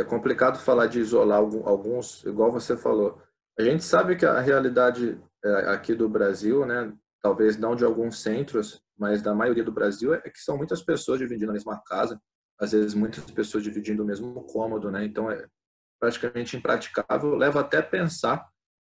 é 0.00 0.04
complicado 0.04 0.58
falar 0.58 0.86
de 0.86 1.00
isolar 1.00 1.38
alguns, 1.38 2.24
igual 2.24 2.50
você 2.50 2.76
falou. 2.76 3.20
A 3.60 3.64
gente 3.64 3.84
sabe 3.84 4.16
que 4.16 4.24
a 4.24 4.40
realidade 4.40 5.20
é, 5.44 5.50
aqui 5.70 5.94
do 5.94 6.08
Brasil, 6.08 6.64
né, 6.64 6.92
talvez 7.22 7.58
não 7.58 7.76
de 7.76 7.84
alguns 7.84 8.22
centros, 8.22 8.82
mas 8.98 9.20
da 9.22 9.34
maioria 9.34 9.62
do 9.62 9.72
Brasil, 9.72 10.14
é 10.14 10.20
que 10.20 10.38
são 10.40 10.56
muitas 10.56 10.82
pessoas 10.82 11.18
dividindo 11.18 11.50
a 11.50 11.54
mesma 11.54 11.80
casa, 11.86 12.20
às 12.58 12.72
vezes 12.72 12.94
muitas 12.94 13.24
pessoas 13.30 13.62
dividindo 13.62 14.02
o 14.02 14.06
mesmo 14.06 14.44
cômodo, 14.44 14.90
né? 14.90 15.04
Então 15.04 15.30
é 15.30 15.46
praticamente 15.98 16.56
impraticável. 16.56 17.34
Leva 17.34 17.60
até 17.60 17.80
pensar, 17.82 18.46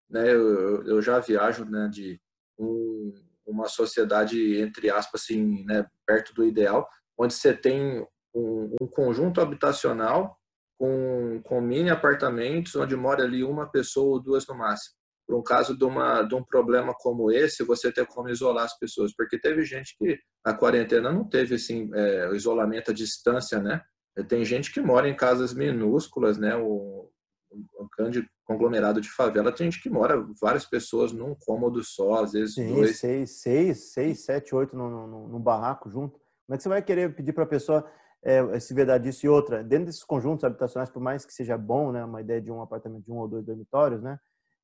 né? 0.08 0.30
Eu, 0.30 0.84
eu 0.84 1.02
já 1.02 1.18
viajo, 1.18 1.64
né, 1.64 1.88
de 1.88 2.20
um, 2.58 3.12
uma 3.46 3.68
sociedade 3.68 4.60
entre 4.60 4.90
aspas 4.90 5.22
assim, 5.22 5.64
né, 5.64 5.86
perto 6.06 6.34
do 6.34 6.44
ideal, 6.44 6.88
onde 7.18 7.34
você 7.34 7.54
tem 7.54 8.06
um, 8.34 8.74
um 8.80 8.86
conjunto 8.86 9.40
habitacional 9.40 10.38
com, 10.82 11.40
com 11.44 11.60
mini 11.60 11.90
apartamentos 11.90 12.74
onde 12.74 12.96
mora 12.96 13.22
ali 13.22 13.44
uma 13.44 13.70
pessoa 13.70 14.14
ou 14.14 14.20
duas 14.20 14.44
no 14.48 14.56
máximo. 14.56 14.96
Por 15.24 15.38
um 15.38 15.42
caso 15.42 15.78
de, 15.78 15.84
uma, 15.84 16.24
de 16.24 16.34
um 16.34 16.42
problema 16.42 16.92
como 16.98 17.30
esse, 17.30 17.62
você 17.62 17.92
ter 17.92 18.04
como 18.04 18.28
isolar 18.28 18.64
as 18.64 18.76
pessoas, 18.76 19.14
porque 19.14 19.38
teve 19.38 19.64
gente 19.64 19.94
que 19.96 20.18
a 20.44 20.52
quarentena 20.52 21.12
não 21.12 21.22
teve 21.28 21.54
assim, 21.54 21.88
é, 21.94 22.28
o 22.28 22.34
isolamento 22.34 22.90
à 22.90 22.94
distância, 22.94 23.60
né? 23.60 23.80
Tem 24.26 24.44
gente 24.44 24.72
que 24.72 24.80
mora 24.80 25.08
em 25.08 25.14
casas 25.14 25.54
minúsculas, 25.54 26.36
né? 26.36 26.56
O, 26.56 27.08
um 27.52 27.88
grande 27.96 28.28
conglomerado 28.44 29.00
de 29.00 29.08
favela, 29.08 29.52
tem 29.52 29.70
gente 29.70 29.80
que 29.80 29.88
mora 29.88 30.20
várias 30.40 30.66
pessoas 30.66 31.12
num 31.12 31.36
cômodo 31.46 31.80
só, 31.84 32.24
às 32.24 32.32
vezes 32.32 32.56
Sim, 32.56 32.74
dois. 32.74 32.98
Seis, 32.98 33.40
seis, 33.40 33.92
seis, 33.92 34.24
sete, 34.24 34.52
oito 34.52 34.76
no, 34.76 35.28
no 35.28 35.38
barraco 35.38 35.88
junto. 35.88 36.18
Como 36.44 36.54
é 36.54 36.56
que 36.56 36.62
você 36.64 36.68
vai 36.68 36.82
querer 36.82 37.14
pedir 37.14 37.32
para 37.32 37.44
a 37.44 37.46
pessoa 37.46 37.88
é, 38.22 38.60
se 38.60 38.72
verdade 38.72 39.04
disso 39.04 39.26
e 39.26 39.28
outra, 39.28 39.64
dentro 39.64 39.86
desses 39.86 40.04
conjuntos 40.04 40.44
habitacionais, 40.44 40.90
por 40.90 41.00
mais 41.00 41.26
que 41.26 41.34
seja 41.34 41.58
bom, 41.58 41.90
né, 41.90 42.04
uma 42.04 42.20
ideia 42.20 42.40
de 42.40 42.50
um 42.52 42.62
apartamento 42.62 43.04
de 43.04 43.10
um 43.10 43.16
ou 43.16 43.26
dois 43.26 43.44
dormitórios, 43.44 44.00
né, 44.00 44.18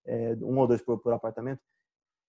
é, 0.07 0.35
um 0.41 0.59
ou 0.59 0.67
dois 0.67 0.81
por, 0.81 0.99
por, 0.99 1.13
apartamento, 1.13 1.61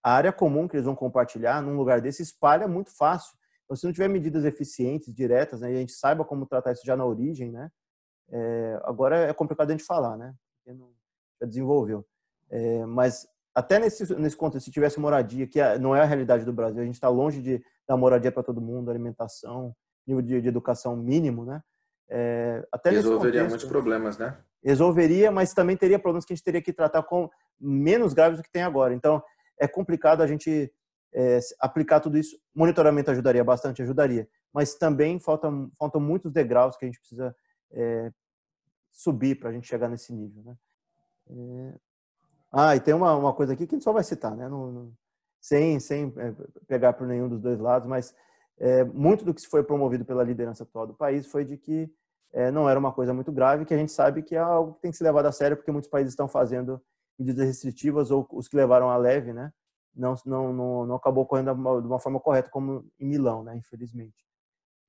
a 0.03 0.11
área 0.11 0.33
comum 0.33 0.67
que 0.67 0.75
eles 0.75 0.85
vão 0.85 0.95
compartilhar 0.95 1.61
num 1.61 1.77
lugar 1.77 2.01
desse 2.01 2.23
espalha 2.23 2.67
muito 2.67 2.95
fácil. 2.95 3.37
Então, 3.65 3.75
se 3.75 3.85
não 3.85 3.93
tiver 3.93 4.07
medidas 4.07 4.43
eficientes, 4.43 5.13
diretas, 5.13 5.61
né, 5.61 5.71
e 5.71 5.75
a 5.75 5.79
gente 5.79 5.91
saiba 5.91 6.25
como 6.25 6.47
tratar 6.47 6.71
isso 6.71 6.85
já 6.85 6.97
na 6.97 7.05
origem, 7.05 7.51
né, 7.51 7.69
é, 8.31 8.79
agora 8.83 9.17
é 9.17 9.33
complicado 9.33 9.69
a 9.69 9.73
gente 9.73 9.83
falar, 9.83 10.17
né, 10.17 10.33
porque 10.55 10.77
não, 10.77 10.89
já 11.39 11.47
desenvolveu. 11.47 12.03
É, 12.49 12.83
mas 12.87 13.27
até 13.53 13.77
nesse, 13.77 14.15
nesse 14.15 14.35
contexto, 14.35 14.65
se 14.65 14.71
tivesse 14.71 14.99
moradia, 14.99 15.45
que 15.45 15.59
é, 15.59 15.77
não 15.77 15.95
é 15.95 16.01
a 16.01 16.05
realidade 16.05 16.43
do 16.43 16.53
Brasil, 16.53 16.81
a 16.81 16.85
gente 16.85 16.95
está 16.95 17.09
longe 17.09 17.39
de 17.39 17.63
dar 17.87 17.97
moradia 17.97 18.31
para 18.31 18.41
todo 18.41 18.59
mundo, 18.59 18.89
alimentação, 18.89 19.75
nível 20.09 20.21
de, 20.21 20.41
de 20.41 20.47
educação 20.47 20.95
mínimo, 20.95 21.45
né? 21.45 21.61
É, 22.09 22.67
até 22.71 22.89
resolveria 22.89 23.41
contexto, 23.41 23.49
muitos 23.49 23.69
problemas, 23.69 24.17
né? 24.17 24.37
Resolveria, 24.63 25.31
mas 25.31 25.53
também 25.53 25.77
teria 25.77 25.99
problemas 25.99 26.25
que 26.25 26.33
a 26.33 26.35
gente 26.35 26.43
teria 26.43 26.61
que 26.61 26.73
tratar 26.73 27.03
com 27.03 27.29
menos 27.59 28.13
graves 28.13 28.39
do 28.39 28.43
que 28.43 28.51
tem 28.51 28.63
agora. 28.63 28.93
Então, 28.93 29.21
é 29.59 29.67
complicado 29.67 30.21
a 30.21 30.27
gente 30.27 30.71
é, 31.13 31.39
aplicar 31.59 31.99
tudo 31.99 32.17
isso. 32.17 32.37
Monitoramento 32.53 33.11
ajudaria 33.11 33.43
bastante, 33.43 33.81
ajudaria, 33.81 34.27
mas 34.53 34.73
também 34.75 35.19
faltam, 35.19 35.71
faltam 35.77 36.01
muitos 36.01 36.31
degraus 36.31 36.75
que 36.77 36.85
a 36.85 36.87
gente 36.87 36.99
precisa 36.99 37.35
é, 37.71 38.11
subir 38.91 39.35
para 39.35 39.49
a 39.49 39.53
gente 39.53 39.67
chegar 39.67 39.87
nesse 39.87 40.11
nível, 40.13 40.43
né? 40.43 40.55
É... 41.29 41.73
Ah, 42.51 42.75
e 42.75 42.79
tem 42.79 42.93
uma, 42.93 43.15
uma 43.15 43.33
coisa 43.33 43.53
aqui 43.53 43.67
que 43.67 43.75
a 43.75 43.77
gente 43.77 43.83
só 43.83 43.93
vai 43.93 44.03
citar, 44.03 44.35
né? 44.35 44.49
Sem 45.39 45.79
sem 45.79 46.11
é, 46.17 46.33
pegar 46.67 46.93
por 46.93 47.05
nenhum 47.05 47.29
dos 47.29 47.39
dois 47.39 47.59
lados, 47.59 47.87
mas 47.87 48.15
é, 48.59 48.83
muito 48.83 49.23
do 49.23 49.33
que 49.33 49.47
foi 49.47 49.63
promovido 49.63 50.03
pela 50.03 50.23
liderança 50.23 50.63
atual 50.63 50.85
do 50.85 50.93
país 50.93 51.25
foi 51.25 51.45
de 51.45 51.57
que 51.57 51.89
é, 52.33 52.51
não 52.51 52.69
era 52.69 52.79
uma 52.79 52.91
coisa 52.91 53.13
muito 53.13 53.31
grave, 53.31 53.65
que 53.65 53.73
a 53.73 53.77
gente 53.77 53.91
sabe 53.91 54.21
que 54.21 54.35
é 54.35 54.39
algo 54.39 54.73
que 54.73 54.81
tem 54.81 54.91
que 54.91 54.97
ser 54.97 55.05
levado 55.05 55.25
a 55.25 55.31
sério, 55.31 55.57
porque 55.57 55.71
muitos 55.71 55.89
países 55.89 56.11
estão 56.11 56.27
fazendo 56.27 56.81
medidas 57.17 57.45
restritivas 57.45 58.11
ou 58.11 58.27
os 58.31 58.47
que 58.47 58.55
levaram 58.55 58.89
a 58.89 58.97
leve, 58.97 59.33
né? 59.33 59.51
Não, 59.95 60.13
não, 60.25 60.53
não, 60.53 60.85
não 60.85 60.95
acabou 60.95 61.25
correndo 61.25 61.53
de 61.53 61.87
uma, 61.87 61.99
forma 61.99 62.19
correta, 62.19 62.49
como 62.49 62.85
em 62.99 63.07
Milão, 63.07 63.43
né? 63.43 63.57
Infelizmente. 63.57 64.25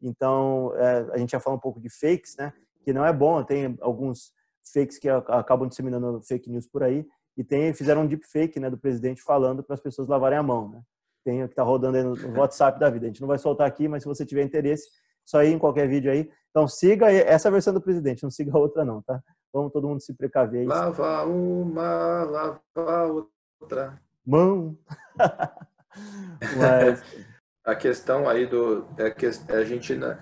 Então, 0.02 0.72
é, 0.76 1.10
a 1.12 1.18
gente 1.18 1.30
já 1.30 1.40
falou 1.40 1.56
um 1.56 1.60
pouco 1.60 1.80
de 1.80 1.88
fakes, 1.88 2.36
né? 2.36 2.52
Que 2.82 2.92
não 2.92 3.04
é 3.04 3.12
bom, 3.12 3.42
tem 3.42 3.76
alguns 3.80 4.32
fakes 4.72 4.98
que 4.98 5.08
acabam 5.08 5.68
disseminando 5.68 6.20
fake 6.22 6.50
news 6.50 6.66
por 6.66 6.82
aí, 6.82 7.06
e 7.36 7.42
tem, 7.42 7.72
fizeram 7.72 8.02
um 8.02 8.06
deepfake 8.06 8.60
né, 8.60 8.68
do 8.68 8.78
presidente 8.78 9.22
falando 9.22 9.62
para 9.62 9.74
as 9.74 9.80
pessoas 9.80 10.08
lavarem 10.08 10.38
a 10.38 10.42
mão, 10.42 10.68
né? 10.68 10.82
Tem 11.24 11.40
que 11.46 11.52
está 11.52 11.62
rodando 11.62 11.96
aí 11.96 12.04
no 12.04 12.38
WhatsApp 12.38 12.78
da 12.78 12.90
vida. 12.90 13.06
A 13.06 13.08
gente 13.08 13.20
não 13.20 13.28
vai 13.28 13.38
soltar 13.38 13.66
aqui, 13.66 13.88
mas 13.88 14.02
se 14.02 14.08
você 14.08 14.24
tiver 14.24 14.42
interesse, 14.42 14.88
só 15.24 15.42
ir 15.42 15.52
em 15.52 15.58
qualquer 15.58 15.88
vídeo 15.88 16.10
aí. 16.10 16.30
Então 16.50 16.66
siga 16.66 17.10
essa 17.10 17.50
versão 17.50 17.72
do 17.72 17.80
presidente, 17.80 18.22
não 18.22 18.30
siga 18.30 18.52
a 18.54 18.58
outra 18.58 18.84
não, 18.84 19.02
tá? 19.02 19.22
Vamos 19.52 19.72
todo 19.72 19.88
mundo 19.88 20.00
se 20.00 20.14
precaver. 20.14 20.66
Lava 20.66 21.24
uma, 21.24 22.24
lava 22.24 23.26
outra. 23.60 24.00
Mão. 24.26 24.76
mas... 26.56 27.02
A 27.62 27.74
questão 27.74 28.28
aí 28.28 28.46
do 28.46 28.86
é 28.96 29.10
que 29.10 29.26
a 29.26 29.64
gente 29.64 29.94
né, 29.94 30.18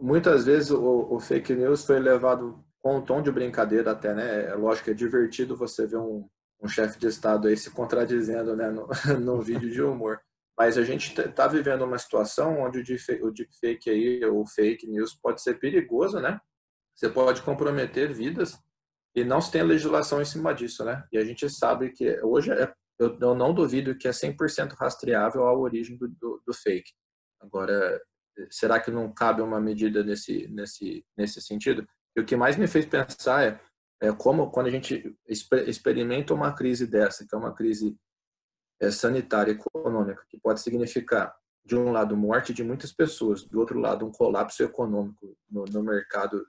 muitas 0.00 0.44
vezes 0.44 0.70
o, 0.70 1.08
o, 1.10 1.18
fake 1.18 1.54
news 1.54 1.84
foi 1.84 1.98
levado 1.98 2.62
com 2.80 2.96
um 2.96 3.02
tom 3.02 3.22
de 3.22 3.30
brincadeira 3.30 3.92
até, 3.92 4.14
né? 4.14 4.46
É 4.50 4.54
lógico 4.54 4.86
que 4.86 4.90
é 4.90 4.94
divertido 4.94 5.56
você 5.56 5.86
ver 5.86 5.96
um, 5.96 6.28
um 6.60 6.68
chefe 6.68 6.98
de 6.98 7.06
Estado 7.06 7.48
aí 7.48 7.56
se 7.56 7.70
contradizendo 7.70 8.56
né, 8.56 8.70
no, 8.70 8.88
no 9.20 9.40
vídeo 9.40 9.70
de 9.70 9.82
humor. 9.82 10.20
Mas 10.58 10.76
a 10.76 10.84
gente 10.84 11.18
está 11.18 11.46
vivendo 11.46 11.82
uma 11.82 11.98
situação 11.98 12.60
onde 12.60 12.80
o 13.22 13.30
deepfake 13.32 13.90
aí, 13.90 14.24
ou 14.24 14.46
fake 14.46 14.86
news 14.86 15.14
pode 15.14 15.42
ser 15.42 15.58
perigoso, 15.58 16.20
né? 16.20 16.38
Você 16.94 17.08
pode 17.08 17.42
comprometer 17.42 18.12
vidas 18.12 18.58
e 19.14 19.24
não 19.24 19.40
se 19.40 19.50
tem 19.50 19.62
legislação 19.62 20.20
em 20.20 20.24
cima 20.24 20.54
disso, 20.54 20.84
né? 20.84 21.04
E 21.10 21.18
a 21.18 21.24
gente 21.24 21.48
sabe 21.48 21.90
que 21.90 22.20
hoje 22.22 22.50
é, 22.52 22.72
eu, 22.98 23.18
eu 23.18 23.34
não 23.34 23.54
duvido 23.54 23.96
que 23.96 24.08
é 24.08 24.10
100% 24.10 24.74
rastreável 24.74 25.46
a 25.46 25.56
origem 25.56 25.96
do, 25.96 26.08
do, 26.08 26.42
do, 26.46 26.54
fake. 26.54 26.92
Agora, 27.40 28.00
será 28.50 28.78
que 28.78 28.90
não 28.90 29.12
cabe 29.12 29.42
uma 29.42 29.60
medida 29.60 30.02
nesse, 30.04 30.48
nesse, 30.48 31.04
nesse 31.16 31.40
sentido? 31.40 31.86
E 32.16 32.20
o 32.20 32.24
que 32.24 32.36
mais 32.36 32.56
me 32.56 32.66
fez 32.66 32.86
pensar 32.86 33.44
é, 33.44 33.60
é 34.02 34.12
como 34.12 34.50
quando 34.50 34.66
a 34.66 34.70
gente 34.70 35.14
experimenta 35.66 36.34
uma 36.34 36.54
crise 36.54 36.86
dessa, 36.86 37.26
que 37.26 37.34
é 37.34 37.38
uma 37.38 37.54
crise 37.54 37.96
é, 38.82 38.90
sanitária 38.90 39.52
econômica, 39.52 40.24
que 40.28 40.38
pode 40.38 40.60
significar, 40.60 41.34
de 41.64 41.76
um 41.76 41.92
lado, 41.92 42.16
morte 42.16 42.52
de 42.52 42.64
muitas 42.64 42.92
pessoas, 42.92 43.44
do 43.44 43.60
outro 43.60 43.78
lado, 43.78 44.04
um 44.04 44.10
colapso 44.10 44.62
econômico 44.62 45.36
no, 45.48 45.64
no 45.64 45.82
mercado 45.82 46.44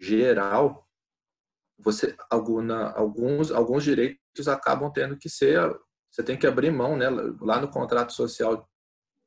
geral, 0.00 0.88
você 1.78 2.14
alguns 2.30 3.50
alguns 3.50 3.82
direitos 3.82 4.46
acabam 4.46 4.90
tendo 4.92 5.16
que 5.16 5.28
ser 5.28 5.58
você 6.10 6.22
tem 6.22 6.38
que 6.38 6.46
abrir 6.46 6.70
mão 6.70 6.96
né 6.96 7.08
lá 7.40 7.60
no 7.60 7.68
contrato 7.68 8.12
social 8.12 8.68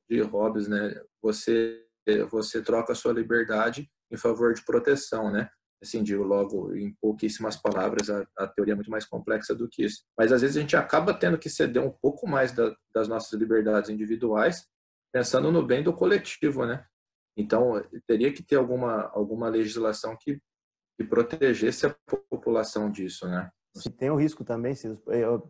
de 0.10 0.22
Hobbes 0.22 0.68
né 0.68 0.96
você 1.22 1.84
você 2.30 2.62
troca 2.62 2.94
a 2.94 2.96
sua 2.96 3.12
liberdade 3.12 3.92
em 4.10 4.16
favor 4.16 4.54
de 4.54 4.64
proteção 4.64 5.30
né 5.32 5.50
assim 5.86 6.04
digo 6.04 6.24
logo 6.24 6.76
em 6.76 6.94
pouquíssimas 7.02 7.56
palavras 7.56 8.10
a, 8.10 8.26
a 8.38 8.48
teoria 8.48 8.74
é 8.74 8.76
muito 8.76 8.92
mais 8.92 9.06
complexa 9.06 9.56
do 9.56 9.68
que 9.70 9.86
isso 9.86 10.04
mas 10.18 10.32
às 10.32 10.42
vezes 10.42 10.58
a 10.58 10.62
gente 10.62 10.76
acaba 10.76 11.14
tendo 11.14 11.38
que 11.38 11.50
ceder 11.50 11.82
um 11.82 11.92
pouco 11.92 12.28
mais 12.28 12.52
da, 12.52 12.76
das 12.94 13.08
nossas 13.08 13.40
liberdades 13.40 13.90
individuais 13.90 14.68
pensando 15.14 15.52
no 15.52 15.66
bem 15.66 15.84
do 15.84 15.94
coletivo 15.94 16.66
né 16.66 16.86
então 17.38 17.84
teria 18.08 18.32
que 18.34 18.44
ter 18.44 18.56
alguma 18.56 19.10
alguma 19.14 19.50
legislação 19.50 20.18
que 20.20 20.40
que 20.98 21.04
protegesse 21.04 21.86
a 21.86 21.96
população 22.30 22.90
disso, 22.90 23.28
né? 23.28 23.52
Tem 23.98 24.10
o 24.10 24.16
risco 24.16 24.46
também, 24.46 24.74
Silas. 24.74 25.02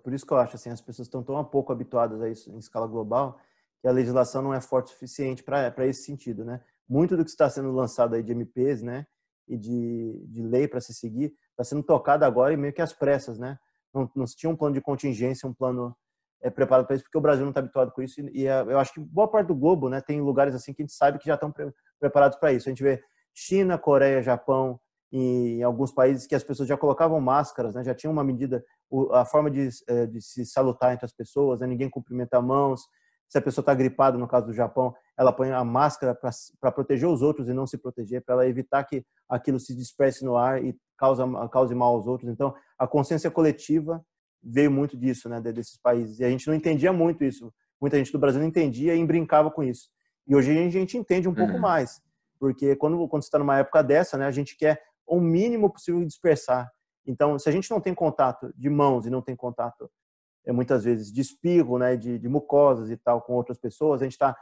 Por 0.03 0.13
isso 0.13 0.25
que 0.25 0.33
eu 0.33 0.37
acho 0.37 0.55
assim, 0.55 0.71
as 0.71 0.81
pessoas 0.81 1.07
estão 1.07 1.23
tão 1.23 1.43
pouco 1.45 1.71
habituadas 1.71 2.21
a 2.21 2.29
isso 2.29 2.51
em 2.51 2.57
escala 2.57 2.87
global 2.87 3.39
que 3.81 3.87
a 3.87 3.91
legislação 3.91 4.41
não 4.41 4.53
é 4.53 4.59
forte 4.59 4.87
o 4.87 4.89
suficiente 4.89 5.43
para 5.43 5.85
esse 5.85 6.03
sentido, 6.03 6.43
né? 6.43 6.59
Muito 6.89 7.15
do 7.15 7.23
que 7.23 7.29
está 7.29 7.47
sendo 7.49 7.71
lançado 7.71 8.15
aí 8.15 8.23
de 8.23 8.31
MPs, 8.31 8.81
né, 8.81 9.05
e 9.47 9.57
de, 9.57 10.25
de 10.27 10.41
lei 10.41 10.67
para 10.67 10.81
se 10.81 10.93
seguir, 10.93 11.33
está 11.51 11.63
sendo 11.63 11.83
tocado 11.83 12.25
agora 12.25 12.53
e 12.53 12.57
meio 12.57 12.73
que 12.73 12.81
às 12.81 12.93
pressas, 12.93 13.37
né? 13.37 13.57
Não, 13.93 14.09
não 14.15 14.27
se 14.27 14.35
tinha 14.35 14.49
um 14.49 14.55
plano 14.55 14.75
de 14.75 14.81
contingência, 14.81 15.47
um 15.47 15.53
plano 15.53 15.95
é, 16.41 16.49
preparado 16.49 16.85
para 16.85 16.95
isso, 16.95 17.05
porque 17.05 17.17
o 17.17 17.21
Brasil 17.21 17.43
não 17.43 17.51
está 17.51 17.59
habituado 17.59 17.91
com 17.91 18.01
isso. 18.01 18.19
E, 18.21 18.41
e 18.41 18.47
é, 18.47 18.61
eu 18.61 18.79
acho 18.79 18.93
que 18.93 18.99
boa 18.99 19.27
parte 19.27 19.47
do 19.47 19.55
globo, 19.55 19.89
né, 19.89 20.01
tem 20.01 20.21
lugares 20.21 20.53
assim 20.53 20.73
que 20.73 20.81
a 20.81 20.85
gente 20.85 20.95
sabe 20.95 21.19
que 21.19 21.27
já 21.27 21.35
estão 21.35 21.51
pre 21.51 21.71
preparados 21.99 22.37
para 22.37 22.51
isso. 22.51 22.67
A 22.67 22.71
gente 22.71 22.83
vê 22.83 23.01
China, 23.33 23.77
Coreia, 23.77 24.21
Japão, 24.21 24.79
em 25.11 25.63
alguns 25.63 25.93
países 25.93 26.27
que 26.27 26.35
as 26.35 26.43
pessoas 26.43 26.67
já 26.67 26.77
colocavam 26.77 27.19
máscaras, 27.21 27.73
né? 27.73 27.83
já 27.83 27.95
tinha 27.95 28.11
uma 28.11 28.23
medida, 28.23 28.63
a 29.13 29.23
forma 29.23 29.49
de, 29.49 29.69
eh, 29.87 30.07
de 30.07 30.21
se 30.21 30.45
salutar 30.45 30.93
entre 30.93 31.05
as 31.05 31.13
pessoas, 31.13 31.61
né? 31.61 31.67
ninguém 31.67 31.89
cumprimenta 31.89 32.41
mãos. 32.41 32.81
Se 33.29 33.37
a 33.37 33.41
pessoa 33.41 33.61
está 33.61 33.73
gripada, 33.73 34.17
no 34.17 34.27
caso 34.27 34.47
do 34.47 34.53
Japão, 34.53 34.93
ela 35.17 35.31
põe 35.31 35.51
a 35.51 35.63
máscara 35.63 36.15
para 36.59 36.71
proteger 36.71 37.07
os 37.07 37.21
outros 37.21 37.47
e 37.47 37.53
não 37.53 37.65
se 37.65 37.77
proteger, 37.77 38.23
para 38.23 38.35
ela 38.35 38.47
evitar 38.47 38.83
que 38.83 39.05
aquilo 39.27 39.59
se 39.59 39.75
disperse 39.75 40.23
no 40.23 40.37
ar 40.37 40.63
e 40.63 40.75
cause, 40.97 41.21
cause 41.51 41.73
mal 41.73 41.95
aos 41.95 42.07
outros. 42.07 42.29
Então, 42.29 42.53
a 42.77 42.87
consciência 42.87 43.31
coletiva 43.31 44.03
veio 44.43 44.69
muito 44.69 44.95
disso, 44.95 45.27
né, 45.27 45.41
desses 45.41 45.77
países. 45.77 46.19
E 46.19 46.23
a 46.23 46.29
gente 46.29 46.47
não 46.47 46.53
entendia 46.53 46.93
muito 46.93 47.23
isso. 47.23 47.51
Muita 47.81 47.97
gente 47.97 48.11
do 48.11 48.19
Brasil 48.19 48.39
não 48.39 48.47
entendia 48.47 48.95
e 48.95 49.05
brincava 49.05 49.49
com 49.49 49.63
isso. 49.63 49.89
E 50.27 50.35
hoje 50.35 50.51
a 50.51 50.69
gente 50.69 50.97
entende 50.97 51.27
um 51.27 51.33
pouco 51.33 51.53
uhum. 51.53 51.59
mais, 51.59 52.01
porque 52.39 52.75
quando, 52.75 53.07
quando 53.07 53.23
você 53.23 53.27
está 53.27 53.39
numa 53.39 53.57
época 53.57 53.83
dessa, 53.83 54.17
né, 54.17 54.25
a 54.25 54.31
gente 54.31 54.57
quer 54.57 54.81
o 55.05 55.19
mínimo 55.19 55.71
possível 55.71 56.03
dispersar. 56.03 56.69
Então, 57.05 57.37
se 57.37 57.47
a 57.47 57.51
gente 57.51 57.69
não 57.69 57.79
tem 57.79 57.93
contato 57.93 58.51
de 58.55 58.69
mãos 58.69 59.05
e 59.05 59.09
não 59.09 59.21
tem 59.21 59.35
contato, 59.35 59.89
muitas 60.51 60.83
vezes, 60.83 61.11
de 61.11 61.21
espirro, 61.21 61.77
né, 61.77 61.95
de, 61.95 62.19
de 62.19 62.29
mucosas 62.29 62.89
e 62.89 62.97
tal, 62.97 63.21
com 63.21 63.33
outras 63.33 63.57
pessoas, 63.57 64.01
a 64.01 64.05
gente 64.05 64.13
está 64.13 64.35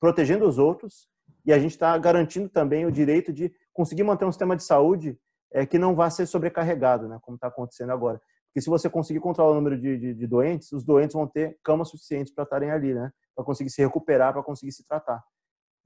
protegendo 0.00 0.46
os 0.46 0.58
outros 0.58 1.08
e 1.44 1.52
a 1.52 1.58
gente 1.58 1.72
está 1.72 1.96
garantindo 1.98 2.48
também 2.48 2.86
o 2.86 2.90
direito 2.90 3.32
de 3.32 3.52
conseguir 3.72 4.02
manter 4.02 4.24
um 4.24 4.32
sistema 4.32 4.56
de 4.56 4.64
saúde 4.64 5.18
é, 5.52 5.64
que 5.64 5.78
não 5.78 5.94
vá 5.94 6.10
ser 6.10 6.26
sobrecarregado, 6.26 7.08
né, 7.08 7.18
como 7.22 7.36
está 7.36 7.48
acontecendo 7.48 7.92
agora. 7.92 8.20
Porque 8.48 8.60
se 8.60 8.70
você 8.70 8.88
conseguir 8.88 9.20
controlar 9.20 9.52
o 9.52 9.54
número 9.54 9.78
de, 9.78 9.98
de, 9.98 10.14
de 10.14 10.26
doentes, 10.26 10.72
os 10.72 10.84
doentes 10.84 11.14
vão 11.14 11.26
ter 11.26 11.58
camas 11.62 11.88
suficientes 11.88 12.32
para 12.32 12.44
estarem 12.44 12.70
ali, 12.70 12.94
né, 12.94 13.12
para 13.34 13.44
conseguir 13.44 13.70
se 13.70 13.82
recuperar, 13.82 14.32
para 14.32 14.42
conseguir 14.42 14.72
se 14.72 14.84
tratar. 14.84 15.22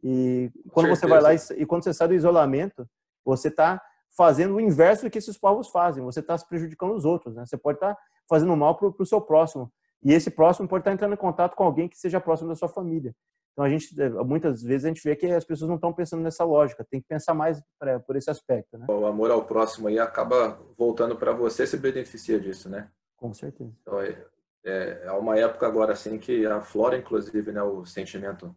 E 0.03 0.51
quando 0.71 0.89
você 0.89 1.07
vai 1.07 1.21
lá 1.21 1.35
e, 1.35 1.39
e 1.57 1.67
quando 1.67 1.85
você 1.85 1.93
sai 1.93 2.09
do 2.09 2.15
isolamento, 2.15 2.89
você 3.25 3.49
está 3.49 3.81
fazendo 4.17 4.55
o 4.55 4.61
inverso 4.61 5.05
do 5.05 5.11
que 5.11 5.19
esses 5.19 5.39
povos 5.39 5.69
fazem. 5.69 6.03
Você 6.05 6.21
está 6.21 6.37
se 6.37 6.47
prejudicando 6.49 6.95
os 6.95 7.05
outros. 7.05 7.35
Né? 7.35 7.45
Você 7.47 7.57
pode 7.57 7.77
estar 7.77 7.95
tá 7.95 8.01
fazendo 8.31 8.57
mal 8.57 8.77
para 8.77 8.89
o 8.99 9.07
seu 9.07 9.21
próximo. 9.21 9.71
E 10.03 10.13
esse 10.15 10.31
próximo 10.31 10.67
pode 10.67 10.83
estar 10.83 10.93
entrando 10.93 11.13
em 11.13 11.19
contato 11.19 11.55
com 11.55 11.65
alguém 11.65 11.89
que 11.89 11.99
seja 11.99 12.21
próximo 12.21 12.49
da 12.49 12.55
sua 12.55 12.69
família. 12.69 13.15
Então, 13.53 13.65
a 13.65 13.69
gente, 13.69 14.01
eh, 14.01 14.09
muitas 14.25 14.63
vezes, 14.63 14.87
a 14.87 14.89
gente 14.89 15.03
vê 15.03 15.15
que 15.15 15.27
as 15.27 15.45
pessoas 15.45 15.69
não 15.69 15.75
estão 15.75 15.93
pensando 15.93 16.23
nessa 16.23 16.45
lógica. 16.45 16.87
Tem 16.89 17.01
que 17.01 17.09
pensar 17.09 17.35
mais 17.35 17.61
pra, 17.79 18.01
por 18.01 18.17
esse 18.17 18.31
aspecto. 18.31 18.79
Né? 18.79 18.87
O 18.89 19.05
amor 19.05 19.31
ao 19.31 19.45
próximo 19.45 19.89
aí 19.89 19.99
acaba 19.99 20.59
voltando 20.79 21.17
para 21.17 21.33
você 21.33 21.67
se 21.67 21.77
beneficia 21.77 22.41
disso, 22.41 22.71
né? 22.71 22.89
Com 23.17 23.35
certeza. 23.35 23.73
Então, 23.83 24.01
é, 24.01 24.25
é, 24.65 25.03
é 25.05 25.13
uma 25.13 25.37
época 25.37 25.67
agora 25.67 25.93
assim 25.93 26.17
que 26.17 26.47
aflora, 26.47 26.97
inclusive, 26.97 27.53
né, 27.53 27.63
o 27.63 27.85
sentimento 27.85 28.57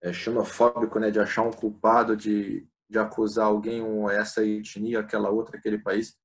é, 0.00 0.12
xenofóbico, 0.12 0.98
né, 0.98 1.10
de 1.10 1.20
achar 1.20 1.42
um 1.42 1.50
culpado 1.50 2.16
de 2.16 2.66
de 2.88 2.98
acusar 2.98 3.46
alguém 3.46 3.82
ou 3.82 4.10
essa 4.10 4.44
etnia, 4.44 5.00
aquela 5.00 5.30
outra, 5.30 5.58
aquele 5.58 5.78
país. 5.78 6.16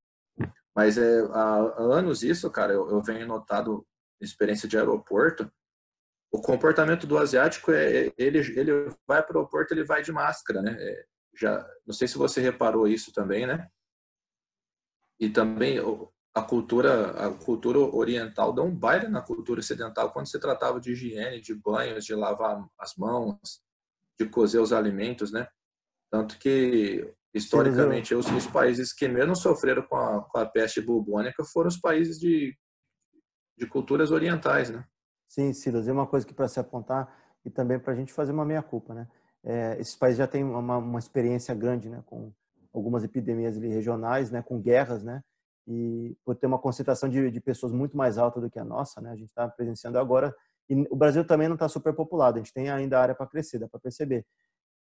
Mas 0.74 0.98
é, 0.98 1.20
há 1.32 1.74
anos 1.78 2.22
isso, 2.22 2.50
cara, 2.50 2.72
eu, 2.72 2.90
eu 2.90 3.02
venho 3.02 3.26
notado 3.26 3.86
experiência 4.20 4.68
de 4.68 4.76
aeroporto, 4.76 5.50
o 6.32 6.40
comportamento 6.40 7.06
do 7.06 7.16
asiático 7.16 7.70
é 7.70 8.12
ele 8.18 8.38
ele 8.38 8.72
vai 9.06 9.22
para 9.22 9.36
o 9.36 9.38
aeroporto 9.38 9.72
ele 9.72 9.84
vai 9.84 10.02
de 10.02 10.10
máscara 10.10 10.60
né? 10.60 10.76
É, 10.76 11.04
já 11.32 11.64
não 11.86 11.94
sei 11.94 12.08
se 12.08 12.18
você 12.18 12.40
reparou 12.40 12.88
isso 12.88 13.12
também 13.12 13.46
né? 13.46 13.68
E 15.20 15.30
também 15.30 15.78
a 16.34 16.42
cultura 16.42 17.10
a 17.24 17.30
cultura 17.32 17.78
oriental 17.78 18.52
dá 18.52 18.62
um 18.62 18.74
baile 18.74 19.06
na 19.06 19.22
cultura 19.22 19.60
ocidental 19.60 20.10
quando 20.12 20.26
se 20.26 20.40
tratava 20.40 20.80
de 20.80 20.90
higiene 20.90 21.40
de 21.40 21.54
banhos 21.54 22.04
de 22.04 22.16
lavar 22.16 22.66
as 22.80 22.96
mãos 22.96 23.62
de 24.18 24.26
cozer 24.26 24.58
os 24.58 24.72
alimentos 24.72 25.30
né? 25.30 25.46
Tanto 26.10 26.38
que, 26.38 27.12
historicamente, 27.34 28.14
os, 28.14 28.30
os, 28.30 28.46
países 28.46 28.92
que 28.92 29.08
menos 29.08 29.40
sofreram 29.40 29.82
com 29.82 29.96
a, 29.96 30.22
com 30.22 30.38
a 30.38 30.46
peste 30.46 30.80
bubônica 30.80 31.44
foram 31.44 31.68
os 31.68 31.76
países 31.76 32.18
de, 32.18 32.56
de 33.58 33.66
culturas 33.66 34.12
orientais, 34.12 34.70
né? 34.70 34.84
Sim, 35.28 35.52
Silas, 35.52 35.88
é 35.88 35.92
uma 35.92 36.06
coisa 36.06 36.24
que 36.24 36.32
para 36.32 36.46
se 36.46 36.60
apontar 36.60 37.12
e 37.44 37.50
também 37.50 37.78
para 37.78 37.92
a 37.92 37.96
gente 37.96 38.12
fazer 38.12 38.32
uma 38.32 38.44
meia-culpa, 38.44 38.94
né? 38.94 39.08
É, 39.42 39.76
esses 39.80 39.96
países 39.96 40.18
já 40.18 40.26
têm 40.26 40.44
uma, 40.44 40.78
uma 40.78 40.98
experiência 40.98 41.54
grande, 41.54 41.88
né? 41.88 42.02
Com 42.06 42.32
algumas 42.72 43.02
epidemias 43.02 43.56
regionais, 43.56 44.30
né? 44.30 44.40
Com 44.40 44.60
guerras, 44.60 45.02
né? 45.02 45.20
E 45.66 46.16
por 46.24 46.36
ter 46.36 46.46
uma 46.46 46.58
concentração 46.58 47.08
de, 47.08 47.30
de 47.30 47.40
pessoas 47.40 47.72
muito 47.72 47.96
mais 47.96 48.16
alta 48.16 48.40
do 48.40 48.48
que 48.48 48.58
a 48.58 48.64
nossa, 48.64 49.00
né? 49.00 49.10
A 49.10 49.16
gente 49.16 49.28
está 49.28 49.48
presenciando 49.48 49.98
agora. 49.98 50.34
E 50.70 50.86
o 50.88 50.96
Brasil 50.96 51.26
também 51.26 51.48
não 51.48 51.56
está 51.56 51.68
super 51.68 51.92
populado, 51.94 52.36
a 52.36 52.38
gente 52.38 52.54
tem 52.54 52.70
ainda 52.70 52.98
área 52.98 53.14
para 53.14 53.26
crescer, 53.26 53.58
dá 53.58 53.68
para 53.68 53.80
perceber 53.80 54.24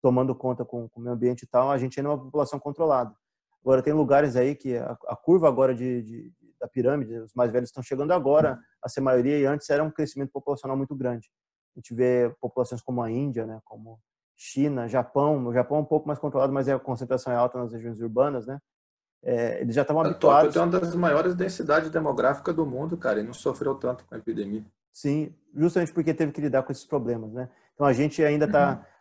tomando 0.04 0.36
conta 0.36 0.66
com, 0.66 0.90
com 0.90 1.00
o 1.00 1.04
meio 1.04 1.16
ambiente 1.16 1.44
e 1.44 1.48
tal, 1.48 1.72
a 1.72 1.78
gente 1.78 1.98
ainda 1.98 2.10
é 2.10 2.14
uma 2.14 2.22
população 2.22 2.60
controlada. 2.60 3.16
Agora, 3.62 3.82
tem 3.82 3.94
lugares 3.94 4.36
aí 4.36 4.54
que 4.54 4.76
a, 4.76 4.98
a 5.08 5.16
curva 5.16 5.48
agora 5.48 5.74
de, 5.74 6.04
de, 6.04 6.34
da 6.60 6.68
pirâmide, 6.68 7.20
os 7.20 7.34
mais 7.34 7.50
velhos 7.50 7.70
estão 7.70 7.82
chegando 7.82 8.12
agora 8.12 8.60
a 8.84 8.90
ser 8.90 9.00
maioria 9.00 9.40
e 9.40 9.46
antes 9.46 9.70
era 9.70 9.82
um 9.82 9.90
crescimento 9.90 10.30
populacional 10.34 10.76
muito 10.76 10.94
grande. 10.94 11.32
A 11.74 11.80
gente 11.80 11.96
vê 11.96 12.36
populações 12.42 12.82
como 12.82 13.02
a 13.02 13.10
Índia, 13.10 13.46
né, 13.46 13.62
como 13.64 13.98
China, 14.36 14.90
Japão. 14.90 15.48
O 15.48 15.54
Japão 15.54 15.78
é 15.78 15.82
um 15.82 15.86
pouco 15.86 16.06
mais 16.06 16.20
controlado, 16.20 16.52
mas 16.52 16.68
a 16.68 16.78
concentração 16.78 17.32
é 17.32 17.38
alta 17.38 17.58
nas 17.58 17.72
regiões 17.72 18.02
urbanas, 18.02 18.46
né? 18.46 18.60
É, 19.24 19.62
eles 19.62 19.74
já 19.74 19.84
estavam 19.84 20.02
habituados. 20.02 20.48
Tóquio 20.48 20.52
tem 20.52 20.62
uma 20.62 20.86
das 20.86 20.96
maiores 20.96 21.34
densidades 21.34 21.90
demográficas 21.90 22.54
do 22.54 22.66
mundo, 22.66 22.98
cara, 22.98 23.22
e 23.22 23.24
não 23.24 23.34
sofreu 23.34 23.74
tanto 23.76 24.04
com 24.04 24.16
a 24.16 24.18
epidemia. 24.18 24.66
Sim, 24.92 25.34
justamente 25.56 25.94
porque 25.94 26.14
teve 26.14 26.34
que 26.34 26.42
lidar 26.42 26.64
com 26.64 26.74
esses 26.74 26.84
problemas, 26.84 27.32
né? 27.32 27.50
Então 27.74 27.88
a 27.88 27.94
gente 27.94 28.22
ainda 28.22 28.46
está 28.46 28.72
uhum 28.72 28.76
é, 28.76 28.80
é, 28.80 28.93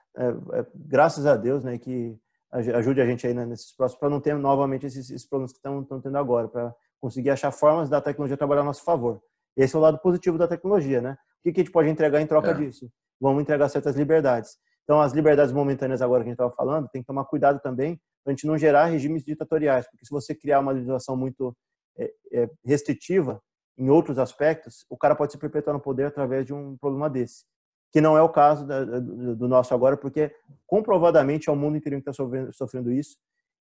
graças 0.74 1.26
a 1.26 1.36
Deus, 1.36 1.64
né, 1.64 1.78
que 1.78 2.18
ajude 2.50 3.00
a 3.00 3.06
gente 3.06 3.26
aí 3.26 3.32
né, 3.32 3.46
nesses 3.46 3.74
próximos, 3.74 3.98
para 3.98 4.10
não 4.10 4.20
ter 4.20 4.34
novamente 4.34 4.86
esses, 4.86 5.10
esses 5.10 5.26
problemas 5.26 5.52
que 5.52 5.58
estão 5.58 6.00
tendo 6.00 6.18
agora, 6.18 6.48
para 6.48 6.74
conseguir 7.00 7.30
achar 7.30 7.50
formas 7.50 7.88
da 7.88 8.00
tecnologia 8.00 8.36
trabalhar 8.36 8.60
a 8.60 8.64
nosso 8.64 8.84
favor. 8.84 9.22
Esse 9.56 9.74
é 9.74 9.78
o 9.78 9.82
lado 9.82 9.98
positivo 9.98 10.38
da 10.38 10.46
tecnologia, 10.46 11.00
né? 11.00 11.16
O 11.40 11.42
que, 11.42 11.52
que 11.52 11.60
a 11.60 11.64
gente 11.64 11.72
pode 11.72 11.88
entregar 11.88 12.20
em 12.20 12.26
troca 12.26 12.50
é. 12.50 12.54
disso? 12.54 12.90
Vamos 13.20 13.42
entregar 13.42 13.68
certas 13.68 13.96
liberdades. 13.96 14.56
Então, 14.84 15.00
as 15.00 15.12
liberdades 15.12 15.52
momentâneas 15.52 16.02
agora 16.02 16.22
que 16.22 16.28
a 16.28 16.30
gente 16.30 16.34
estava 16.34 16.54
falando, 16.54 16.88
tem 16.88 17.02
que 17.02 17.06
tomar 17.06 17.24
cuidado 17.24 17.60
também 17.60 18.00
para 18.22 18.32
a 18.32 18.34
gente 18.34 18.46
não 18.46 18.56
gerar 18.56 18.86
regimes 18.86 19.24
ditatoriais, 19.24 19.88
porque 19.88 20.04
se 20.04 20.10
você 20.10 20.34
criar 20.34 20.60
uma 20.60 20.72
legislação 20.72 21.16
muito 21.16 21.56
é, 21.98 22.12
é, 22.32 22.50
restritiva, 22.64 23.40
em 23.76 23.88
outros 23.88 24.18
aspectos, 24.18 24.84
o 24.88 24.96
cara 24.96 25.14
pode 25.14 25.32
se 25.32 25.38
perpetuar 25.38 25.74
no 25.74 25.82
poder 25.82 26.04
através 26.04 26.46
de 26.46 26.52
um 26.52 26.76
problema 26.76 27.08
desse. 27.08 27.44
Que 27.92 28.00
não 28.00 28.16
é 28.16 28.22
o 28.22 28.28
caso 28.28 28.66
do 28.66 29.46
nosso 29.46 29.74
agora, 29.74 29.96
porque 29.96 30.34
comprovadamente 30.66 31.48
é 31.48 31.52
o 31.52 31.56
mundo 31.56 31.76
inteiro 31.76 31.96
que 31.96 32.08
está 32.08 32.12
sofrendo, 32.12 32.52
sofrendo 32.52 32.90
isso 32.90 33.16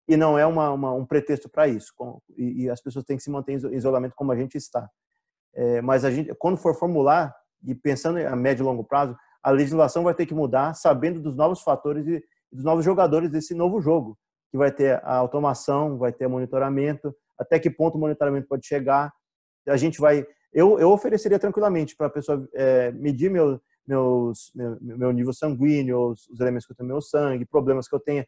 e 0.07 0.17
não 0.17 0.38
é 0.38 0.45
uma, 0.45 0.71
uma, 0.71 0.93
um 0.93 1.05
pretexto 1.05 1.49
para 1.49 1.67
isso. 1.67 1.93
E, 2.38 2.63
e, 2.63 2.69
as 2.69 2.82
pessoas 2.82 3.05
têm 3.05 3.17
que 3.17 3.23
se 3.23 3.29
manter 3.29 3.53
em 3.53 3.75
isolamento 3.75 4.15
como 4.15 4.32
a 4.32 4.36
gente 4.36 4.57
está. 4.57 4.89
É, 5.53 5.82
mas 5.82 6.03
a 6.05 6.11
gente, 6.11 6.34
quando 6.36 6.57
for 6.57 6.75
formular 6.75 7.36
e 7.63 7.75
pensando 7.75 8.17
a 8.19 8.36
médio 8.36 8.63
e 8.63 8.65
longo 8.65 8.84
prazo, 8.84 9.15
a 9.43 9.51
legislação 9.51 10.03
vai 10.03 10.13
ter 10.13 10.25
que 10.25 10.34
mudar, 10.34 10.73
sabendo 10.73 11.19
dos 11.19 11.36
novos 11.36 11.61
fatores 11.61 12.07
e 12.07 12.23
dos 12.51 12.63
novos 12.63 12.84
jogadores 12.84 13.29
desse 13.29 13.53
novo 13.53 13.82
jogo, 13.82 14.17
que 14.51 14.57
vai 14.57 14.71
ter 14.71 15.01
a 15.03 15.15
automação, 15.15 15.97
vai 15.97 16.11
ter 16.11 16.27
monitoramento, 16.27 17.15
até 17.39 17.59
que 17.59 17.69
ponto 17.69 17.95
o 17.95 17.99
monitoramento 17.99 18.47
pode 18.47 18.65
chegar. 18.65 19.11
A 19.67 19.77
gente 19.77 19.99
vai, 19.99 20.25
eu, 20.53 20.79
eu 20.79 20.91
ofereceria 20.91 21.39
tranquilamente 21.39 21.95
para 21.95 22.07
a 22.07 22.09
pessoa 22.09 22.47
é, 22.53 22.91
medir 22.91 23.32
meu, 23.32 23.61
meus, 23.88 24.51
meu, 24.55 24.77
meu 24.82 25.11
nível 25.11 25.34
sanguíneo, 25.34 26.11
os, 26.11 26.27
os, 26.29 26.39
elementos 26.39 26.65
que 26.65 26.71
eu 26.71 26.75
tenho 26.75 26.88
no 26.88 26.95
meu 26.95 27.01
sangue, 27.01 27.45
problemas 27.45 27.88
que 27.88 27.95
eu 27.95 27.99
tenha 27.99 28.25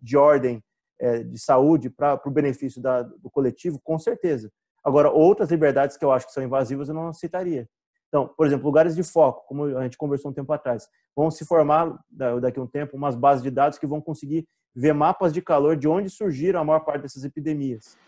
de 0.00 0.16
ordem 0.16 0.62
é, 1.00 1.22
de 1.22 1.38
saúde 1.38 1.90
para 1.90 2.20
o 2.24 2.30
benefício 2.30 2.80
da, 2.80 3.02
do 3.02 3.30
coletivo, 3.30 3.80
com 3.82 3.98
certeza. 3.98 4.50
Agora, 4.84 5.10
outras 5.10 5.50
liberdades 5.50 5.96
que 5.96 6.04
eu 6.04 6.12
acho 6.12 6.26
que 6.26 6.32
são 6.32 6.44
invasivas, 6.44 6.88
eu 6.88 6.94
não 6.94 7.12
citaria. 7.12 7.68
Então, 8.08 8.28
por 8.36 8.46
exemplo, 8.46 8.66
lugares 8.66 8.94
de 8.94 9.02
foco, 9.02 9.44
como 9.46 9.64
a 9.76 9.82
gente 9.82 9.98
conversou 9.98 10.30
um 10.30 10.34
tempo 10.34 10.52
atrás, 10.52 10.88
vão 11.14 11.30
se 11.30 11.44
formar 11.44 11.98
daqui 12.40 12.60
a 12.60 12.62
um 12.62 12.66
tempo 12.66 12.96
umas 12.96 13.16
bases 13.16 13.42
de 13.42 13.50
dados 13.50 13.78
que 13.78 13.86
vão 13.86 14.00
conseguir 14.00 14.46
ver 14.74 14.92
mapas 14.92 15.32
de 15.32 15.42
calor 15.42 15.76
de 15.76 15.88
onde 15.88 16.08
surgiram 16.08 16.60
a 16.60 16.64
maior 16.64 16.80
parte 16.80 17.02
dessas 17.02 17.24
epidemias. 17.24 17.98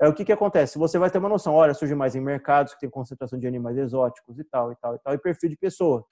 É 0.00 0.08
o 0.08 0.14
que 0.14 0.24
que 0.24 0.32
acontece? 0.32 0.78
Você 0.78 0.98
vai 0.98 1.10
ter 1.10 1.18
uma 1.18 1.28
noção, 1.28 1.52
olha, 1.54 1.74
surge 1.74 1.94
mais 1.94 2.14
em 2.16 2.20
mercados 2.20 2.72
que 2.72 2.80
tem 2.80 2.88
concentração 2.88 3.38
de 3.38 3.46
animais 3.46 3.76
exóticos 3.76 4.38
e 4.38 4.44
tal 4.44 4.72
e 4.72 4.76
tal 4.76 4.94
e 4.94 4.98
tal, 4.98 5.14
e 5.14 5.18
perfil 5.18 5.50
de 5.50 5.56
pessoa, 5.56 6.04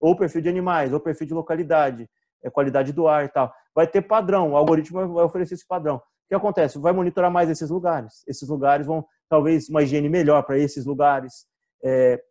ou 0.00 0.16
perfil 0.16 0.40
de 0.40 0.48
animais, 0.48 0.92
ou 0.92 1.00
perfil 1.00 1.26
de 1.26 1.34
localidade, 1.34 2.08
é 2.42 2.48
qualidade 2.48 2.92
do 2.92 3.08
ar 3.08 3.24
e 3.24 3.28
tal. 3.28 3.52
Vai 3.74 3.86
ter 3.86 4.02
padrão, 4.02 4.52
o 4.52 4.56
algoritmo 4.56 5.12
vai 5.12 5.24
oferecer 5.24 5.54
esse 5.54 5.66
padrão. 5.66 5.96
O 5.96 6.02
que 6.28 6.34
acontece? 6.34 6.78
Vai 6.78 6.92
monitorar 6.92 7.30
mais 7.30 7.50
esses 7.50 7.68
lugares. 7.68 8.22
Esses 8.28 8.48
lugares 8.48 8.86
vão 8.86 9.04
talvez 9.28 9.68
uma 9.68 9.82
higiene 9.82 10.08
melhor 10.08 10.42
para 10.44 10.58
esses 10.58 10.86
lugares. 10.86 11.46
É, 11.84 12.22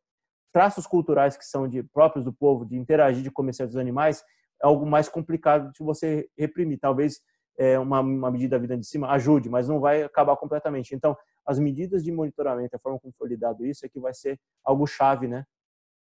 traços 0.53 0.88
culturais 0.88 1.36
que 1.36 1.45
são 1.45 1.68
de, 1.68 1.84
próprios 1.84 2.24
do 2.24 2.34
povo, 2.34 2.66
de 2.66 2.78
interagir, 2.78 3.24
de 3.24 3.32
comer 3.32 3.53
certos 3.53 3.76
animais, 3.76 4.24
é 4.62 4.68
algo 4.68 4.86
mais 4.86 5.09
complicado 5.09 5.72
de 5.72 5.84
você 5.84 6.30
reprimir. 6.38 6.80
Talvez 6.80 7.20
é, 7.57 7.77
uma, 7.77 7.99
uma 7.99 8.31
medida 8.31 8.55
da 8.55 8.61
vida 8.61 8.77
de 8.77 8.85
cima 8.85 9.11
ajude, 9.11 9.49
mas 9.49 9.67
não 9.67 9.79
vai 9.79 10.03
acabar 10.03 10.35
completamente. 10.37 10.95
Então, 10.95 11.17
as 11.45 11.59
medidas 11.59 12.03
de 12.03 12.11
monitoramento, 12.11 12.75
a 12.75 12.79
forma 12.79 12.99
como 12.99 13.13
for 13.13 13.27
lidado 13.27 13.65
isso, 13.65 13.85
é 13.85 13.89
que 13.89 13.99
vai 13.99 14.13
ser 14.13 14.39
algo 14.63 14.85
chave, 14.85 15.27
né? 15.27 15.45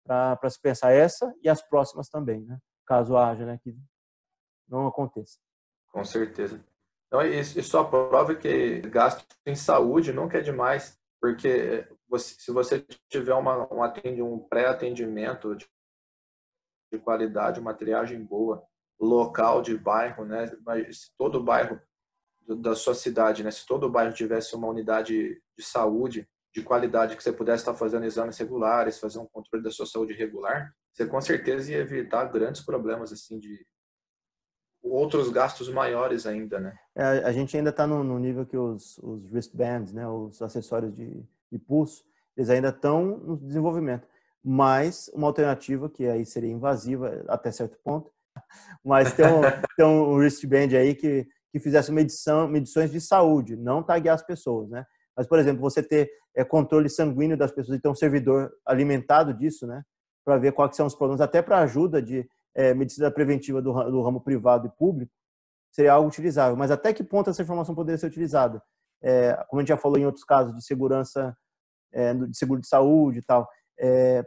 Para 0.05 0.49
se 0.49 0.61
pensar 0.61 0.91
essa 0.91 1.33
e 1.41 1.49
as 1.49 1.61
próximas 1.61 2.09
também, 2.09 2.43
né? 2.45 2.59
Caso 2.85 3.17
haja, 3.17 3.45
né? 3.45 3.59
Que 3.63 3.75
não 4.67 4.87
aconteça. 4.87 5.39
Com 5.91 6.03
certeza. 6.03 6.63
Então, 7.07 7.21
isso 7.25 7.61
só 7.63 7.83
prova 7.83 8.35
que 8.35 8.81
gasto 8.81 9.25
em 9.45 9.55
saúde 9.55 10.11
nunca 10.11 10.37
é 10.37 10.41
demais, 10.41 10.99
porque 11.21 11.87
você, 12.07 12.35
se 12.37 12.51
você 12.51 12.85
tiver 13.09 13.33
uma, 13.33 13.67
um, 13.71 13.83
um 14.23 14.39
pré-atendimento 14.39 15.55
de, 15.55 15.65
de, 16.91 16.99
qualidade, 16.99 17.59
uma 17.59 17.73
triagem 17.73 18.23
boa, 18.23 18.67
local 18.99 19.61
de 19.61 19.77
bairro, 19.77 20.25
né? 20.25 20.51
Mas 20.65 21.01
se 21.01 21.11
todo 21.17 21.43
bairro 21.43 21.79
da 22.47 22.75
sua 22.75 22.93
cidade, 22.93 23.43
né? 23.43 23.51
Se 23.51 23.65
todo 23.65 23.89
bairro 23.89 24.13
tivesse 24.13 24.55
uma 24.55 24.67
unidade 24.67 25.41
de 25.57 25.63
saúde 25.63 26.27
de 26.53 26.63
qualidade 26.63 27.17
que 27.17 27.23
você 27.23 27.33
pudesse 27.33 27.63
estar 27.63 27.73
fazendo 27.73 28.05
exames 28.05 28.37
regulares, 28.37 28.99
fazer 28.99 29.19
um 29.19 29.25
controle 29.25 29.61
da 29.61 29.71
sua 29.71 29.85
saúde 29.85 30.13
regular, 30.13 30.73
você 30.93 31.05
com 31.05 31.19
certeza 31.19 31.71
ia 31.71 31.79
evitar 31.79 32.31
grandes 32.31 32.61
problemas 32.61 33.11
assim 33.11 33.37
de 33.37 33.65
outros 34.81 35.29
gastos 35.29 35.67
maiores 35.67 36.25
ainda, 36.25 36.59
né? 36.59 36.77
É, 36.95 37.03
a 37.03 37.31
gente 37.33 37.57
ainda 37.57 37.71
está 37.71 37.85
no, 37.85 38.03
no, 38.03 38.17
nível 38.17 38.45
que 38.45 38.55
os, 38.55 38.97
os 38.99 39.29
wristbands, 39.31 39.91
né, 39.91 40.07
os 40.07 40.41
acessórios 40.41 40.95
de, 40.95 41.21
de 41.51 41.59
pulso, 41.59 42.05
eles 42.37 42.49
ainda 42.49 42.69
estão 42.69 43.17
no 43.17 43.37
desenvolvimento. 43.37 44.07
Mas 44.41 45.09
uma 45.13 45.27
alternativa, 45.27 45.89
que 45.89 46.07
aí 46.07 46.25
seria 46.25 46.51
invasiva 46.51 47.25
até 47.27 47.51
certo 47.51 47.77
ponto, 47.83 48.11
mas 48.83 49.13
tem 49.13 49.25
um, 49.25 49.41
tem 49.77 49.85
um 49.85 50.15
wristband 50.15 50.75
aí 50.77 50.95
que, 50.95 51.27
que 51.51 51.59
fizesse 51.59 51.91
medição, 51.91 52.47
medições 52.47 52.91
de 52.91 52.99
saúde, 53.01 53.55
não 53.55 53.83
taguear 53.83 54.15
as 54.15 54.23
pessoas, 54.23 54.69
né? 54.69 54.85
Mas, 55.15 55.27
por 55.27 55.39
exemplo, 55.39 55.61
você 55.61 55.81
ter 55.81 56.09
é, 56.35 56.43
controle 56.43 56.89
sanguíneo 56.89 57.37
das 57.37 57.51
pessoas 57.51 57.77
e 57.77 57.81
ter 57.81 57.87
um 57.87 57.95
servidor 57.95 58.51
alimentado 58.65 59.33
disso, 59.33 59.65
né? 59.65 59.83
Para 60.25 60.37
ver 60.37 60.51
quais 60.51 60.75
são 60.75 60.85
os 60.85 60.95
problemas, 60.95 61.21
até 61.21 61.41
para 61.41 61.59
ajuda 61.59 62.01
de 62.01 62.27
é, 62.53 62.73
medicina 62.73 63.09
preventiva 63.09 63.61
do, 63.61 63.71
do 63.71 64.01
ramo 64.01 64.21
privado 64.21 64.67
e 64.67 64.71
público, 64.77 65.11
seria 65.71 65.93
algo 65.93 66.07
utilizável. 66.07 66.55
Mas 66.55 66.71
até 66.71 66.93
que 66.93 67.03
ponto 67.03 67.29
essa 67.29 67.41
informação 67.41 67.75
poderia 67.75 67.97
ser 67.97 68.07
utilizada? 68.07 68.61
É, 69.01 69.33
como 69.47 69.59
a 69.59 69.61
gente 69.61 69.69
já 69.69 69.77
falou 69.77 69.97
em 69.97 70.05
outros 70.05 70.23
casos 70.23 70.55
de 70.55 70.63
segurança, 70.65 71.35
é, 71.93 72.13
de 72.13 72.37
seguro 72.37 72.61
de 72.61 72.67
saúde 72.67 73.19
e 73.19 73.21
tal, 73.21 73.47
é, 73.79 74.23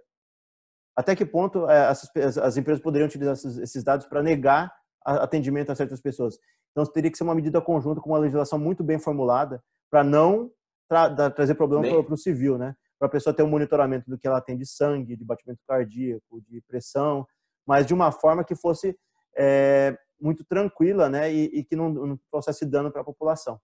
até 0.99 1.14
que 1.14 1.24
ponto 1.24 1.70
é, 1.70 1.86
as, 1.86 2.11
as, 2.38 2.57
empresas 2.57 2.82
poderiam 2.82 3.07
utilizar 3.07 3.34
esses, 3.34 3.57
esses 3.59 3.84
dados 3.84 4.05
para 4.05 4.20
negar 4.20 4.74
atendimento 5.05 5.70
a 5.70 5.76
certas 5.76 6.01
pessoas? 6.01 6.36
Então, 6.72 6.84
teria 6.86 7.09
que 7.09 7.16
ser 7.16 7.22
uma 7.22 7.36
medida 7.36 7.61
conjunta 7.61 8.01
com 8.01 8.11
uma 8.11 8.18
legislação 8.18 8.59
muito 8.59 8.82
bem 8.82 8.99
formulada 8.99 9.62
para 9.88 10.03
não 10.03 10.51
tra 10.88 11.30
trazer 11.30 11.55
problema 11.55 12.03
para 12.03 12.14
o 12.14 12.18
civil, 12.18 12.59
né? 12.59 12.74
Para 12.99 13.07
a 13.07 13.11
pessoa 13.12 13.32
ter 13.32 13.44
um 13.44 13.49
monitoramento 13.49 14.11
do 14.11 14.18
que 14.18 14.26
ela 14.26 14.40
tem 14.40 14.59
de 14.59 14.66
sangue, 14.66 15.14
de 15.14 15.24
batimento 15.24 15.61
cardíaco, 15.68 16.42
de 16.49 16.61
pressão, 16.66 17.24
mas 17.64 17.86
de 17.86 17.94
uma 17.94 18.11
forma 18.11 18.42
que 18.42 18.57
fosse 18.57 18.99
é, 19.36 19.96
muito 20.20 20.44
tranquila, 20.44 21.09
né, 21.09 21.32
e, 21.32 21.44
e 21.61 21.64
que 21.64 21.76
não, 21.76 21.90
não 21.90 22.18
trouxesse 22.28 22.66
dano 22.66 22.90
para 22.90 23.03
a 23.03 23.05
população. 23.05 23.61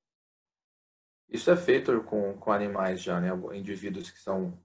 Isso 1.28 1.50
é 1.50 1.56
feito 1.56 2.00
com, 2.04 2.34
com 2.34 2.52
animais 2.52 3.02
já, 3.02 3.20
né, 3.20 3.30
indivíduos 3.54 4.08
que 4.08 4.20
são 4.20 4.56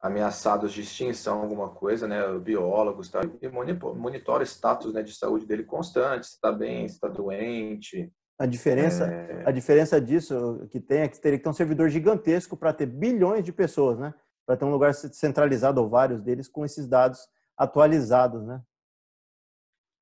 ameaçados 0.00 0.72
de 0.72 0.82
extinção, 0.82 1.40
alguma 1.40 1.70
coisa, 1.70 2.06
né, 2.06 2.38
biólogos, 2.38 3.08
tá, 3.08 3.20
e 3.42 3.48
monitora 3.48 4.42
o 4.42 4.46
status 4.46 4.92
né, 4.92 5.02
de 5.02 5.12
saúde 5.12 5.44
dele 5.44 5.64
constante, 5.64 6.26
se 6.26 6.34
está 6.34 6.52
bem, 6.52 6.88
se 6.88 6.94
está 6.94 7.08
doente. 7.08 8.12
A 8.38 8.46
diferença, 8.46 9.06
é... 9.06 9.42
a 9.44 9.50
diferença 9.50 10.00
disso 10.00 10.68
que 10.70 10.80
tem 10.80 11.00
é 11.00 11.08
que 11.08 11.20
teria 11.20 11.36
que 11.38 11.42
ter 11.42 11.50
um 11.50 11.54
servidor 11.54 11.88
gigantesco 11.88 12.56
para 12.56 12.72
ter 12.72 12.86
bilhões 12.86 13.44
de 13.44 13.52
pessoas, 13.52 13.98
né? 13.98 14.14
Para 14.46 14.56
ter 14.56 14.64
um 14.64 14.70
lugar 14.70 14.94
centralizado 14.94 15.80
ou 15.80 15.88
vários 15.88 16.22
deles 16.22 16.46
com 16.48 16.64
esses 16.64 16.86
dados 16.86 17.18
atualizados, 17.56 18.44
né? 18.44 18.62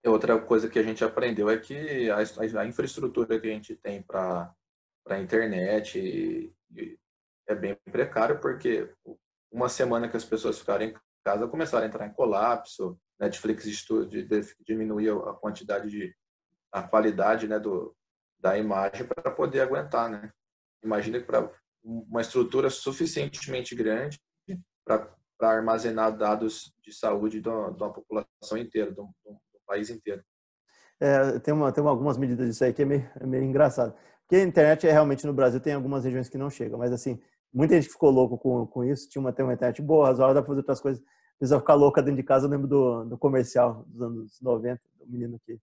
Outra 0.05 0.39
coisa 0.39 0.69
que 0.69 0.79
a 0.79 0.83
gente 0.83 1.03
aprendeu 1.03 1.49
é 1.49 1.57
que 1.57 2.11
a, 2.11 2.19
a 2.61 2.67
infraestrutura 2.67 3.41
que 3.41 3.49
a 3.49 3.51
gente 3.51 3.75
tem 3.75 4.03
para 4.03 4.55
a 5.09 5.19
internet 5.19 5.99
e, 5.99 6.53
e 6.71 6.99
é 7.49 7.55
bem 7.55 7.77
precário, 7.91 8.39
porque 8.39 8.89
uma 9.51 9.69
semana 9.69 10.09
que 10.09 10.17
as 10.17 10.25
pessoas 10.25 10.59
ficarem 10.59 10.91
em 10.91 10.95
casa 11.25 11.49
começaram 11.49 11.85
a 11.85 11.89
entrar 11.89 12.07
em 12.07 12.13
colapso, 12.13 12.99
Netflix 13.19 13.67
diminuiu 14.61 15.29
a 15.29 15.35
quantidade 15.35 15.91
de 15.91 16.15
a 16.73 16.83
qualidade 16.83 17.49
né, 17.49 17.59
do, 17.59 17.97
da 18.39 18.59
imagem 18.59 19.07
para 19.07 19.31
poder 19.31 19.61
aguentar, 19.61 20.11
né? 20.11 20.31
Imagina 20.85 21.19
que 21.19 21.25
para 21.25 21.51
uma 21.83 22.21
estrutura 22.21 22.69
suficientemente 22.69 23.75
grande 23.75 24.21
para 24.85 25.09
armazenar 25.41 26.17
dados 26.17 26.73
de 26.83 26.93
saúde 26.93 27.41
de 27.41 27.49
uma, 27.49 27.73
de 27.73 27.83
uma 27.83 27.93
população 27.93 28.59
inteira, 28.59 28.93
de 28.93 29.01
um, 29.01 29.11
país 29.67 29.91
inteiro. 29.91 30.23
É, 31.01 31.39
tem, 31.41 31.53
uma, 31.53 31.73
tem 31.73 31.85
algumas 31.85 32.17
medidas 32.17 32.47
disso 32.47 32.65
aí 32.65 32.73
que 32.73 32.83
é 32.83 32.85
meio, 32.85 33.11
é 33.21 33.27
meio 33.27 33.43
engraçado. 33.43 33.95
Porque 34.21 34.37
a 34.37 34.45
internet 34.45 34.87
é 34.87 34.93
realmente 34.93 35.27
no 35.27 35.33
Brasil 35.33 35.61
tem 35.61 35.73
algumas 35.73 36.05
regiões 36.05 36.29
que 36.29 36.39
não 36.39 36.51
chegam, 36.51 36.79
mas 36.79 36.93
assim, 36.93 37.21
muita 37.53 37.75
gente 37.75 37.89
ficou 37.89 38.11
louco 38.11 38.39
com, 38.39 38.67
com 38.67 38.85
isso. 38.85 39.09
Tinha 39.09 39.21
uma, 39.21 39.33
tem 39.33 39.45
uma 39.45 39.55
internet 39.55 39.81
boa, 39.83 40.07
razoável, 40.07 40.35
dá 40.35 40.41
para 40.41 40.49
fazer 40.49 40.61
outras 40.61 40.81
coisas. 40.81 41.03
Precisa 41.39 41.59
ficar 41.59 41.75
louca 41.75 42.03
dentro 42.03 42.21
de 42.21 42.27
casa. 42.27 42.47
Eu 42.47 42.51
lembro 42.51 42.67
do, 42.67 43.05
do 43.05 43.19
comercial 43.19 43.85
dos 43.89 44.03
anos 44.03 44.41
90, 44.41 44.81
do 45.01 45.07
menino 45.07 45.41
que. 45.45 45.59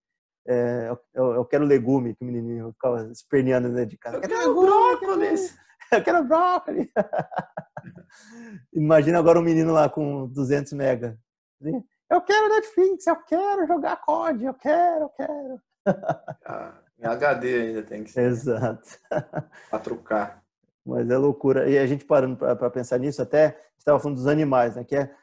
É, 0.45 0.93
eu, 1.13 1.33
eu, 1.35 1.45
quero 1.45 1.63
legume, 1.63 2.13
que 2.15 2.23
o 2.23 2.27
menininho 2.27 2.73
ficava 2.73 3.09
esperneando 3.11 3.69
dentro 3.69 3.91
de 3.91 3.97
casa. 3.97 4.17
Eu 4.17 4.21
quero 4.21 4.53
brócolis! 4.53 5.55
Eu 5.91 6.03
quero 6.03 6.23
brócolis! 6.23 6.89
Imagina 8.73 9.19
agora 9.19 9.39
um 9.39 9.43
menino 9.43 9.71
lá 9.71 9.87
com 9.87 10.27
200 10.27 10.73
mega. 10.73 11.19
Eu 12.09 12.21
quero 12.21 12.49
Netflix, 12.49 13.07
eu 13.07 13.15
quero 13.23 13.67
jogar 13.67 13.97
COD, 13.97 14.45
eu 14.45 14.53
quero, 14.53 15.05
eu 15.05 15.09
quero. 15.09 15.61
Ah, 16.45 16.79
em 16.99 17.05
HD 17.05 17.61
ainda 17.61 17.83
tem 17.83 18.03
que 18.03 18.11
ser. 18.11 18.29
Exato. 18.29 18.87
4K. 19.71 20.42
Mas 20.85 21.09
é 21.09 21.17
loucura. 21.17 21.69
E 21.69 21.77
a 21.77 21.85
gente 21.85 22.05
parando 22.05 22.37
para 22.37 22.69
pensar 22.69 22.97
nisso, 22.97 23.21
até 23.21 23.59
estava 23.77 23.99
falando 23.99 24.17
dos 24.17 24.27
animais, 24.27 24.75
né? 24.75 24.83
Que 24.83 24.95
é 24.95 25.15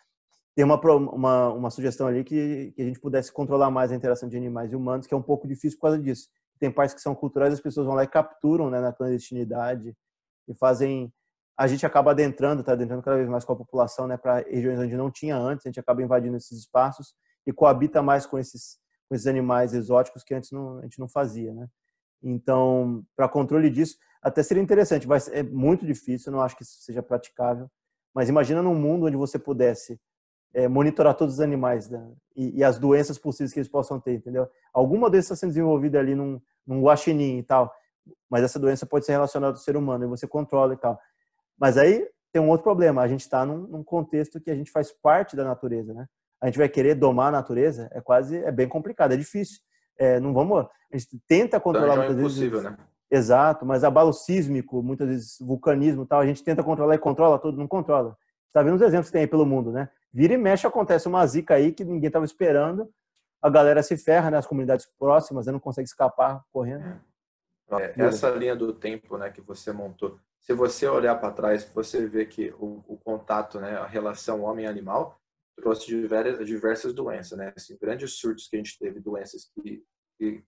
tem 0.55 0.65
uma, 0.65 0.81
uma, 0.81 1.53
uma 1.53 1.71
sugestão 1.71 2.07
ali 2.07 2.25
que, 2.25 2.73
que 2.73 2.83
a 2.83 2.85
gente 2.85 3.01
pudesse 3.01 3.33
controlar 3.33 3.71
mais 3.71 3.93
a 3.93 3.95
interação 3.95 4.29
de 4.29 4.37
animais 4.37 4.73
e 4.73 4.77
humanos, 4.77 5.07
que 5.07 5.15
é 5.15 5.17
um 5.17 5.23
pouco 5.23 5.47
difícil 5.47 5.79
por 5.79 5.83
causa 5.83 5.99
disso. 5.99 6.29
Tem 6.59 6.71
partes 6.71 6.95
que 6.95 7.01
são 7.01 7.15
culturais, 7.15 7.55
as 7.55 7.61
pessoas 7.61 7.87
vão 7.87 7.95
lá 7.95 8.05
e 8.05 8.09
capturam 8.09 8.69
né, 8.69 8.81
na 8.81 8.93
clandestinidade 8.93 9.97
e 10.49 10.55
fazem 10.55 11.13
a 11.57 11.67
gente 11.67 11.85
acaba 11.85 12.13
adentrando, 12.13 12.61
está 12.61 12.73
adentrando 12.73 13.03
cada 13.03 13.19
vez 13.19 13.29
mais 13.29 13.45
com 13.45 13.53
a 13.53 13.57
população, 13.57 14.07
né, 14.07 14.17
para 14.17 14.39
regiões 14.39 14.79
onde 14.81 14.97
não 14.97 15.11
tinha 15.11 15.37
antes, 15.37 15.67
a 15.67 15.69
gente 15.69 15.79
acaba 15.79 16.03
invadindo 16.03 16.35
esses 16.35 16.59
espaços 16.59 17.15
e 17.47 17.53
coabita 17.53 18.03
mais 18.03 18.25
com 18.25 18.39
esses, 18.39 18.79
com 19.07 19.15
esses 19.15 19.27
animais 19.27 19.75
exóticos 19.75 20.25
que 20.25 20.33
antes 20.33 20.51
não, 20.53 20.79
a 20.79 20.83
gente 20.83 20.99
não 20.99 21.07
fazia, 21.07 21.53
né? 21.53 21.69
Então, 22.23 23.05
para 23.17 23.29
controle 23.29 23.71
disso, 23.71 23.97
até 24.23 24.43
seria 24.43 24.63
interessante, 24.63 25.07
vai 25.07 25.19
é 25.33 25.43
muito 25.43 25.87
difícil, 25.87 26.31
não 26.31 26.43
acho 26.43 26.57
que 26.57 26.63
isso 26.63 26.81
seja 26.83 27.03
praticável, 27.03 27.71
mas 28.15 28.29
imagina 28.29 28.63
num 28.63 28.75
mundo 28.75 29.07
onde 29.07 29.17
você 29.17 29.39
pudesse 29.39 29.99
é, 30.53 30.69
monitorar 30.69 31.15
todos 31.15 31.35
os 31.35 31.41
animais 31.41 31.89
né, 31.89 32.13
e, 32.37 32.59
e, 32.59 32.65
as 32.65 32.79
doenças 32.79 33.19
possíveis 33.19 33.53
que 33.53 33.61
eles 33.61 33.69
possam 33.69 34.01
ter, 34.01 34.15
entendeu? 34.15 34.49
Alguma 34.75 35.09
doença 35.09 35.33
está 35.33 35.37
sendo 35.37 35.51
desenvolvida 35.51 35.99
ali 35.99 36.15
num, 36.15 36.41
num 36.67 36.83
guaxinim 36.83 37.39
e 37.39 37.43
tal, 37.43 37.73
mas 38.29 38.43
essa 38.43 38.59
doença 38.59 38.85
pode 38.85 39.07
ser 39.07 39.13
relacionada 39.13 39.55
ao 39.55 39.59
ser 39.59 39.77
humano 39.77 40.05
e 40.05 40.09
você 40.09 40.27
controla 40.27 40.75
e 40.75 40.77
tal. 40.77 40.99
Mas 41.59 41.79
aí 41.79 42.07
tem 42.33 42.41
um 42.41 42.49
outro 42.49 42.65
problema. 42.65 43.03
A 43.03 43.09
gente 43.09 43.21
está 43.21 43.45
num, 43.45 43.67
num, 43.67 43.85
contexto 43.85 44.41
que 44.41 44.51
a 44.51 44.55
gente 44.55 44.71
faz 44.71 44.93
parte 44.93 45.37
da 45.37 45.45
natureza, 45.45 45.93
né? 45.93 46.07
A 46.41 46.47
gente 46.47 46.59
vai 46.59 46.69
querer 46.69 46.95
domar 46.95 47.29
a 47.29 47.33
natureza, 47.33 47.89
é 47.93 48.01
quase, 48.01 48.39
é 48.39 48.51
bem 48.51 48.67
complicado, 48.67 49.13
é 49.13 49.17
difícil. 49.17 49.61
É, 50.01 50.19
não 50.19 50.33
vamos, 50.33 50.67
a 50.91 50.97
gente 50.97 51.21
tenta 51.29 51.61
controlar 51.61 51.93
então, 51.93 52.05
é 52.05 52.13
impossível, 52.13 52.63
vezes, 52.63 52.79
né? 52.79 52.85
Exato, 53.11 53.67
mas 53.67 53.85
abalo 53.85 54.15
sísmico, 54.15 54.83
muitas 54.83 55.07
vezes 55.07 55.39
vulcanismo, 55.41 56.07
tal, 56.07 56.21
a 56.21 56.27
gente 56.27 56.43
tenta 56.43 56.63
controlar 56.63 56.95
e 56.95 56.99
controla 56.99 57.39
tudo, 57.39 57.59
não 57.59 57.69
controla. 57.69 58.17
Está 58.47 58.63
vendo 58.63 58.77
os 58.77 58.83
exemplos 58.83 59.09
que 59.09 59.13
tem 59.13 59.23
aí 59.23 59.27
pelo 59.27 59.45
mundo, 59.45 59.71
né? 59.71 59.91
Vira 60.11 60.33
e 60.33 60.39
mexe 60.39 60.67
acontece 60.67 61.07
uma 61.07 61.27
zica 61.27 61.55
aí 61.55 61.71
que 61.71 61.85
ninguém 61.85 62.07
estava 62.07 62.25
esperando, 62.25 62.89
a 63.43 63.51
galera 63.51 63.83
se 63.83 63.97
ferra, 63.97 64.31
né? 64.31 64.39
As 64.39 64.47
comunidades 64.47 64.89
próximas, 64.99 65.47
né? 65.47 65.53
não 65.53 65.61
consegue 65.61 65.87
escapar 65.87 66.43
correndo. 66.51 66.99
É, 67.79 67.95
essa 67.99 68.31
linha 68.31 68.57
do 68.57 68.73
tempo, 68.73 69.17
né, 69.17 69.31
que 69.31 69.41
você 69.41 69.71
montou, 69.71 70.19
se 70.41 70.53
você 70.53 70.89
olhar 70.89 71.15
para 71.17 71.31
trás, 71.31 71.71
você 71.73 72.07
vê 72.07 72.25
que 72.25 72.53
o, 72.59 72.83
o, 72.89 72.97
contato, 72.97 73.61
né, 73.61 73.77
a 73.77 73.87
relação 73.87 74.43
homem-animal 74.43 75.20
trouxe 75.61 75.87
diversas, 75.87 76.47
diversas 76.47 76.93
doenças, 76.93 77.39
né? 77.39 77.53
Assim, 77.57 77.77
grandes 77.81 78.15
surtos 78.19 78.49
que 78.49 78.57
a 78.57 78.59
gente 78.59 78.79
teve, 78.79 79.01
doenças 79.01 79.51
que, 79.55 79.85
que 80.19 80.43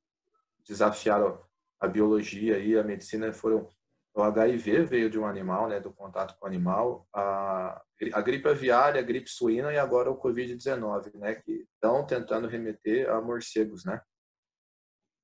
desafiaram 0.67 1.41
a 1.81 1.87
biologia 1.87 2.59
e 2.59 2.77
a 2.77 2.83
medicina 2.83 3.33
foram 3.33 3.69
o 4.15 4.23
HIV 4.23 4.85
veio 4.85 5.09
de 5.09 5.19
um 5.19 5.25
animal, 5.25 5.71
né, 5.71 5.81
do 5.81 5.91
contato 5.91 6.37
com 6.39 6.45
o 6.45 6.49
animal, 6.49 7.09
a, 7.15 7.83
a 8.13 8.21
gripe 8.21 8.47
aviária, 8.47 9.01
a 9.01 9.03
gripe 9.03 9.31
suína 9.31 9.73
e 9.73 9.79
agora 9.79 10.11
o 10.11 10.21
Covid-19, 10.21 11.15
né, 11.15 11.37
que 11.37 11.67
estão 11.73 12.07
tentando 12.07 12.47
remeter 12.47 13.09
a 13.09 13.23
morcegos, 13.23 13.87
né? 13.87 14.03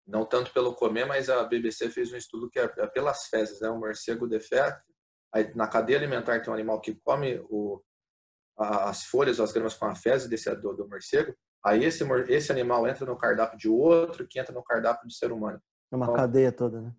não 0.08 0.24
tanto 0.24 0.52
pelo 0.52 0.74
comer, 0.74 1.04
mas 1.04 1.28
a 1.28 1.44
BBC 1.44 1.90
fez 1.90 2.10
um 2.10 2.16
estudo 2.16 2.48
que 2.50 2.58
é, 2.58 2.64
é 2.78 2.86
pelas 2.86 3.26
fezes, 3.26 3.60
né? 3.60 3.68
O 3.68 3.78
morcego 3.78 4.26
defeca, 4.26 4.82
aí 5.32 5.54
na 5.54 5.68
cadeia 5.68 5.98
alimentar 5.98 6.40
tem 6.40 6.50
um 6.50 6.54
animal 6.54 6.80
que 6.80 6.94
come 7.04 7.38
o, 7.50 7.80
as 8.58 9.04
folhas, 9.04 9.38
as 9.38 9.52
gramas 9.52 9.74
com 9.74 9.86
a 9.86 9.94
fezes 9.94 10.28
desse 10.28 10.52
do, 10.56 10.74
do 10.74 10.88
morcego, 10.88 11.34
aí 11.64 11.84
esse, 11.84 12.04
esse 12.28 12.50
animal 12.50 12.86
entra 12.86 13.06
no 13.06 13.16
cardápio 13.16 13.58
de 13.58 13.68
outro, 13.68 14.26
que 14.26 14.38
entra 14.38 14.52
no 14.52 14.62
cardápio 14.62 15.06
do 15.06 15.12
ser 15.12 15.30
humano. 15.30 15.60
É 15.92 15.96
uma 15.96 16.06
então, 16.06 16.16
cadeia 16.16 16.52
toda, 16.52 16.80
né? 16.80 16.92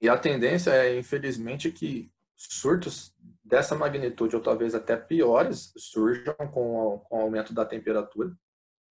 E 0.00 0.08
a 0.08 0.18
tendência 0.18 0.70
é, 0.70 0.98
infelizmente, 0.98 1.70
que 1.70 2.10
surtos 2.34 3.14
dessa 3.44 3.74
magnitude, 3.74 4.34
ou 4.34 4.42
talvez 4.42 4.74
até 4.74 4.96
piores, 4.96 5.72
surjam 5.76 6.34
com, 6.52 7.00
com 7.08 7.18
o 7.18 7.20
aumento 7.20 7.54
da 7.54 7.64
temperatura 7.64 8.32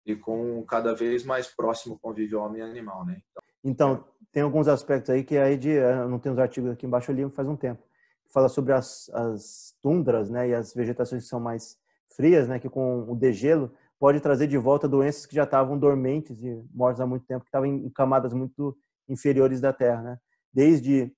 e 0.04 0.16
com 0.16 0.64
cada 0.64 0.94
vez 0.94 1.24
mais 1.24 1.46
próximo 1.46 1.98
convívio 1.98 2.40
homem 2.40 2.60
e 2.60 2.64
animal, 2.64 3.06
né? 3.06 3.22
Então, 3.64 3.92
então 3.92 4.04
tem 4.32 4.42
alguns 4.42 4.68
aspectos 4.68 5.10
aí 5.10 5.24
que 5.24 5.36
aí 5.38 5.56
de, 5.56 5.70
eu 5.70 6.08
não 6.08 6.18
tenho 6.18 6.34
os 6.34 6.38
artigos 6.38 6.70
aqui 6.70 6.86
embaixo 6.86 7.10
ali 7.10 7.28
faz 7.30 7.48
um 7.48 7.56
tempo, 7.56 7.82
fala 8.32 8.48
sobre 8.48 8.72
as, 8.72 9.10
as 9.10 9.74
tundras, 9.82 10.28
né, 10.30 10.48
e 10.48 10.54
as 10.54 10.74
vegetações 10.74 11.22
que 11.24 11.28
são 11.28 11.40
mais 11.40 11.76
frias, 12.14 12.48
né, 12.48 12.58
que 12.58 12.68
com 12.68 13.10
o 13.10 13.14
degelo 13.14 13.72
pode 13.98 14.20
trazer 14.20 14.46
de 14.46 14.56
volta 14.56 14.88
doenças 14.88 15.26
que 15.26 15.34
já 15.34 15.44
estavam 15.44 15.78
dormentes 15.78 16.42
e 16.42 16.62
mortas 16.72 17.00
há 17.00 17.06
muito 17.06 17.26
tempo, 17.26 17.44
que 17.44 17.48
estavam 17.48 17.66
em 17.66 17.90
camadas 17.90 18.32
muito 18.32 18.76
inferiores 19.08 19.60
da 19.60 19.72
Terra, 19.72 20.02
né? 20.02 20.18
Desde 20.52 21.12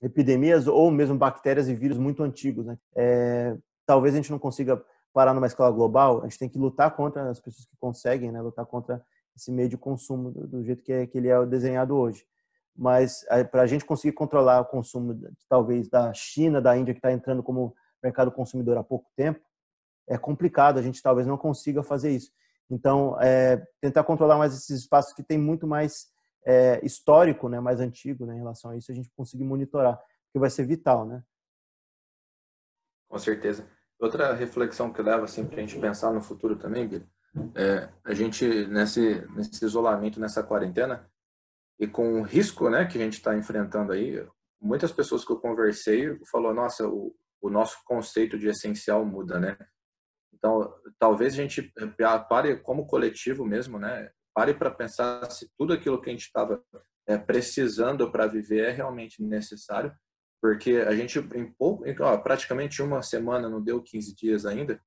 epidemias 0.00 0.66
ou 0.66 0.90
mesmo 0.90 1.18
bactérias 1.18 1.68
e 1.68 1.74
vírus 1.74 1.98
muito 1.98 2.22
antigos, 2.22 2.64
né? 2.64 2.78
É, 2.96 3.56
talvez 3.84 4.14
a 4.14 4.16
gente 4.16 4.30
não 4.30 4.38
consiga 4.38 4.82
parar 5.12 5.34
numa 5.34 5.46
escala 5.46 5.70
global, 5.70 6.20
a 6.20 6.24
gente 6.24 6.38
tem 6.38 6.48
que 6.48 6.58
lutar 6.58 6.94
contra 6.94 7.28
as 7.28 7.40
pessoas 7.40 7.66
que 7.66 7.76
conseguem, 7.78 8.32
né? 8.32 8.40
Lutar 8.40 8.64
contra 8.64 9.04
esse 9.36 9.50
meio 9.50 9.68
de 9.68 9.76
consumo 9.76 10.30
do, 10.30 10.46
do 10.46 10.64
jeito 10.64 10.82
que, 10.82 10.92
é, 10.92 11.06
que 11.06 11.18
ele 11.18 11.28
é 11.28 11.46
desenhado 11.46 11.96
hoje. 11.96 12.24
Mas 12.78 13.24
para 13.50 13.62
a 13.62 13.66
gente 13.66 13.84
conseguir 13.84 14.12
controlar 14.12 14.60
o 14.60 14.64
consumo, 14.64 15.20
talvez 15.48 15.88
da 15.88 16.14
China, 16.14 16.60
da 16.60 16.76
Índia, 16.76 16.94
que 16.94 16.98
está 16.98 17.10
entrando 17.10 17.42
como 17.42 17.74
mercado 18.00 18.30
consumidor 18.30 18.76
há 18.78 18.84
pouco 18.84 19.10
tempo, 19.16 19.40
é 20.08 20.16
complicado. 20.16 20.78
A 20.78 20.82
gente 20.82 21.02
talvez 21.02 21.26
não 21.26 21.36
consiga 21.36 21.82
fazer 21.82 22.12
isso. 22.12 22.30
Então, 22.70 23.20
é, 23.20 23.66
tentar 23.80 24.04
controlar 24.04 24.38
mais 24.38 24.54
esses 24.54 24.82
espaços 24.82 25.12
que 25.12 25.24
tem 25.24 25.36
muito 25.36 25.66
mais 25.66 26.06
é, 26.46 26.78
histórico, 26.84 27.48
né, 27.48 27.58
mais 27.58 27.80
antigo, 27.80 28.24
né, 28.24 28.34
em 28.34 28.38
relação 28.38 28.70
a 28.70 28.76
isso, 28.76 28.92
a 28.92 28.94
gente 28.94 29.10
conseguir 29.16 29.44
monitorar, 29.44 30.00
que 30.32 30.38
vai 30.38 30.48
ser 30.48 30.64
vital, 30.64 31.04
né? 31.04 31.22
Com 33.08 33.18
certeza. 33.18 33.66
Outra 33.98 34.32
reflexão 34.34 34.92
que 34.92 35.02
leva 35.02 35.24
assim, 35.24 35.44
para 35.44 35.56
a 35.56 35.60
gente 35.60 35.78
pensar 35.80 36.12
no 36.12 36.20
futuro 36.20 36.54
também, 36.54 36.86
Bia, 36.86 37.04
é 37.56 37.88
a 38.04 38.14
gente, 38.14 38.66
nesse, 38.66 39.26
nesse 39.34 39.64
isolamento, 39.64 40.20
nessa 40.20 40.42
quarentena, 40.42 41.10
e 41.78 41.86
com 41.86 42.20
o 42.20 42.22
risco 42.22 42.68
né, 42.68 42.84
que 42.86 42.98
a 42.98 43.00
gente 43.00 43.14
está 43.14 43.36
enfrentando 43.36 43.92
aí, 43.92 44.26
muitas 44.60 44.92
pessoas 44.92 45.24
que 45.24 45.32
eu 45.32 45.38
conversei 45.38 46.18
falou 46.30 46.52
nossa, 46.52 46.86
o, 46.88 47.14
o 47.40 47.48
nosso 47.48 47.78
conceito 47.84 48.38
de 48.38 48.48
essencial 48.48 49.04
muda, 49.04 49.38
né? 49.38 49.56
Então, 50.32 50.72
talvez 50.98 51.34
a 51.34 51.36
gente 51.36 51.72
pare 52.28 52.56
como 52.60 52.86
coletivo 52.86 53.44
mesmo, 53.44 53.78
né? 53.78 54.10
Pare 54.34 54.54
para 54.54 54.70
pensar 54.70 55.30
se 55.30 55.50
tudo 55.56 55.72
aquilo 55.72 56.00
que 56.00 56.10
a 56.10 56.12
gente 56.12 56.26
estava 56.26 56.62
é, 57.06 57.16
precisando 57.18 58.10
para 58.10 58.26
viver 58.26 58.68
é 58.68 58.70
realmente 58.70 59.22
necessário 59.22 59.92
porque 60.40 60.76
a 60.76 60.94
gente 60.94 61.18
em 61.34 61.52
pouco, 61.52 61.86
em, 61.86 61.94
ó, 62.00 62.16
praticamente 62.18 62.80
uma 62.82 63.02
semana, 63.02 63.48
não 63.48 63.62
deu 63.62 63.82
15 63.82 64.14
dias 64.14 64.46
ainda, 64.46 64.80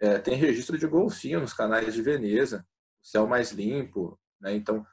é, 0.00 0.18
tem 0.18 0.34
registro 0.34 0.78
de 0.78 0.86
golfinho 0.86 1.40
nos 1.40 1.52
canais 1.52 1.94
de 1.94 2.02
Veneza, 2.02 2.66
céu 3.02 3.26
mais 3.26 3.52
limpo, 3.52 4.18
né? 4.40 4.54
Então 4.54 4.84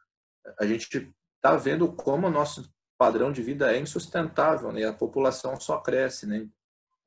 a 0.59 0.65
gente 0.65 1.13
está 1.45 1.55
vendo 1.55 1.91
como 1.91 2.25
o 2.25 2.31
nosso 2.31 2.67
padrão 2.97 3.31
de 3.31 3.43
vida 3.43 3.71
é 3.71 3.79
insustentável, 3.79 4.71
né? 4.71 4.83
A 4.85 4.93
população 4.93 5.59
só 5.59 5.77
cresce, 5.77 6.25
né? 6.25 6.47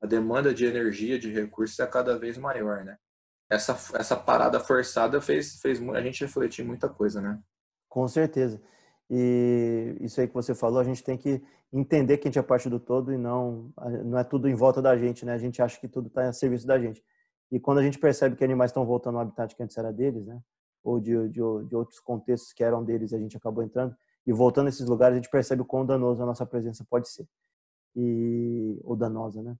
A 0.01 0.07
demanda 0.07 0.53
de 0.53 0.65
energia, 0.65 1.19
de 1.19 1.29
recursos 1.29 1.77
é 1.79 1.85
cada 1.85 2.17
vez 2.17 2.37
maior, 2.37 2.85
né? 2.85 2.97
Essa 3.49 3.73
essa 3.97 4.15
parada 4.15 4.59
forçada 4.59 5.19
fez 5.19 5.59
fez 5.59 5.81
a 5.89 6.01
gente 6.01 6.23
refletir 6.23 6.63
muita 6.63 6.87
coisa, 6.87 7.19
né? 7.21 7.37
Com 7.89 8.07
certeza. 8.07 8.61
E 9.09 9.97
isso 9.99 10.21
aí 10.21 10.27
que 10.27 10.33
você 10.33 10.55
falou, 10.55 10.79
a 10.79 10.83
gente 10.83 11.03
tem 11.03 11.17
que 11.17 11.43
entender 11.73 12.17
que 12.17 12.27
a 12.27 12.31
gente 12.31 12.39
é 12.39 12.43
parte 12.43 12.69
do 12.69 12.79
todo 12.79 13.11
e 13.11 13.17
não 13.17 13.73
não 14.05 14.17
é 14.17 14.23
tudo 14.23 14.47
em 14.47 14.55
volta 14.55 14.81
da 14.81 14.95
gente, 14.95 15.25
né? 15.25 15.33
A 15.33 15.37
gente 15.37 15.61
acha 15.61 15.77
que 15.79 15.87
tudo 15.87 16.07
está 16.07 16.29
a 16.29 16.31
serviço 16.31 16.65
da 16.65 16.79
gente. 16.79 17.03
E 17.51 17.59
quando 17.59 17.79
a 17.79 17.83
gente 17.83 17.99
percebe 17.99 18.35
que 18.37 18.43
animais 18.43 18.69
estão 18.69 18.85
voltando 18.85 19.15
ao 19.15 19.23
habitat 19.23 19.53
que 19.53 19.63
antes 19.63 19.77
era 19.77 19.91
deles, 19.91 20.25
né? 20.25 20.39
Ou 20.83 20.99
de, 20.99 21.27
de, 21.29 21.41
de 21.67 21.75
outros 21.75 21.99
contextos 21.99 22.53
que 22.53 22.63
eram 22.63 22.85
deles 22.85 23.11
e 23.11 23.15
a 23.15 23.19
gente 23.19 23.35
acabou 23.35 23.63
entrando 23.63 23.93
e 24.29 24.33
voltando 24.33 24.67
a 24.67 24.69
esses 24.69 24.87
lugares, 24.87 25.13
a 25.13 25.21
gente 25.21 25.29
percebe 25.29 25.61
o 25.61 25.65
quão 25.65 25.85
danoso 25.85 26.21
a 26.21 26.25
nossa 26.25 26.45
presença 26.45 26.85
pode 26.89 27.09
ser. 27.09 27.27
E 27.95 28.79
ou 28.83 28.95
danosa, 28.95 29.41
né? 29.41 29.55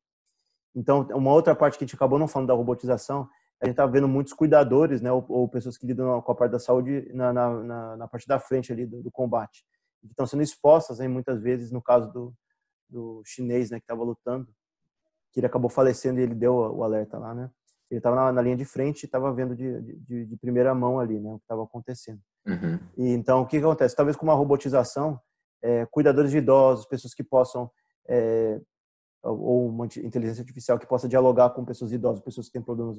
Então, 0.75 1.07
uma 1.13 1.33
outra 1.33 1.55
parte 1.55 1.77
que 1.77 1.83
a 1.83 1.87
gente 1.87 1.95
acabou 1.95 2.19
não 2.19 2.27
falando 2.27 2.49
da 2.49 2.53
robotização 2.53 3.27
a 3.61 3.65
gente 3.65 3.73
está 3.73 3.85
vendo 3.85 4.07
muitos 4.07 4.31
cuidadores, 4.31 5.01
né, 5.01 5.11
ou, 5.11 5.25
ou, 5.27 5.49
pessoas 5.49 5.77
que 5.77 5.85
lidam 5.85 6.21
com 6.21 6.31
a 6.31 6.35
parte 6.35 6.53
da 6.53 6.59
saúde 6.59 7.11
na, 7.13 7.33
na, 7.33 7.97
na 7.97 8.07
parte 8.07 8.25
da 8.25 8.39
frente 8.39 8.71
ali 8.71 8.85
do, 8.85 9.03
do 9.03 9.11
combate, 9.11 9.65
estão 10.09 10.25
sendo 10.25 10.43
expostas, 10.43 11.01
hein, 11.01 11.09
muitas 11.09 11.41
vezes, 11.41 11.69
no 11.69 11.81
caso 11.81 12.09
do, 12.11 12.33
do 12.87 13.21
chinês, 13.25 13.69
né, 13.69 13.77
que 13.77 13.83
estava 13.83 14.01
lutando, 14.01 14.47
que 15.33 15.41
ele 15.41 15.47
acabou 15.47 15.69
falecendo 15.69 16.19
e 16.19 16.23
ele 16.23 16.33
deu 16.33 16.53
o 16.55 16.83
alerta 16.83 17.19
lá, 17.19 17.35
né? 17.35 17.51
Ele 17.91 17.99
estava 17.99 18.15
na, 18.15 18.31
na, 18.31 18.41
linha 18.41 18.55
de 18.55 18.65
frente 18.65 19.03
e 19.03 19.05
estava 19.05 19.31
vendo 19.33 19.55
de, 19.55 19.81
de, 19.81 20.25
de, 20.25 20.37
primeira 20.37 20.73
mão 20.73 20.99
ali, 20.99 21.19
né, 21.19 21.33
o 21.33 21.37
que 21.37 21.43
estava 21.43 21.63
acontecendo. 21.63 22.21
Uhum. 22.45 22.79
E 22.97 23.09
então, 23.09 23.41
o 23.41 23.45
que, 23.45 23.57
acontece? 23.57 23.95
Talvez 23.95 24.15
com 24.17 24.25
uma 24.25 24.33
robotização, 24.33 25.19
é, 25.61 25.85
cuidadores 25.85 26.31
de 26.31 26.37
idosos, 26.37 26.85
pessoas 26.85 27.13
que 27.13 27.23
possam 27.23 27.69
é, 28.07 28.59
ou 29.23 29.67
uma 29.67 29.85
inteligência 29.85 30.41
artificial 30.41 30.79
que 30.79 30.87
possa 30.87 31.07
dialogar 31.07 31.49
com 31.51 31.65
pessoas 31.65 31.91
idosas, 31.91 32.23
pessoas 32.23 32.47
que 32.47 32.53
têm 32.53 32.61
problemas 32.61 32.97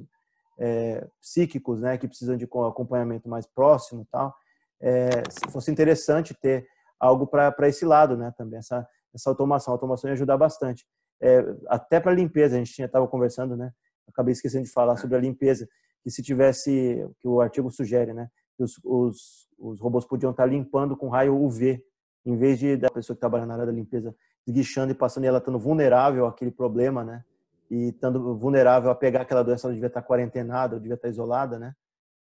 é, 0.58 1.06
psíquicos, 1.20 1.80
né, 1.80 1.96
que 1.96 2.06
precisam 2.06 2.36
de 2.36 2.44
acompanhamento 2.44 3.28
mais 3.28 3.46
próximo, 3.46 4.06
tal, 4.10 4.34
é, 4.80 5.08
se 5.30 5.50
fosse 5.50 5.70
interessante 5.70 6.34
ter 6.34 6.66
algo 6.98 7.26
para 7.26 7.68
esse 7.68 7.84
lado, 7.84 8.16
né, 8.16 8.32
também 8.36 8.58
essa 8.58 8.86
essa 9.12 9.28
automação, 9.28 9.72
a 9.72 9.74
automação 9.74 10.08
ia 10.08 10.14
ajudar 10.14 10.36
bastante, 10.36 10.86
é, 11.20 11.44
até 11.66 11.98
para 11.98 12.14
limpeza, 12.14 12.54
a 12.54 12.58
gente 12.58 12.80
estava 12.80 13.08
conversando, 13.08 13.56
né, 13.56 13.72
acabei 14.06 14.32
esquecendo 14.32 14.64
de 14.64 14.70
falar 14.70 14.96
sobre 14.96 15.16
a 15.16 15.20
limpeza, 15.20 15.66
que 16.02 16.10
se 16.10 16.22
tivesse, 16.22 17.04
que 17.18 17.26
o 17.26 17.40
artigo 17.40 17.70
sugere, 17.72 18.12
né, 18.12 18.28
que 18.60 18.64
os, 18.64 18.78
os, 18.84 19.48
os 19.58 19.80
robôs 19.80 20.04
podiam 20.04 20.30
estar 20.32 20.44
limpando 20.44 20.94
com 20.94 21.08
raio 21.08 21.34
UV, 21.34 21.82
em 22.26 22.36
vez 22.36 22.58
de 22.58 22.76
da 22.76 22.90
pessoa 22.90 23.16
que 23.16 23.20
trabalha 23.20 23.46
na 23.46 23.54
área 23.54 23.66
da 23.66 23.72
limpeza 23.72 24.14
esguichando 24.46 24.92
e 24.92 24.94
passando 24.94 25.24
e 25.24 25.26
ela 25.26 25.38
estando 25.38 25.58
vulnerável 25.58 26.26
àquele 26.26 26.50
problema, 26.50 27.02
né? 27.02 27.24
E 27.70 27.88
estando 27.88 28.36
vulnerável 28.36 28.90
a 28.90 28.94
pegar 28.94 29.22
aquela 29.22 29.42
doença, 29.42 29.66
ela 29.66 29.74
devia 29.74 29.86
estar 29.86 30.02
quarentenada, 30.02 30.78
devia 30.78 30.94
estar 30.94 31.08
isolada, 31.08 31.58
né? 31.58 31.72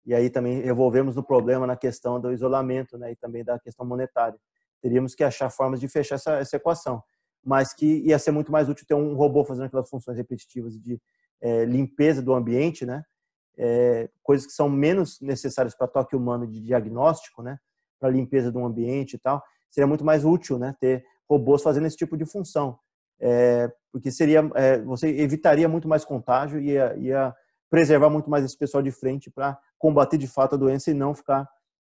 E 0.06 0.14
aí 0.14 0.30
também 0.30 0.62
revolvemos 0.62 1.16
no 1.16 1.24
problema 1.24 1.66
na 1.66 1.76
questão 1.76 2.20
do 2.20 2.32
isolamento, 2.32 2.98
né? 2.98 3.12
E 3.12 3.16
também 3.16 3.44
da 3.44 3.58
questão 3.58 3.86
monetária. 3.86 4.38
Teríamos 4.80 5.16
que 5.16 5.24
achar 5.24 5.50
formas 5.50 5.80
de 5.80 5.88
fechar 5.88 6.16
essa, 6.16 6.34
essa 6.34 6.58
equação, 6.58 7.02
mas 7.44 7.74
que 7.74 8.00
ia 8.06 8.20
ser 8.20 8.32
muito 8.32 8.52
mais 8.52 8.70
útil 8.70 8.86
ter 8.88 8.94
um 8.94 9.16
robô 9.16 9.44
fazendo 9.44 9.66
aquelas 9.66 9.90
funções 9.90 10.18
repetitivas 10.18 10.80
de 10.80 11.02
é, 11.42 11.66
limpeza 11.66 12.22
do 12.22 12.34
ambiente, 12.34 12.86
né? 12.86 13.04
É, 13.64 14.10
coisas 14.24 14.48
que 14.48 14.54
são 14.54 14.68
menos 14.68 15.22
necessárias 15.22 15.76
para 15.76 15.88
toque 15.88 16.16
humano 16.16 16.48
de 16.48 16.60
diagnóstico, 16.60 17.44
né? 17.44 17.60
Para 18.00 18.10
limpeza 18.10 18.52
do 18.52 18.66
ambiente 18.66 19.14
e 19.14 19.20
tal, 19.20 19.44
seria 19.70 19.86
muito 19.86 20.04
mais 20.04 20.26
útil, 20.26 20.58
né? 20.58 20.76
Ter 20.80 21.06
robôs 21.30 21.62
fazendo 21.62 21.86
esse 21.86 21.96
tipo 21.96 22.18
de 22.18 22.26
função, 22.26 22.80
é, 23.20 23.72
porque 23.92 24.12
seria 24.12 24.50
é, 24.56 24.82
você 24.82 25.08
evitaria 25.08 25.70
muito 25.70 25.88
mais 25.88 26.04
contágio 26.04 26.60
e 26.60 26.72
ia, 26.72 26.96
ia 26.98 27.36
preservar 27.70 28.10
muito 28.10 28.30
mais 28.30 28.44
esse 28.44 28.58
pessoal 28.58 28.82
de 28.82 28.92
frente 28.92 29.30
para 29.30 29.58
combater 29.78 30.18
de 30.18 30.28
fato 30.28 30.56
a 30.56 30.58
doença 30.58 30.90
e 30.90 30.94
não 30.94 31.14
ficar 31.14 31.48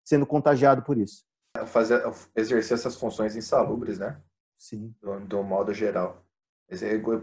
sendo 0.04 0.26
contagiado 0.26 0.82
por 0.82 0.98
isso. 0.98 1.24
Fazer, 1.66 2.02
exercer 2.36 2.74
essas 2.74 2.94
funções 2.96 3.34
insalubres, 3.36 3.98
né? 3.98 4.20
Sim. 4.58 4.94
Do, 5.00 5.18
do 5.20 5.42
modo 5.42 5.72
geral. 5.72 6.22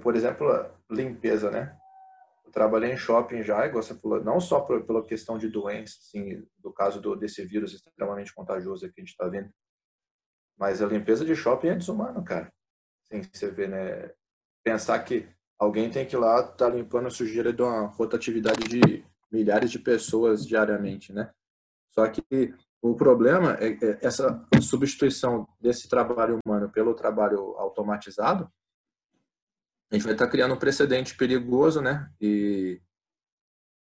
Por 0.01 0.15
exemplo, 0.15 0.47
limpeza, 0.89 1.51
né? 1.51 1.77
Trabalhei 2.51 2.91
em 2.91 2.97
shopping 2.97 3.43
já, 3.43 3.65
igual 3.65 3.81
você 3.81 3.95
falou, 3.95 4.23
não 4.23 4.39
só 4.39 4.59
por, 4.59 4.83
pela 4.85 5.05
questão 5.05 5.37
de 5.37 5.47
doença, 5.47 5.95
assim, 5.99 6.45
do 6.57 6.71
caso 6.71 7.01
do, 7.01 7.15
desse 7.15 7.45
vírus 7.45 7.73
extremamente 7.73 8.33
contagioso 8.33 8.81
que 8.91 8.99
a 8.99 9.01
gente 9.01 9.11
está 9.11 9.27
vendo, 9.27 9.49
mas 10.57 10.81
a 10.81 10.87
limpeza 10.87 11.25
de 11.25 11.35
shopping 11.35 11.69
é 11.69 11.75
desumano, 11.75 12.23
cara. 12.23 12.51
Assim, 13.03 13.23
você 13.31 13.49
vê, 13.49 13.67
né? 13.67 14.11
Pensar 14.63 14.99
que 14.99 15.27
alguém 15.57 15.89
tem 15.89 16.05
que 16.05 16.15
ir 16.15 16.19
lá 16.19 16.41
estar 16.41 16.55
tá 16.55 16.69
limpando 16.69 17.07
a 17.07 17.11
sujeira 17.11 17.51
de 17.51 17.61
uma 17.61 17.87
rotatividade 17.87 18.63
de 18.67 19.03
milhares 19.31 19.71
de 19.71 19.79
pessoas 19.79 20.45
diariamente, 20.45 21.13
né? 21.13 21.31
Só 21.89 22.07
que 22.07 22.53
o 22.81 22.95
problema 22.95 23.57
é, 23.59 23.71
é 23.73 23.99
essa 24.01 24.45
substituição 24.61 25.47
desse 25.59 25.87
trabalho 25.87 26.39
humano 26.45 26.69
pelo 26.69 26.93
trabalho 26.93 27.55
automatizado, 27.57 28.51
a 29.91 29.95
gente 29.95 30.03
vai 30.03 30.13
estar 30.13 30.25
tá 30.25 30.31
criando 30.31 30.53
um 30.53 30.59
precedente 30.59 31.17
perigoso, 31.17 31.81
né? 31.81 32.09
E 32.19 32.81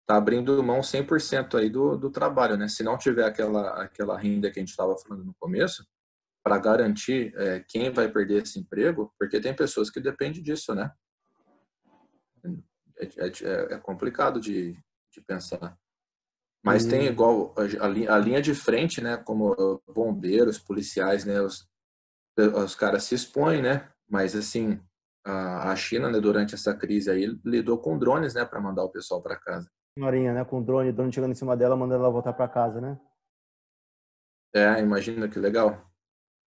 tá 0.05 0.15
abrindo 0.15 0.63
mão 0.63 0.79
100% 0.79 1.55
aí 1.55 1.69
do, 1.69 1.97
do 1.97 2.11
trabalho, 2.11 2.55
né? 2.55 2.67
Se 2.67 2.83
não 2.83 2.97
tiver 2.97 3.25
aquela, 3.25 3.83
aquela 3.83 4.17
renda 4.17 4.51
que 4.51 4.59
a 4.59 4.61
gente 4.61 4.69
estava 4.69 4.95
falando 4.97 5.25
no 5.25 5.35
começo, 5.39 5.85
para 6.43 6.59
garantir 6.59 7.33
é, 7.35 7.59
quem 7.67 7.91
vai 7.91 8.09
perder 8.09 8.43
esse 8.43 8.59
emprego, 8.59 9.13
porque 9.19 9.41
tem 9.41 9.53
pessoas 9.53 9.89
que 9.89 9.99
dependem 9.99 10.41
disso, 10.41 10.73
né? 10.73 10.91
É, 12.99 13.05
é, 13.05 13.73
é 13.73 13.77
complicado 13.79 14.39
de, 14.39 14.77
de 15.11 15.21
pensar. 15.21 15.77
Mas 16.63 16.85
tem 16.85 17.01
uhum. 17.01 17.07
igual 17.07 17.55
a, 17.57 18.13
a, 18.15 18.17
linha 18.17 18.41
de 18.41 18.53
frente, 18.53 19.01
né? 19.01 19.17
Como 19.17 19.81
bombeiros, 19.93 20.57
policiais, 20.59 21.25
né? 21.25 21.41
Os, 21.41 21.67
os 22.37 22.75
caras 22.75 23.03
se 23.03 23.15
expõem, 23.15 23.61
né? 23.61 23.89
Mas 24.09 24.35
assim, 24.35 24.79
a, 25.27 25.71
a 25.71 25.75
China, 25.75 26.09
né, 26.09 26.19
durante 26.21 26.55
essa 26.55 26.73
crise 26.73 27.11
aí, 27.11 27.37
lidou 27.43 27.77
com 27.77 27.97
drones, 27.97 28.33
né? 28.33 28.45
Para 28.45 28.61
mandar 28.61 28.83
o 28.83 28.89
pessoal 28.89 29.21
para 29.21 29.35
casa. 29.35 29.69
Senhorinha, 29.97 30.33
né? 30.33 30.45
Com 30.45 30.63
drone, 30.63 30.91
drone 30.91 31.11
chegando 31.11 31.31
em 31.31 31.35
cima 31.35 31.57
dela, 31.57 31.75
mandando 31.75 32.03
ela 32.03 32.11
voltar 32.11 32.31
para 32.31 32.47
casa, 32.47 32.79
né? 32.79 32.97
É, 34.55 34.79
imagina 34.79 35.27
que 35.27 35.37
legal. 35.37 35.85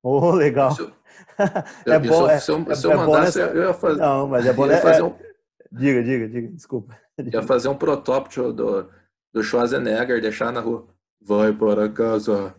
Oh, 0.03 0.31
legal. 0.33 0.75
É 1.87 1.99
bom. 1.99 2.29
Se 2.39 2.51
eu, 2.51 2.75
se 2.75 2.87
eu, 2.87 2.93
é, 2.93 2.97
mandasse, 2.97 3.39
eu 3.39 3.63
ia 3.63 3.75
fazer. 3.75 4.01
Não, 4.01 4.27
mas 4.27 4.47
é 4.47 4.53
bom. 4.53 4.65
Né? 4.65 4.77
Fazer 4.79 5.03
um, 5.03 5.15
diga, 5.71 6.03
diga, 6.03 6.29
diga, 6.29 6.49
desculpa. 6.49 6.97
Ia 7.21 7.43
fazer 7.43 7.69
um 7.69 7.77
protótipo 7.77 8.53
do, 8.53 8.89
do 9.33 9.43
Schwarzenegger, 9.43 10.23
deixar 10.23 10.53
na 10.53 10.61
rua. 10.61 10.89
Vai 11.21 11.53
para 11.53 11.91
casa. 11.91 12.55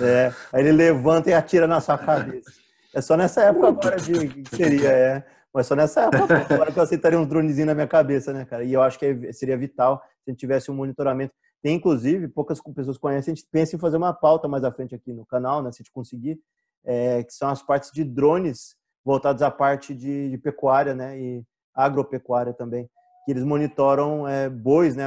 É, 0.00 0.32
aí 0.52 0.62
ele 0.62 0.72
levanta 0.72 1.28
e 1.28 1.34
atira 1.34 1.66
na 1.66 1.80
sua 1.80 1.98
cabeça. 1.98 2.50
É 2.94 3.02
só 3.02 3.16
nessa 3.16 3.42
época 3.42 3.68
agora 3.68 3.96
de 3.96 4.28
que 4.28 4.56
seria, 4.56 4.88
é. 4.88 5.35
Mas 5.56 5.68
só 5.68 5.74
nessa 5.74 6.02
época 6.02 6.36
agora 6.52 6.70
que 6.70 6.78
eu 6.78 6.82
aceitaria 6.82 7.18
uns 7.18 7.26
dronezinhos 7.26 7.66
na 7.66 7.74
minha 7.74 7.86
cabeça, 7.86 8.30
né, 8.30 8.44
cara? 8.44 8.62
E 8.62 8.74
eu 8.74 8.82
acho 8.82 8.98
que 8.98 9.06
é, 9.06 9.32
seria 9.32 9.56
vital 9.56 10.02
se 10.22 10.28
a 10.28 10.30
gente 10.30 10.38
tivesse 10.38 10.70
um 10.70 10.74
monitoramento. 10.74 11.32
Tem, 11.62 11.74
inclusive, 11.74 12.28
poucas 12.28 12.60
pessoas 12.60 12.98
conhecem, 12.98 13.32
a 13.32 13.34
gente 13.34 13.48
pensa 13.50 13.74
em 13.74 13.78
fazer 13.78 13.96
uma 13.96 14.12
pauta 14.12 14.46
mais 14.46 14.64
à 14.64 14.70
frente 14.70 14.94
aqui 14.94 15.14
no 15.14 15.24
canal, 15.24 15.62
né? 15.62 15.72
Se 15.72 15.76
a 15.76 15.82
gente 15.82 15.92
conseguir, 15.92 16.38
é, 16.84 17.24
que 17.24 17.32
são 17.32 17.48
as 17.48 17.62
partes 17.62 17.90
de 17.90 18.04
drones 18.04 18.76
voltados 19.02 19.40
à 19.40 19.50
parte 19.50 19.94
de, 19.94 20.28
de, 20.28 20.36
pecuária, 20.36 20.94
né? 20.94 21.18
E 21.18 21.42
agropecuária 21.74 22.52
também, 22.52 22.86
que 23.24 23.30
eles 23.30 23.42
monitoram 23.42 24.28
é, 24.28 24.50
bois, 24.50 24.94
né? 24.94 25.04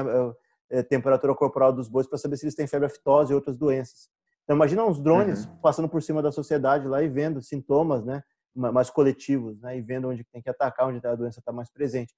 É, 0.72 0.80
é 0.80 0.84
temperatura 0.84 1.36
corporal 1.36 1.72
dos 1.72 1.88
bois 1.88 2.08
para 2.08 2.18
saber 2.18 2.38
se 2.38 2.46
eles 2.46 2.56
têm 2.56 2.66
febre 2.66 2.88
aftosa 2.88 3.32
e 3.32 3.36
outras 3.36 3.56
doenças. 3.56 4.10
Então 4.46 4.56
imagina 4.56 4.84
uns 4.84 5.00
drones 5.00 5.46
uhum. 5.46 5.58
passando 5.58 5.88
por 5.88 6.02
cima 6.02 6.24
da 6.24 6.32
sociedade 6.32 6.88
lá 6.88 7.04
e 7.04 7.08
vendo 7.08 7.40
sintomas, 7.40 8.04
né? 8.04 8.24
Mais 8.56 8.90
coletivos, 8.90 9.60
né? 9.62 9.78
E 9.78 9.82
vendo 9.82 10.10
onde 10.10 10.24
tem 10.26 10.42
que 10.42 10.50
atacar, 10.50 10.88
onde 10.88 11.06
a 11.06 11.16
doença 11.16 11.40
está 11.40 11.52
mais 11.52 11.72
presente. 11.72 12.14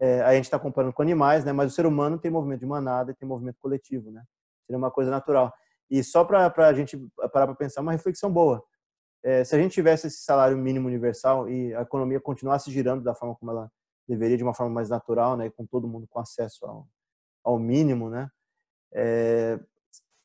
É, 0.00 0.22
a 0.22 0.34
gente 0.34 0.44
está 0.44 0.58
comparando 0.58 0.92
com 0.92 1.02
animais, 1.02 1.44
né? 1.44 1.52
Mas 1.52 1.72
o 1.72 1.74
ser 1.74 1.86
humano 1.86 2.18
tem 2.18 2.30
movimento 2.30 2.60
de 2.60 2.66
manada 2.66 3.12
e 3.12 3.14
tem 3.14 3.28
movimento 3.28 3.58
coletivo, 3.60 4.10
né? 4.10 4.22
Seria 4.66 4.78
uma 4.78 4.90
coisa 4.90 5.10
natural. 5.10 5.52
E 5.90 6.02
só 6.02 6.24
para 6.24 6.52
a 6.56 6.72
gente 6.72 6.96
parar 7.32 7.46
para 7.46 7.54
pensar, 7.54 7.80
uma 7.80 7.92
reflexão 7.92 8.32
boa 8.32 8.64
é, 9.24 9.42
se 9.42 9.56
a 9.56 9.58
gente 9.58 9.72
tivesse 9.72 10.06
esse 10.06 10.18
salário 10.18 10.56
mínimo 10.56 10.86
universal 10.86 11.48
e 11.48 11.74
a 11.74 11.80
economia 11.80 12.20
continuasse 12.20 12.70
girando 12.70 13.02
da 13.02 13.14
forma 13.14 13.34
como 13.34 13.50
ela 13.50 13.72
deveria, 14.06 14.36
de 14.36 14.42
uma 14.42 14.52
forma 14.52 14.70
mais 14.70 14.90
natural, 14.90 15.34
né, 15.34 15.48
com 15.48 15.64
todo 15.64 15.88
mundo 15.88 16.06
com 16.06 16.20
acesso 16.20 16.66
ao, 16.66 16.86
ao 17.42 17.58
mínimo, 17.58 18.10
né, 18.10 18.28
é, 18.92 19.58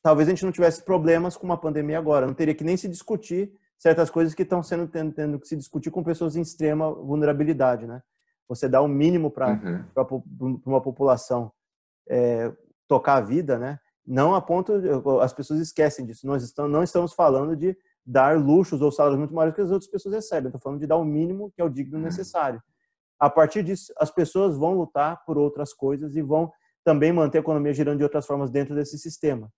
talvez 0.02 0.28
a 0.28 0.32
gente 0.32 0.44
não 0.44 0.52
tivesse 0.52 0.84
problemas 0.84 1.34
com 1.34 1.46
uma 1.46 1.56
pandemia 1.56 1.98
agora. 1.98 2.26
Não 2.26 2.34
teria 2.34 2.54
que 2.54 2.62
nem 2.62 2.76
se 2.76 2.88
discutir 2.88 3.50
certas 3.80 4.10
coisas 4.10 4.34
que 4.34 4.42
estão 4.42 4.62
sendo 4.62 4.86
tendo, 4.86 5.12
tendo 5.12 5.40
que 5.40 5.48
se 5.48 5.56
discutir 5.56 5.90
com 5.90 6.04
pessoas 6.04 6.36
em 6.36 6.42
extrema 6.42 6.92
vulnerabilidade, 6.92 7.86
né? 7.86 8.02
Você 8.46 8.68
dá 8.68 8.80
o 8.82 8.84
um 8.84 8.88
mínimo 8.88 9.30
para 9.30 9.86
uhum. 10.38 10.60
uma 10.66 10.82
população 10.82 11.50
é, 12.08 12.52
tocar 12.86 13.14
a 13.14 13.20
vida, 13.22 13.58
né? 13.58 13.80
Não 14.06 14.34
a 14.34 14.42
ponto 14.42 14.72
as 15.22 15.32
pessoas 15.32 15.60
esquecem 15.60 16.04
disso. 16.04 16.26
Nós 16.26 16.42
estamos, 16.42 16.70
não 16.70 16.82
estamos 16.82 17.14
falando 17.14 17.56
de 17.56 17.76
dar 18.04 18.38
luxos 18.38 18.82
ou 18.82 18.92
salários 18.92 19.18
muito 19.18 19.32
maiores 19.32 19.54
que 19.54 19.62
as 19.62 19.70
outras 19.70 19.90
pessoas 19.90 20.14
recebem. 20.14 20.48
Estou 20.48 20.60
falando 20.60 20.80
de 20.80 20.86
dar 20.86 20.96
o 20.96 21.04
mínimo 21.04 21.50
que 21.52 21.62
é 21.62 21.64
o 21.64 21.70
digno 21.70 21.96
uhum. 21.96 22.04
necessário. 22.04 22.62
A 23.18 23.30
partir 23.30 23.62
disso, 23.62 23.92
as 23.96 24.10
pessoas 24.10 24.58
vão 24.58 24.74
lutar 24.74 25.24
por 25.24 25.38
outras 25.38 25.72
coisas 25.72 26.16
e 26.16 26.22
vão 26.22 26.52
também 26.84 27.12
manter 27.12 27.38
a 27.38 27.40
economia 27.40 27.72
girando 27.72 27.98
de 27.98 28.04
outras 28.04 28.26
formas 28.26 28.50
dentro 28.50 28.74
desse 28.74 28.98
sistema. 28.98 29.50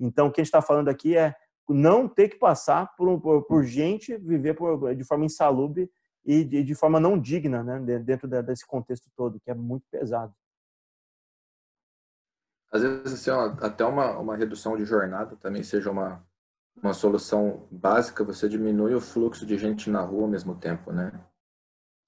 Então, 0.00 0.26
o 0.26 0.32
que 0.32 0.40
a 0.40 0.44
gente 0.44 0.48
está 0.48 0.62
falando 0.62 0.88
aqui 0.88 1.16
é 1.16 1.34
não 1.68 2.08
ter 2.08 2.28
que 2.28 2.36
passar 2.36 2.94
por, 2.96 3.20
por, 3.20 3.42
por 3.44 3.64
gente 3.64 4.16
viver 4.16 4.54
por, 4.54 4.94
de 4.94 5.04
forma 5.04 5.24
insalubre 5.24 5.90
e 6.24 6.44
de, 6.44 6.62
de, 6.62 6.74
forma 6.74 7.00
não 7.00 7.18
digna, 7.18 7.62
né, 7.62 7.98
dentro 7.98 8.28
desse 8.42 8.66
contexto 8.66 9.10
todo, 9.16 9.40
que 9.40 9.50
é 9.50 9.54
muito 9.54 9.84
pesado. 9.90 10.34
Às 12.70 12.82
vezes, 12.82 13.28
assim, 13.28 13.30
até 13.60 13.84
uma, 13.84 14.18
uma 14.18 14.36
redução 14.36 14.76
de 14.76 14.84
jornada 14.84 15.36
também 15.36 15.62
seja 15.62 15.90
uma, 15.90 16.24
uma 16.80 16.94
solução 16.94 17.66
básica, 17.70 18.24
você 18.24 18.48
diminui 18.48 18.94
o 18.94 19.00
fluxo 19.00 19.44
de 19.44 19.58
gente 19.58 19.90
na 19.90 20.00
rua 20.00 20.22
ao 20.22 20.28
mesmo 20.28 20.54
tempo, 20.54 20.92
né? 20.92 21.12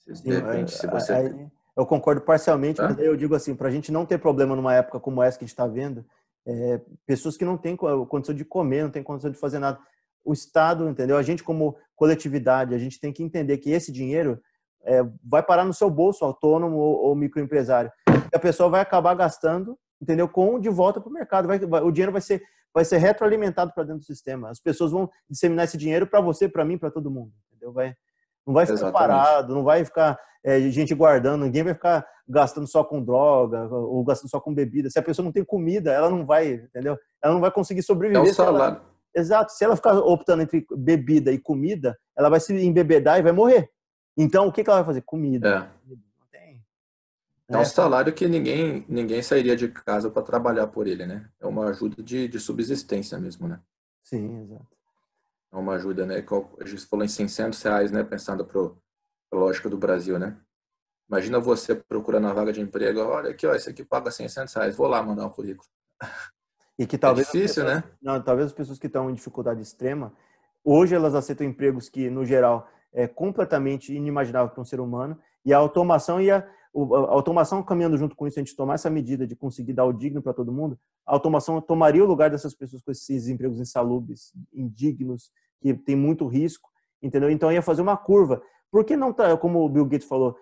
De 0.07 0.33
repente, 0.33 0.73
se 0.73 0.87
você... 0.87 1.51
Eu 1.77 1.85
concordo 1.85 2.21
parcialmente, 2.21 2.81
mas 2.81 2.97
eu 3.01 3.17
digo 3.17 3.35
assim, 3.35 3.55
para 3.55 3.67
a 3.67 3.71
gente 3.71 3.91
não 3.91 4.07
ter 4.07 4.19
problema 4.19 4.55
numa 4.55 4.75
época 4.75 5.01
como 5.01 5.21
essa 5.21 5.37
que 5.37 5.45
a 5.45 5.47
gente 5.47 5.53
está 5.53 5.67
vendo, 5.67 6.07
é, 6.47 6.81
pessoas 7.07 7.37
que 7.37 7.45
não 7.45 7.57
têm 7.57 7.77
condição 7.77 8.35
de 8.35 8.45
comer, 8.45 8.83
não 8.83 8.91
têm 8.91 9.03
condição 9.03 9.31
de 9.31 9.39
fazer 9.39 9.59
nada. 9.59 9.79
O 10.25 10.33
Estado, 10.33 10.89
entendeu? 10.89 11.17
A 11.17 11.23
gente 11.23 11.43
como 11.43 11.77
coletividade, 11.95 12.75
a 12.75 12.79
gente 12.79 12.99
tem 12.99 13.13
que 13.13 13.23
entender 13.23 13.59
que 13.59 13.71
esse 13.71 13.93
dinheiro 13.93 14.41
é, 14.83 15.03
vai 15.23 15.43
parar 15.43 15.65
no 15.65 15.73
seu 15.73 15.91
bolso, 15.91 16.25
autônomo 16.25 16.77
ou, 16.77 16.97
ou 17.07 17.15
microempresário. 17.15 17.91
E 18.09 18.37
a 18.37 18.39
pessoa 18.39 18.69
vai 18.69 18.81
acabar 18.81 19.15
gastando, 19.15 19.79
entendeu? 20.01 20.29
Com 20.29 20.59
de 20.59 20.69
volta 20.69 21.01
para 21.01 21.11
o 21.11 21.13
mercado. 21.13 21.49
Vai, 21.49 21.59
vai, 21.59 21.83
o 21.83 21.91
dinheiro 21.91 22.13
vai 22.13 22.21
ser 22.21 22.43
vai 22.75 22.85
ser 22.85 22.99
retroalimentado 22.99 23.73
para 23.73 23.85
dentro 23.85 24.01
do 24.01 24.05
sistema. 24.05 24.51
As 24.51 24.59
pessoas 24.59 24.91
vão 24.91 25.09
disseminar 25.31 25.65
esse 25.65 25.79
dinheiro 25.79 26.09
para 26.09 26.21
você, 26.21 26.49
para 26.49 26.65
mim, 26.65 26.77
para 26.77 26.91
todo 26.91 27.11
mundo. 27.11 27.33
Entendeu? 27.49 27.73
Vai, 27.73 27.95
não 28.47 28.55
vai 28.55 28.67
ficar 28.67 28.75
Exatamente. 28.75 28.99
parado, 28.99 29.55
não 29.55 29.65
vai 29.65 29.85
ficar 29.85 30.19
é, 30.45 30.61
gente 30.71 30.95
guardando, 30.95 31.45
ninguém 31.45 31.63
vai 31.63 31.75
ficar 31.75 32.07
gastando 32.29 32.67
só 32.67 32.85
com 32.85 33.03
droga 33.03 33.67
ou 33.69 34.05
gastando 34.05 34.31
só 34.31 34.41
com 34.41 34.55
bebida. 34.55 34.91
Se 34.91 34.99
a 34.99 35.03
pessoa 35.03 35.25
não 35.25 35.33
tem 35.33 35.45
comida, 35.45 35.93
ela 35.93 36.11
não 36.11 36.25
vai, 36.25 36.53
entendeu? 36.53 36.99
Ela 37.23 37.35
não 37.35 37.41
vai 37.41 37.51
conseguir 37.51 37.83
sobreviver. 37.83 38.27
É 38.27 38.31
o 38.31 38.35
salário. 38.35 38.77
Ela... 38.77 38.95
Exato. 39.15 39.53
Se 39.53 39.65
ela 39.65 39.77
ficar 39.77 39.95
optando 39.99 40.43
entre 40.43 40.67
bebida 40.77 41.33
e 41.33 41.39
comida, 41.39 41.97
ela 42.17 42.29
vai 42.29 42.41
se 42.41 42.53
embebedar 42.55 43.19
e 43.19 43.23
vai 43.23 43.33
morrer. 43.33 43.71
Então, 44.17 44.47
o 44.47 44.53
que, 44.53 44.63
que 44.63 44.71
ela 44.71 44.81
vai 44.81 44.87
fazer? 44.87 45.03
Comida. 45.03 45.71
É. 45.71 45.85
É 47.49 47.59
um 47.59 47.61
é. 47.61 47.65
salário 47.65 48.13
que 48.13 48.27
ninguém, 48.27 48.85
ninguém 48.89 49.23
sairia 49.23 49.55
de 49.55 49.69
casa 49.69 50.11
para 50.11 50.23
trabalhar 50.23 50.67
por 50.69 50.87
ele, 50.87 51.05
né? 51.07 51.29
É 51.39 51.47
uma 51.47 51.69
ajuda 51.69 52.03
de, 52.03 52.27
de 52.27 52.41
subsistência 52.41 53.19
mesmo, 53.19 53.47
né? 53.47 53.61
Sim, 54.03 54.41
exato. 54.43 54.74
É 55.55 55.57
uma 55.57 55.75
ajuda, 55.75 56.05
né? 56.05 56.25
A 56.61 56.67
gente 56.67 56.87
falou 56.87 57.05
em 57.05 57.09
600 57.09 57.63
reais, 57.63 57.93
né? 57.93 58.03
Pensando 58.03 58.45
para 58.45 58.61
a 58.61 59.37
lógica 59.37 59.71
do 59.71 59.79
Brasil, 59.79 60.19
né? 60.19 60.37
Imagina 61.09 61.39
você 61.39 61.75
procurando 61.75 62.25
uma 62.25 62.35
vaga 62.35 62.53
de 62.53 62.61
emprego, 62.61 63.01
olha 63.01 63.31
aqui, 63.31 63.47
ó, 63.47 63.55
esse 63.55 63.71
aqui 63.71 63.85
paga 63.85 64.11
600 64.11 64.53
reais, 64.55 64.77
vou 64.77 64.89
lá 64.89 65.03
mandar 65.03 65.27
um 65.27 65.31
currículo. 65.31 65.69
E 66.77 66.89
que 66.89 66.99
talvez 66.99 67.29
é 67.29 67.31
difícil, 67.31 67.63
pessoas, 67.63 67.85
né? 67.85 67.91
Não, 68.03 68.21
talvez 68.21 68.49
as 68.49 68.53
pessoas 68.53 68.81
que 68.81 68.89
estão 68.89 69.09
em 69.09 69.15
dificuldade 69.15 69.63
extrema, 69.63 70.13
hoje 70.65 70.93
elas 70.93 71.15
aceitam 71.15 71.47
empregos 71.47 71.89
que, 71.89 72.11
no 72.11 72.25
geral, 72.25 72.69
é 72.93 73.07
completamente 73.07 73.95
inimaginável 73.95 74.51
para 74.51 74.61
um 74.61 74.65
ser 74.65 74.81
humano, 74.81 75.17
e 75.45 75.55
a 75.55 75.57
automação 75.57 76.21
e 76.21 76.33
a, 76.33 76.39
a 76.39 77.13
automação 77.13 77.63
caminhando 77.63 77.97
junto 77.97 78.17
com 78.17 78.27
isso, 78.27 78.41
a 78.41 78.43
gente 78.43 78.57
tomar 78.57 78.75
essa 78.75 78.91
medida 78.91 79.25
de 79.25 79.37
conseguir 79.37 79.73
dar 79.73 79.85
o 79.85 79.93
digno 79.93 80.21
para 80.21 80.35
todo 80.35 80.51
mundo, 80.51 80.77
a 81.07 81.13
automação 81.13 81.61
tomaria 81.61 82.03
o 82.03 82.09
lugar 82.09 82.29
dessas 82.29 82.57
pessoas 82.57 82.83
com 82.83 82.91
esses 82.91 83.29
empregos 83.29 83.61
insalubres, 83.61 84.33
indignos, 84.53 85.31
que 85.73 85.83
tem 85.83 85.97
muito 85.97 86.27
risco, 86.27 86.69
entendeu? 87.03 87.31
Então 87.31 87.51
ia 87.51 87.63
fazer 87.63 87.81
uma 87.81 87.97
curva. 87.97 88.43
Por 88.71 88.85
que 88.85 88.97
não 88.97 89.13
tá, 89.13 89.35
como 89.37 89.65
o 89.65 89.69
Bill 89.69 89.87
Gates 89.87 90.07
falou, 90.07 90.37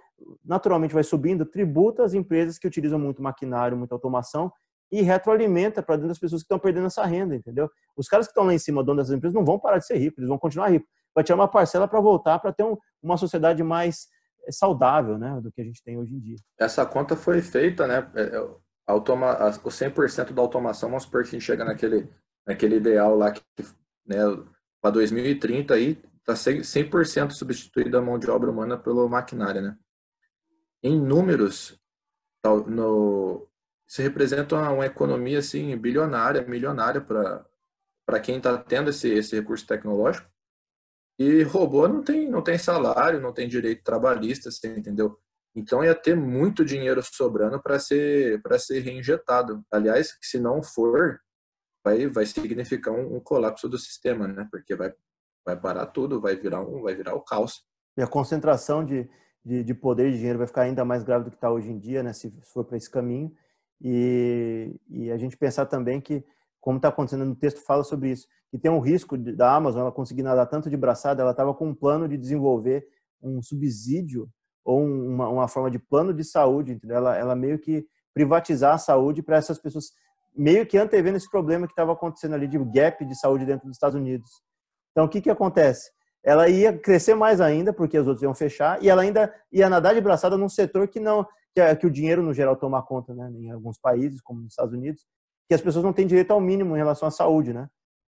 naturalmente 0.44 0.94
vai 0.94 1.04
subindo, 1.04 1.46
tributa 1.46 2.02
as 2.02 2.14
empresas 2.14 2.58
que 2.58 2.66
utilizam 2.66 2.98
muito 2.98 3.22
maquinário, 3.22 3.76
muita 3.76 3.94
automação 3.94 4.52
e 4.90 5.00
retroalimenta 5.00 5.82
para 5.82 5.96
dentro 5.96 6.08
das 6.08 6.18
pessoas 6.18 6.42
que 6.42 6.46
estão 6.46 6.58
perdendo 6.58 6.86
essa 6.86 7.04
renda, 7.06 7.34
entendeu? 7.34 7.70
Os 7.96 8.08
caras 8.08 8.26
que 8.26 8.32
estão 8.32 8.44
lá 8.44 8.52
em 8.52 8.58
cima, 8.58 8.84
dono 8.84 8.98
dessas 8.98 9.14
empresas, 9.14 9.34
não 9.34 9.44
vão 9.44 9.58
parar 9.58 9.78
de 9.78 9.86
ser 9.86 9.96
ricos, 9.96 10.18
eles 10.18 10.28
vão 10.28 10.38
continuar 10.38 10.68
ricos. 10.68 10.88
Vai 11.14 11.24
tirar 11.24 11.36
uma 11.36 11.48
parcela 11.48 11.88
para 11.88 12.00
voltar 12.00 12.38
para 12.38 12.52
ter 12.52 12.64
um, 12.64 12.76
uma 13.02 13.16
sociedade 13.16 13.62
mais 13.62 14.06
eh, 14.46 14.52
saudável, 14.52 15.16
né, 15.16 15.40
do 15.40 15.50
que 15.50 15.62
a 15.62 15.64
gente 15.64 15.82
tem 15.82 15.96
hoje 15.96 16.14
em 16.14 16.20
dia. 16.20 16.36
Essa 16.58 16.84
conta 16.84 17.16
foi 17.16 17.40
feita, 17.40 17.86
né, 17.86 18.10
é, 18.14 18.22
é, 18.36 18.50
automa, 18.86 19.34
o 19.64 19.68
100% 19.68 20.32
da 20.32 20.42
automação, 20.42 20.90
vamos 20.90 21.04
supor 21.04 21.22
que 21.22 21.28
a 21.28 21.32
gente 21.32 21.44
chega 21.44 21.64
naquele, 21.64 22.08
naquele 22.46 22.76
ideal 22.76 23.16
lá 23.16 23.30
que, 23.30 23.42
né, 24.06 24.18
para 24.82 24.90
2030 24.90 25.74
aí, 25.74 26.02
está 26.18 26.34
100% 26.34 27.30
substituída 27.30 27.98
a 27.98 28.02
mão 28.02 28.18
de 28.18 28.28
obra 28.28 28.50
humana 28.50 28.76
pelo 28.76 29.08
maquinário, 29.08 29.62
né? 29.62 29.78
Em 30.82 31.00
números, 31.00 31.80
no, 32.66 33.48
isso 33.88 34.02
representa 34.02 34.56
uma, 34.56 34.84
economia 34.84 35.38
assim 35.38 35.76
bilionária, 35.76 36.42
milionária 36.42 37.00
para 37.00 37.46
para 38.04 38.18
quem 38.18 38.38
está 38.38 38.58
tendo 38.58 38.90
esse, 38.90 39.08
esse 39.08 39.36
recurso 39.36 39.64
tecnológico. 39.64 40.28
E 41.18 41.44
robô 41.44 41.86
não 41.86 42.02
tem 42.02 42.28
não 42.28 42.42
tem 42.42 42.58
salário, 42.58 43.20
não 43.20 43.32
tem 43.32 43.48
direito 43.48 43.84
trabalhista, 43.84 44.50
você 44.50 44.76
entendeu? 44.76 45.16
Então 45.54 45.84
ia 45.84 45.94
ter 45.94 46.16
muito 46.16 46.64
dinheiro 46.64 47.00
sobrando 47.02 47.62
para 47.62 47.78
ser 47.78 48.42
para 48.42 48.58
ser 48.58 48.80
reinjetado. 48.80 49.64
Aliás, 49.70 50.16
se 50.20 50.40
não 50.40 50.62
for, 50.62 51.20
vai 51.84 52.06
vai 52.06 52.26
significar 52.26 52.94
um, 52.94 53.16
um 53.16 53.20
colapso 53.20 53.68
do 53.68 53.78
sistema, 53.78 54.26
né? 54.26 54.48
Porque 54.50 54.74
vai 54.74 54.92
vai 55.44 55.58
parar 55.58 55.86
tudo, 55.86 56.20
vai 56.20 56.36
virar 56.36 56.60
um, 56.60 56.82
vai 56.82 56.94
virar 56.94 57.14
o 57.14 57.20
caos. 57.20 57.64
E 57.96 58.02
a 58.02 58.06
concentração 58.06 58.84
de, 58.84 59.08
de, 59.44 59.62
de 59.64 59.74
poder 59.74 60.08
e 60.08 60.16
dinheiro 60.16 60.38
vai 60.38 60.46
ficar 60.46 60.62
ainda 60.62 60.84
mais 60.84 61.02
grave 61.02 61.24
do 61.24 61.30
que 61.30 61.36
está 61.36 61.50
hoje 61.50 61.70
em 61.70 61.78
dia, 61.78 62.02
né? 62.02 62.12
Se 62.12 62.32
for 62.52 62.64
para 62.64 62.76
esse 62.76 62.90
caminho. 62.90 63.32
E, 63.80 64.74
e, 64.88 65.10
a 65.10 65.16
gente 65.18 65.36
pensar 65.36 65.66
também 65.66 66.00
que, 66.00 66.24
como 66.60 66.76
está 66.76 66.88
acontecendo 66.88 67.24
no 67.24 67.34
texto, 67.34 67.60
fala 67.60 67.82
sobre 67.82 68.12
isso, 68.12 68.28
que 68.48 68.58
tem 68.58 68.70
um 68.70 68.78
risco 68.78 69.18
de, 69.18 69.34
da 69.34 69.54
Amazon 69.54 69.82
ela 69.82 69.90
conseguir 69.90 70.22
nadar 70.22 70.46
tanto 70.46 70.70
de 70.70 70.76
braçada, 70.76 71.20
ela 71.20 71.32
estava 71.32 71.52
com 71.52 71.68
um 71.68 71.74
plano 71.74 72.08
de 72.08 72.16
desenvolver 72.16 72.86
um 73.20 73.42
subsídio 73.42 74.28
ou 74.64 74.84
uma, 74.84 75.28
uma 75.28 75.48
forma 75.48 75.68
de 75.68 75.80
plano 75.80 76.14
de 76.14 76.22
saúde, 76.22 76.72
entendeu? 76.72 76.98
Ela, 76.98 77.16
ela 77.16 77.34
meio 77.34 77.58
que 77.58 77.84
privatizar 78.14 78.74
a 78.74 78.78
saúde 78.78 79.22
para 79.22 79.36
essas 79.36 79.58
pessoas, 79.58 79.90
meio 80.34 80.66
que 80.66 80.78
antevendo 80.78 81.16
esse 81.16 81.30
problema 81.30 81.66
que 81.66 81.72
estava 81.72 81.92
acontecendo 81.92 82.34
ali 82.34 82.46
de 82.46 82.58
gap 82.58 83.04
de 83.04 83.18
saúde 83.18 83.44
dentro 83.44 83.66
dos 83.66 83.76
Estados 83.76 83.94
Unidos. 83.96 84.30
Então, 84.90 85.04
o 85.04 85.08
que, 85.08 85.20
que 85.20 85.30
acontece? 85.30 85.90
Ela 86.24 86.48
ia 86.48 86.76
crescer 86.76 87.14
mais 87.14 87.40
ainda, 87.40 87.72
porque 87.72 87.98
os 87.98 88.06
outros 88.06 88.22
iam 88.22 88.34
fechar, 88.34 88.82
e 88.82 88.88
ela 88.88 89.02
ainda 89.02 89.34
ia 89.50 89.68
nadar 89.68 89.94
de 89.94 90.00
braçada 90.00 90.36
num 90.36 90.48
setor 90.48 90.88
que 90.88 91.00
não 91.00 91.26
que, 91.54 91.60
é, 91.60 91.74
que 91.76 91.86
o 91.86 91.90
dinheiro, 91.90 92.22
no 92.22 92.32
geral, 92.32 92.56
toma 92.56 92.82
conta, 92.82 93.14
né, 93.14 93.30
em 93.34 93.50
alguns 93.50 93.78
países, 93.78 94.22
como 94.22 94.40
nos 94.40 94.52
Estados 94.52 94.72
Unidos, 94.72 95.06
que 95.48 95.54
as 95.54 95.60
pessoas 95.60 95.84
não 95.84 95.92
têm 95.92 96.06
direito 96.06 96.30
ao 96.30 96.40
mínimo 96.40 96.74
em 96.74 96.78
relação 96.78 97.06
à 97.06 97.10
saúde, 97.10 97.52
né? 97.52 97.68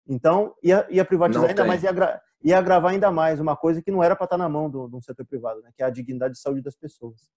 Então, 0.07 0.53
ia, 0.63 0.85
ia 0.89 1.05
privatizar 1.05 1.43
não 1.43 1.49
ainda 1.49 1.61
tem. 1.61 1.67
mais, 1.67 1.83
ia, 1.83 1.89
agra, 1.89 2.21
ia 2.43 2.57
agravar 2.57 2.91
ainda 2.91 3.11
mais 3.11 3.39
uma 3.39 3.55
coisa 3.55 3.81
que 3.81 3.91
não 3.91 4.03
era 4.03 4.15
para 4.15 4.25
estar 4.25 4.37
na 4.37 4.49
mão 4.49 4.69
do, 4.69 4.87
do 4.87 5.01
setor 5.01 5.25
privado, 5.25 5.61
né? 5.61 5.71
Que 5.75 5.83
é 5.83 5.85
a 5.85 5.89
dignidade 5.89 6.33
de 6.33 6.41
saúde 6.41 6.61
das 6.61 6.75
pessoas. 6.75 7.29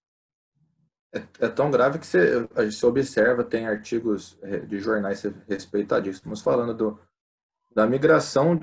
É, 1.13 1.45
é 1.45 1.47
tão 1.47 1.69
grave 1.69 1.99
que 1.99 2.07
você, 2.07 2.47
você 2.55 2.85
observa, 2.85 3.43
tem 3.43 3.67
artigos 3.67 4.37
é, 4.41 4.59
de 4.59 4.79
jornais 4.79 5.23
respeitadíssimos 5.47 6.41
falando 6.41 6.73
do, 6.73 6.99
da 7.73 7.85
migração 7.85 8.59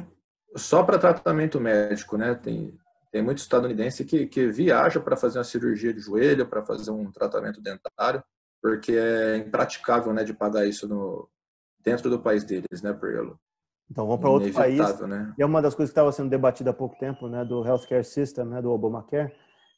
só 0.57 0.83
para 0.83 0.99
tratamento 0.99 1.61
médico, 1.61 2.17
né? 2.17 2.35
Tem, 2.35 2.77
tem 3.13 3.23
muito 3.23 3.39
estadunidense 3.39 4.05
que, 4.05 4.27
que 4.27 4.49
viaja 4.49 4.99
para 4.99 5.17
fazer 5.17 5.39
uma 5.39 5.45
cirurgia 5.45 5.95
de 5.95 6.01
joelho, 6.01 6.47
para 6.47 6.65
fazer 6.65 6.91
um 6.91 7.11
tratamento 7.13 7.61
dentário, 7.61 8.23
porque 8.61 8.93
é 8.93 9.37
impraticável, 9.37 10.13
né, 10.13 10.25
de 10.25 10.35
pagar 10.35 10.67
isso 10.67 10.89
no, 10.89 11.29
dentro 11.83 12.11
do 12.11 12.19
país 12.19 12.45
deles, 12.45 12.83
né, 12.83 12.93
por 12.93 13.39
então 13.91 14.07
vamos 14.07 14.21
para 14.21 14.31
outro 14.31 14.53
país. 14.53 15.01
Né? 15.01 15.35
E 15.37 15.43
é 15.43 15.47
uma 15.47 15.61
das 15.61 15.75
coisas 15.75 15.91
que 15.91 15.99
estava 15.99 16.13
sendo 16.13 16.31
debatida 16.31 16.71
há 16.71 16.73
pouco 16.73 16.97
tempo, 16.97 17.27
né, 17.29 17.45
do 17.45 17.67
healthcare 17.67 18.05
system, 18.05 18.45
né, 18.45 18.63
do 18.63 18.71
Obamacare, 18.71 19.33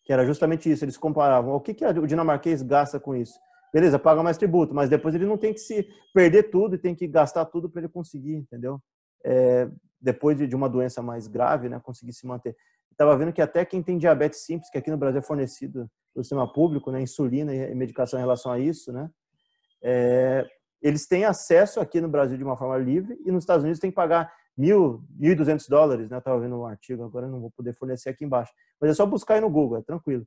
que 0.04 0.12
era 0.12 0.24
justamente 0.24 0.70
isso. 0.70 0.84
Eles 0.84 0.96
comparavam 0.96 1.54
o 1.54 1.60
que, 1.60 1.74
que 1.74 1.84
o 1.84 2.06
dinamarquês 2.06 2.62
gasta 2.62 2.98
com 2.98 3.14
isso. 3.14 3.38
Beleza, 3.72 3.98
paga 3.98 4.22
mais 4.22 4.36
tributo, 4.36 4.74
mas 4.74 4.90
depois 4.90 5.14
ele 5.14 5.24
não 5.24 5.38
tem 5.38 5.52
que 5.52 5.60
se 5.60 5.88
perder 6.12 6.50
tudo 6.50 6.74
e 6.74 6.78
tem 6.78 6.94
que 6.94 7.06
gastar 7.06 7.46
tudo 7.46 7.70
para 7.70 7.80
ele 7.80 7.88
conseguir, 7.88 8.34
entendeu? 8.34 8.80
É, 9.24 9.68
depois 10.00 10.36
de, 10.36 10.54
uma 10.54 10.68
doença 10.68 11.00
mais 11.00 11.26
grave, 11.26 11.68
né, 11.68 11.80
conseguir 11.82 12.12
se 12.12 12.26
manter. 12.26 12.54
Estava 12.90 13.16
vendo 13.16 13.32
que 13.32 13.40
até 13.40 13.64
quem 13.64 13.82
tem 13.82 13.96
diabetes 13.96 14.44
simples, 14.44 14.68
que 14.68 14.76
aqui 14.76 14.90
no 14.90 14.98
Brasil 14.98 15.20
é 15.20 15.22
fornecido 15.22 15.88
pelo 16.12 16.22
sistema 16.22 16.52
público, 16.52 16.90
né, 16.90 17.00
insulina 17.00 17.54
e 17.54 17.74
medicação 17.74 18.18
em 18.18 18.22
relação 18.22 18.52
a 18.52 18.58
isso, 18.58 18.92
né, 18.92 19.08
é, 19.82 20.46
eles 20.82 21.06
têm 21.06 21.24
acesso 21.24 21.80
aqui 21.80 22.00
no 22.00 22.08
Brasil 22.08 22.36
de 22.36 22.44
uma 22.44 22.56
forma 22.56 22.76
livre 22.76 23.16
e 23.24 23.30
nos 23.30 23.44
Estados 23.44 23.62
Unidos 23.62 23.80
tem 23.80 23.90
que 23.90 23.94
pagar 23.94 24.32
mil, 24.56 25.04
mil 25.10 25.32
e 25.32 25.34
duzentos 25.34 25.68
dólares, 25.68 26.10
né? 26.10 26.18
Estava 26.18 26.38
vendo 26.40 26.56
um 26.56 26.66
artigo, 26.66 27.04
agora 27.04 27.26
não 27.26 27.40
vou 27.40 27.50
poder 27.50 27.72
fornecer 27.74 28.10
aqui 28.10 28.24
embaixo, 28.24 28.52
mas 28.80 28.90
é 28.90 28.94
só 28.94 29.06
buscar 29.06 29.34
aí 29.34 29.40
no 29.40 29.50
Google, 29.50 29.78
é 29.78 29.82
tranquilo. 29.82 30.26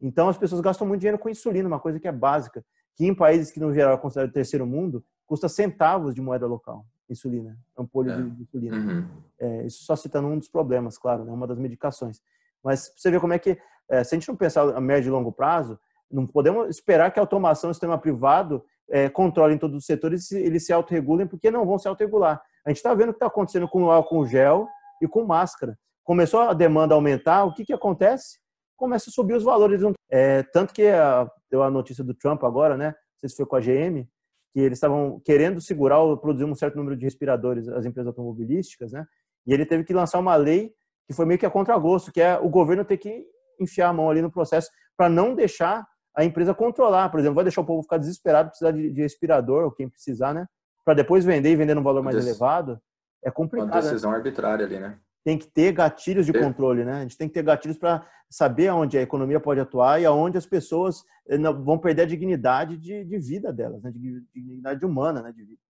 Então 0.00 0.28
as 0.28 0.38
pessoas 0.38 0.60
gastam 0.60 0.86
muito 0.86 1.00
dinheiro 1.00 1.18
com 1.18 1.28
insulina, 1.28 1.68
uma 1.68 1.80
coisa 1.80 1.98
que 2.00 2.08
é 2.08 2.12
básica, 2.12 2.64
que 2.94 3.06
em 3.06 3.14
países 3.14 3.50
que 3.50 3.60
no 3.60 3.72
geral 3.72 3.94
é 3.94 3.96
considerado 3.98 4.32
terceiro 4.32 4.66
mundo 4.66 5.04
custa 5.26 5.48
centavos 5.48 6.14
de 6.14 6.20
moeda 6.20 6.46
local 6.46 6.84
insulina, 7.08 7.56
ampulha 7.78 8.12
é. 8.12 8.22
de, 8.22 8.42
insulina. 8.42 8.76
Uhum. 8.76 9.08
É, 9.38 9.66
isso 9.66 9.84
só 9.84 9.96
citando 9.96 10.28
um 10.28 10.38
dos 10.38 10.48
problemas, 10.48 10.98
claro, 10.98 11.24
né, 11.24 11.32
uma 11.32 11.46
das 11.46 11.58
medicações. 11.58 12.20
Mas 12.62 12.92
você 12.96 13.10
vê 13.10 13.20
como 13.20 13.32
é 13.32 13.38
que, 13.38 13.58
é, 13.88 14.02
se 14.02 14.14
a 14.14 14.18
gente 14.18 14.28
não 14.28 14.36
pensar 14.36 14.62
a 14.74 14.80
médio 14.80 15.08
e 15.08 15.12
longo 15.12 15.32
prazo, 15.32 15.78
não 16.10 16.26
podemos 16.26 16.68
esperar 16.68 17.10
que 17.12 17.18
a 17.18 17.22
automação 17.22 17.70
do 17.70 17.74
sistema 17.74 17.98
privado 17.98 18.64
é, 18.88 19.08
controle 19.08 19.54
em 19.54 19.58
todos 19.58 19.76
os 19.76 19.84
setores 19.84 20.30
e 20.30 20.38
eles 20.38 20.64
se 20.64 20.72
autorregulem, 20.72 21.26
porque 21.26 21.50
não 21.50 21.66
vão 21.66 21.78
se 21.78 21.88
autorregular. 21.88 22.42
A 22.66 22.70
gente 22.70 22.78
está 22.78 22.92
vendo 22.94 23.10
o 23.10 23.12
que 23.12 23.18
está 23.18 23.28
acontecendo 23.28 23.68
com 23.68 23.84
o 23.84 23.90
álcool 23.92 24.26
gel 24.26 24.66
e 25.00 25.06
com 25.06 25.24
máscara. 25.24 25.78
Começou 26.02 26.40
a 26.40 26.52
demanda 26.52 26.94
a 26.94 26.96
aumentar, 26.96 27.44
o 27.44 27.54
que, 27.54 27.64
que 27.64 27.72
acontece? 27.72 28.38
Começa 28.76 29.08
a 29.08 29.12
subir 29.12 29.34
os 29.34 29.44
valores. 29.44 29.80
É, 30.10 30.42
tanto 30.42 30.74
que 30.74 30.88
a, 30.88 31.30
deu 31.48 31.62
a 31.62 31.70
notícia 31.70 32.02
do 32.02 32.12
Trump 32.12 32.42
agora, 32.42 32.76
né? 32.76 32.88
Não 32.88 33.20
sei 33.20 33.28
se 33.28 33.36
foi 33.36 33.46
com 33.46 33.54
a 33.54 33.60
GM, 33.60 34.04
que 34.52 34.60
eles 34.60 34.78
estavam 34.78 35.20
querendo 35.24 35.60
segurar 35.60 36.00
ou 36.00 36.16
produzir 36.16 36.44
um 36.44 36.56
certo 36.56 36.76
número 36.76 36.96
de 36.96 37.04
respiradores, 37.04 37.68
as 37.68 37.84
empresas 37.84 38.08
automobilísticas, 38.08 38.90
né? 38.90 39.06
E 39.46 39.54
ele 39.54 39.64
teve 39.64 39.84
que 39.84 39.94
lançar 39.94 40.18
uma 40.18 40.34
lei 40.34 40.72
que 41.06 41.14
foi 41.14 41.24
meio 41.24 41.38
que 41.38 41.46
a 41.46 41.50
contragosto, 41.50 42.10
que 42.10 42.20
é 42.20 42.36
o 42.36 42.48
governo 42.48 42.84
ter 42.84 42.96
que 42.96 43.24
enfiar 43.60 43.90
a 43.90 43.92
mão 43.92 44.10
ali 44.10 44.20
no 44.20 44.30
processo 44.30 44.68
para 44.96 45.08
não 45.08 45.36
deixar 45.36 45.86
a 46.16 46.24
empresa 46.24 46.52
controlar. 46.52 47.10
Por 47.10 47.20
exemplo, 47.20 47.36
vai 47.36 47.44
deixar 47.44 47.60
o 47.60 47.66
povo 47.66 47.82
ficar 47.82 47.98
desesperado, 47.98 48.48
precisar 48.48 48.72
de, 48.72 48.90
de 48.90 49.02
respirador, 49.02 49.64
ou 49.64 49.70
quem 49.70 49.88
precisar, 49.88 50.34
né? 50.34 50.46
Para 50.86 50.94
depois 50.94 51.24
vender 51.24 51.50
e 51.50 51.56
vender 51.56 51.74
num 51.74 51.82
valor 51.82 52.02
mais 52.02 52.16
elevado. 52.16 52.80
É 53.24 53.30
complicado. 53.30 53.72
Uma 53.72 53.80
decisão 53.82 54.12
né? 54.12 54.16
arbitrária 54.18 54.64
ali, 54.64 54.78
né? 54.78 54.98
Tem 55.24 55.36
que 55.36 55.48
ter 55.48 55.72
gatilhos 55.72 56.24
de 56.24 56.32
controle, 56.32 56.84
né? 56.84 56.98
A 56.98 57.02
gente 57.02 57.18
tem 57.18 57.26
que 57.26 57.34
ter 57.34 57.42
gatilhos 57.42 57.76
para 57.76 58.06
saber 58.30 58.68
aonde 58.68 58.96
a 58.96 59.02
economia 59.02 59.40
pode 59.40 59.58
atuar 59.58 60.00
e 60.00 60.06
aonde 60.06 60.38
as 60.38 60.46
pessoas 60.46 61.04
eh, 61.28 61.36
vão 61.38 61.76
perder 61.76 62.02
a 62.02 62.06
dignidade 62.06 62.76
de, 62.76 63.04
de 63.04 63.18
vida 63.18 63.52
delas, 63.52 63.82
né? 63.82 63.90
de 63.90 64.24
dignidade 64.32 64.84
humana, 64.86 65.22
né? 65.22 65.32
De 65.32 65.42
vida. 65.42 65.60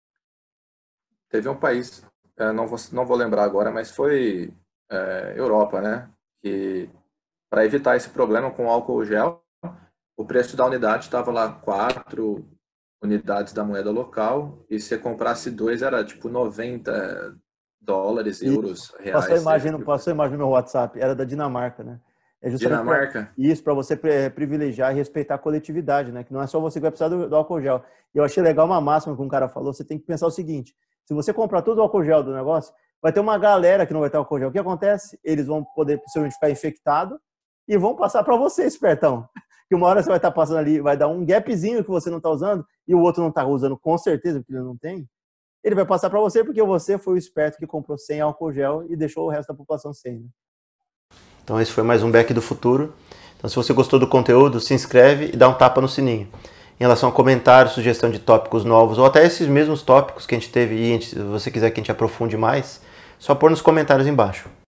Teve 1.31 1.49
um 1.49 1.57
país, 1.57 2.05
eh, 2.37 2.53
não 2.53 2.67
vou, 2.67 2.79
não 2.93 3.07
vou 3.07 3.17
lembrar 3.17 3.45
agora, 3.45 3.71
mas 3.71 3.91
foi 3.91 4.53
é, 4.91 5.35
Europa, 5.37 5.81
né? 5.81 6.11
Que 6.43 6.91
para 7.51 7.65
evitar 7.65 7.97
esse 7.97 8.11
problema 8.11 8.51
com 8.51 8.69
álcool 8.69 9.05
gel, 9.05 9.43
o 10.17 10.25
preço 10.25 10.57
da 10.57 10.67
unidade 10.67 11.05
estava 11.05 11.31
lá 11.31 11.53
quatro 11.53 12.47
unidades 13.07 13.53
da 13.53 13.65
moeda 13.65 13.91
local 13.91 14.65
e 14.69 14.79
se 14.79 14.97
comprasse 14.99 15.51
dois 15.51 15.83
era 15.83 16.05
tipo 16.05 16.29
90 16.29 17.37
dólares, 17.81 18.43
euros, 18.43 18.93
reais. 18.99 19.25
Passou 19.25 19.37
a 19.37 19.41
imagem, 19.41 19.81
passou 19.83 20.11
a 20.11 20.15
imagem 20.15 20.33
no 20.33 20.39
meu 20.39 20.49
WhatsApp, 20.49 21.01
era 21.01 21.15
da 21.15 21.25
Dinamarca, 21.25 21.85
né? 21.85 22.01
É 22.43 22.51
Dinamarca? 22.51 23.23
Pra, 23.23 23.33
isso, 23.39 23.63
para 23.63 23.73
você 23.75 23.97
privilegiar 24.31 24.93
e 24.93 24.97
respeitar 24.97 25.37
a 25.37 25.39
coletividade, 25.39 26.13
né? 26.13 26.23
Que 26.23 26.33
não 26.33 26.43
é 26.43 26.47
só 26.47 26.61
você 26.61 26.79
que 26.79 26.83
vai 26.83 26.91
precisar 26.91 27.09
do, 27.09 27.29
do 27.29 27.37
álcool 27.37 27.61
gel. 27.61 27.83
E 28.15 28.19
eu 28.19 28.25
achei 28.25 28.43
legal 28.43 28.67
uma 28.67 28.81
máxima 28.81 29.17
que 29.17 29.23
um 29.23 29.29
cara 29.29 29.49
falou, 29.49 29.73
você 29.73 29.85
tem 29.85 29.99
que 29.99 30.05
pensar 30.05 30.27
o 30.27 30.31
seguinte, 30.31 30.75
se 31.05 31.15
você 31.15 31.33
comprar 31.33 31.63
todo 31.63 31.79
o 31.79 31.83
álcool 31.83 32.05
gel 32.05 32.23
do 32.23 32.35
negócio, 32.35 32.75
vai 33.01 33.13
ter 33.13 33.21
uma 33.21 33.39
galera 33.39 33.87
que 33.87 33.93
não 33.93 34.01
vai 34.01 34.11
ter 34.11 34.17
álcool 34.17 34.39
gel. 34.39 34.49
O 34.49 34.53
que 34.53 34.59
acontece? 34.59 35.19
Eles 35.25 35.47
vão 35.47 35.65
poder 35.75 35.99
possivelmente 35.99 36.35
ficar 36.35 36.51
infectados 36.51 37.19
e 37.69 37.77
vão 37.79 37.95
passar 37.95 38.23
para 38.25 38.37
você, 38.37 38.65
espertão. 38.65 39.29
Que 39.69 39.75
uma 39.75 39.87
hora 39.87 40.03
você 40.03 40.09
vai 40.09 40.19
estar 40.19 40.31
passando 40.31 40.59
ali, 40.59 40.81
vai 40.81 40.97
dar 40.97 41.09
um 41.09 41.25
gapzinho 41.25 41.83
que 41.83 41.91
você 41.91 42.09
não 42.09 42.19
está 42.19 42.31
usando 42.31 42.65
e 42.87 42.95
o 42.95 43.01
outro 43.01 43.21
não 43.23 43.31
está 43.31 43.45
usando 43.45 43.77
com 43.77 43.99
certeza, 43.99 44.41
porque 44.41 44.53
ele 44.53 44.63
não 44.63 44.77
tem. 44.77 45.09
Ele 45.65 45.75
vai 45.75 45.85
passar 45.85 46.09
para 46.09 46.21
você 46.21 46.45
porque 46.45 46.63
você 46.63 46.97
foi 46.97 47.15
o 47.15 47.19
esperto 47.19 47.59
que 47.59 47.67
comprou 47.67 47.99
sem 47.99 48.21
álcool 48.21 48.53
gel 48.53 48.85
e 48.89 48.97
deixou 48.97 49.27
o 49.27 49.29
resto 49.29 49.49
da 49.49 49.55
população 49.55 49.93
sem. 49.93 50.21
Né? 50.21 50.27
Então 51.43 51.61
esse 51.61 51.73
foi 51.73 51.83
mais 51.83 52.03
um 52.03 52.11
Back 52.11 52.33
do 52.33 52.41
Futuro. 52.41 52.95
Então 53.37 53.51
se 53.51 53.57
você 53.57 53.73
gostou 53.73 53.99
do 53.99 54.07
conteúdo, 54.07 54.61
se 54.61 54.75
inscreve 54.75 55.31
e 55.33 55.37
dá 55.37 55.49
um 55.49 55.55
tapa 55.55 55.81
no 55.81 55.89
sininho. 55.89 56.29
Em 56.79 56.85
relação 56.85 57.09
a 57.09 57.13
comentários, 57.13 57.75
sugestão 57.75 58.11
de 58.11 58.19
tópicos 58.19 58.65
novos, 58.65 58.99
ou 58.99 59.07
até 59.07 59.25
esses 59.25 59.49
mesmos 59.49 59.83
tópicos 59.83 60.27
que 60.27 60.35
a 60.35 60.39
gente 60.39 60.53
teve 60.53 60.75
e 60.75 61.03
se 61.03 61.19
você 61.19 61.51
quiser 61.51 61.71
que 61.71 61.81
a 61.81 61.83
gente 61.83 61.91
aprofunde 61.91 62.37
mais, 62.37 62.81
só 63.19 63.35
pôr 63.35 63.51
nos 63.51 63.63
comentários 63.63 64.07
embaixo. 64.07 64.49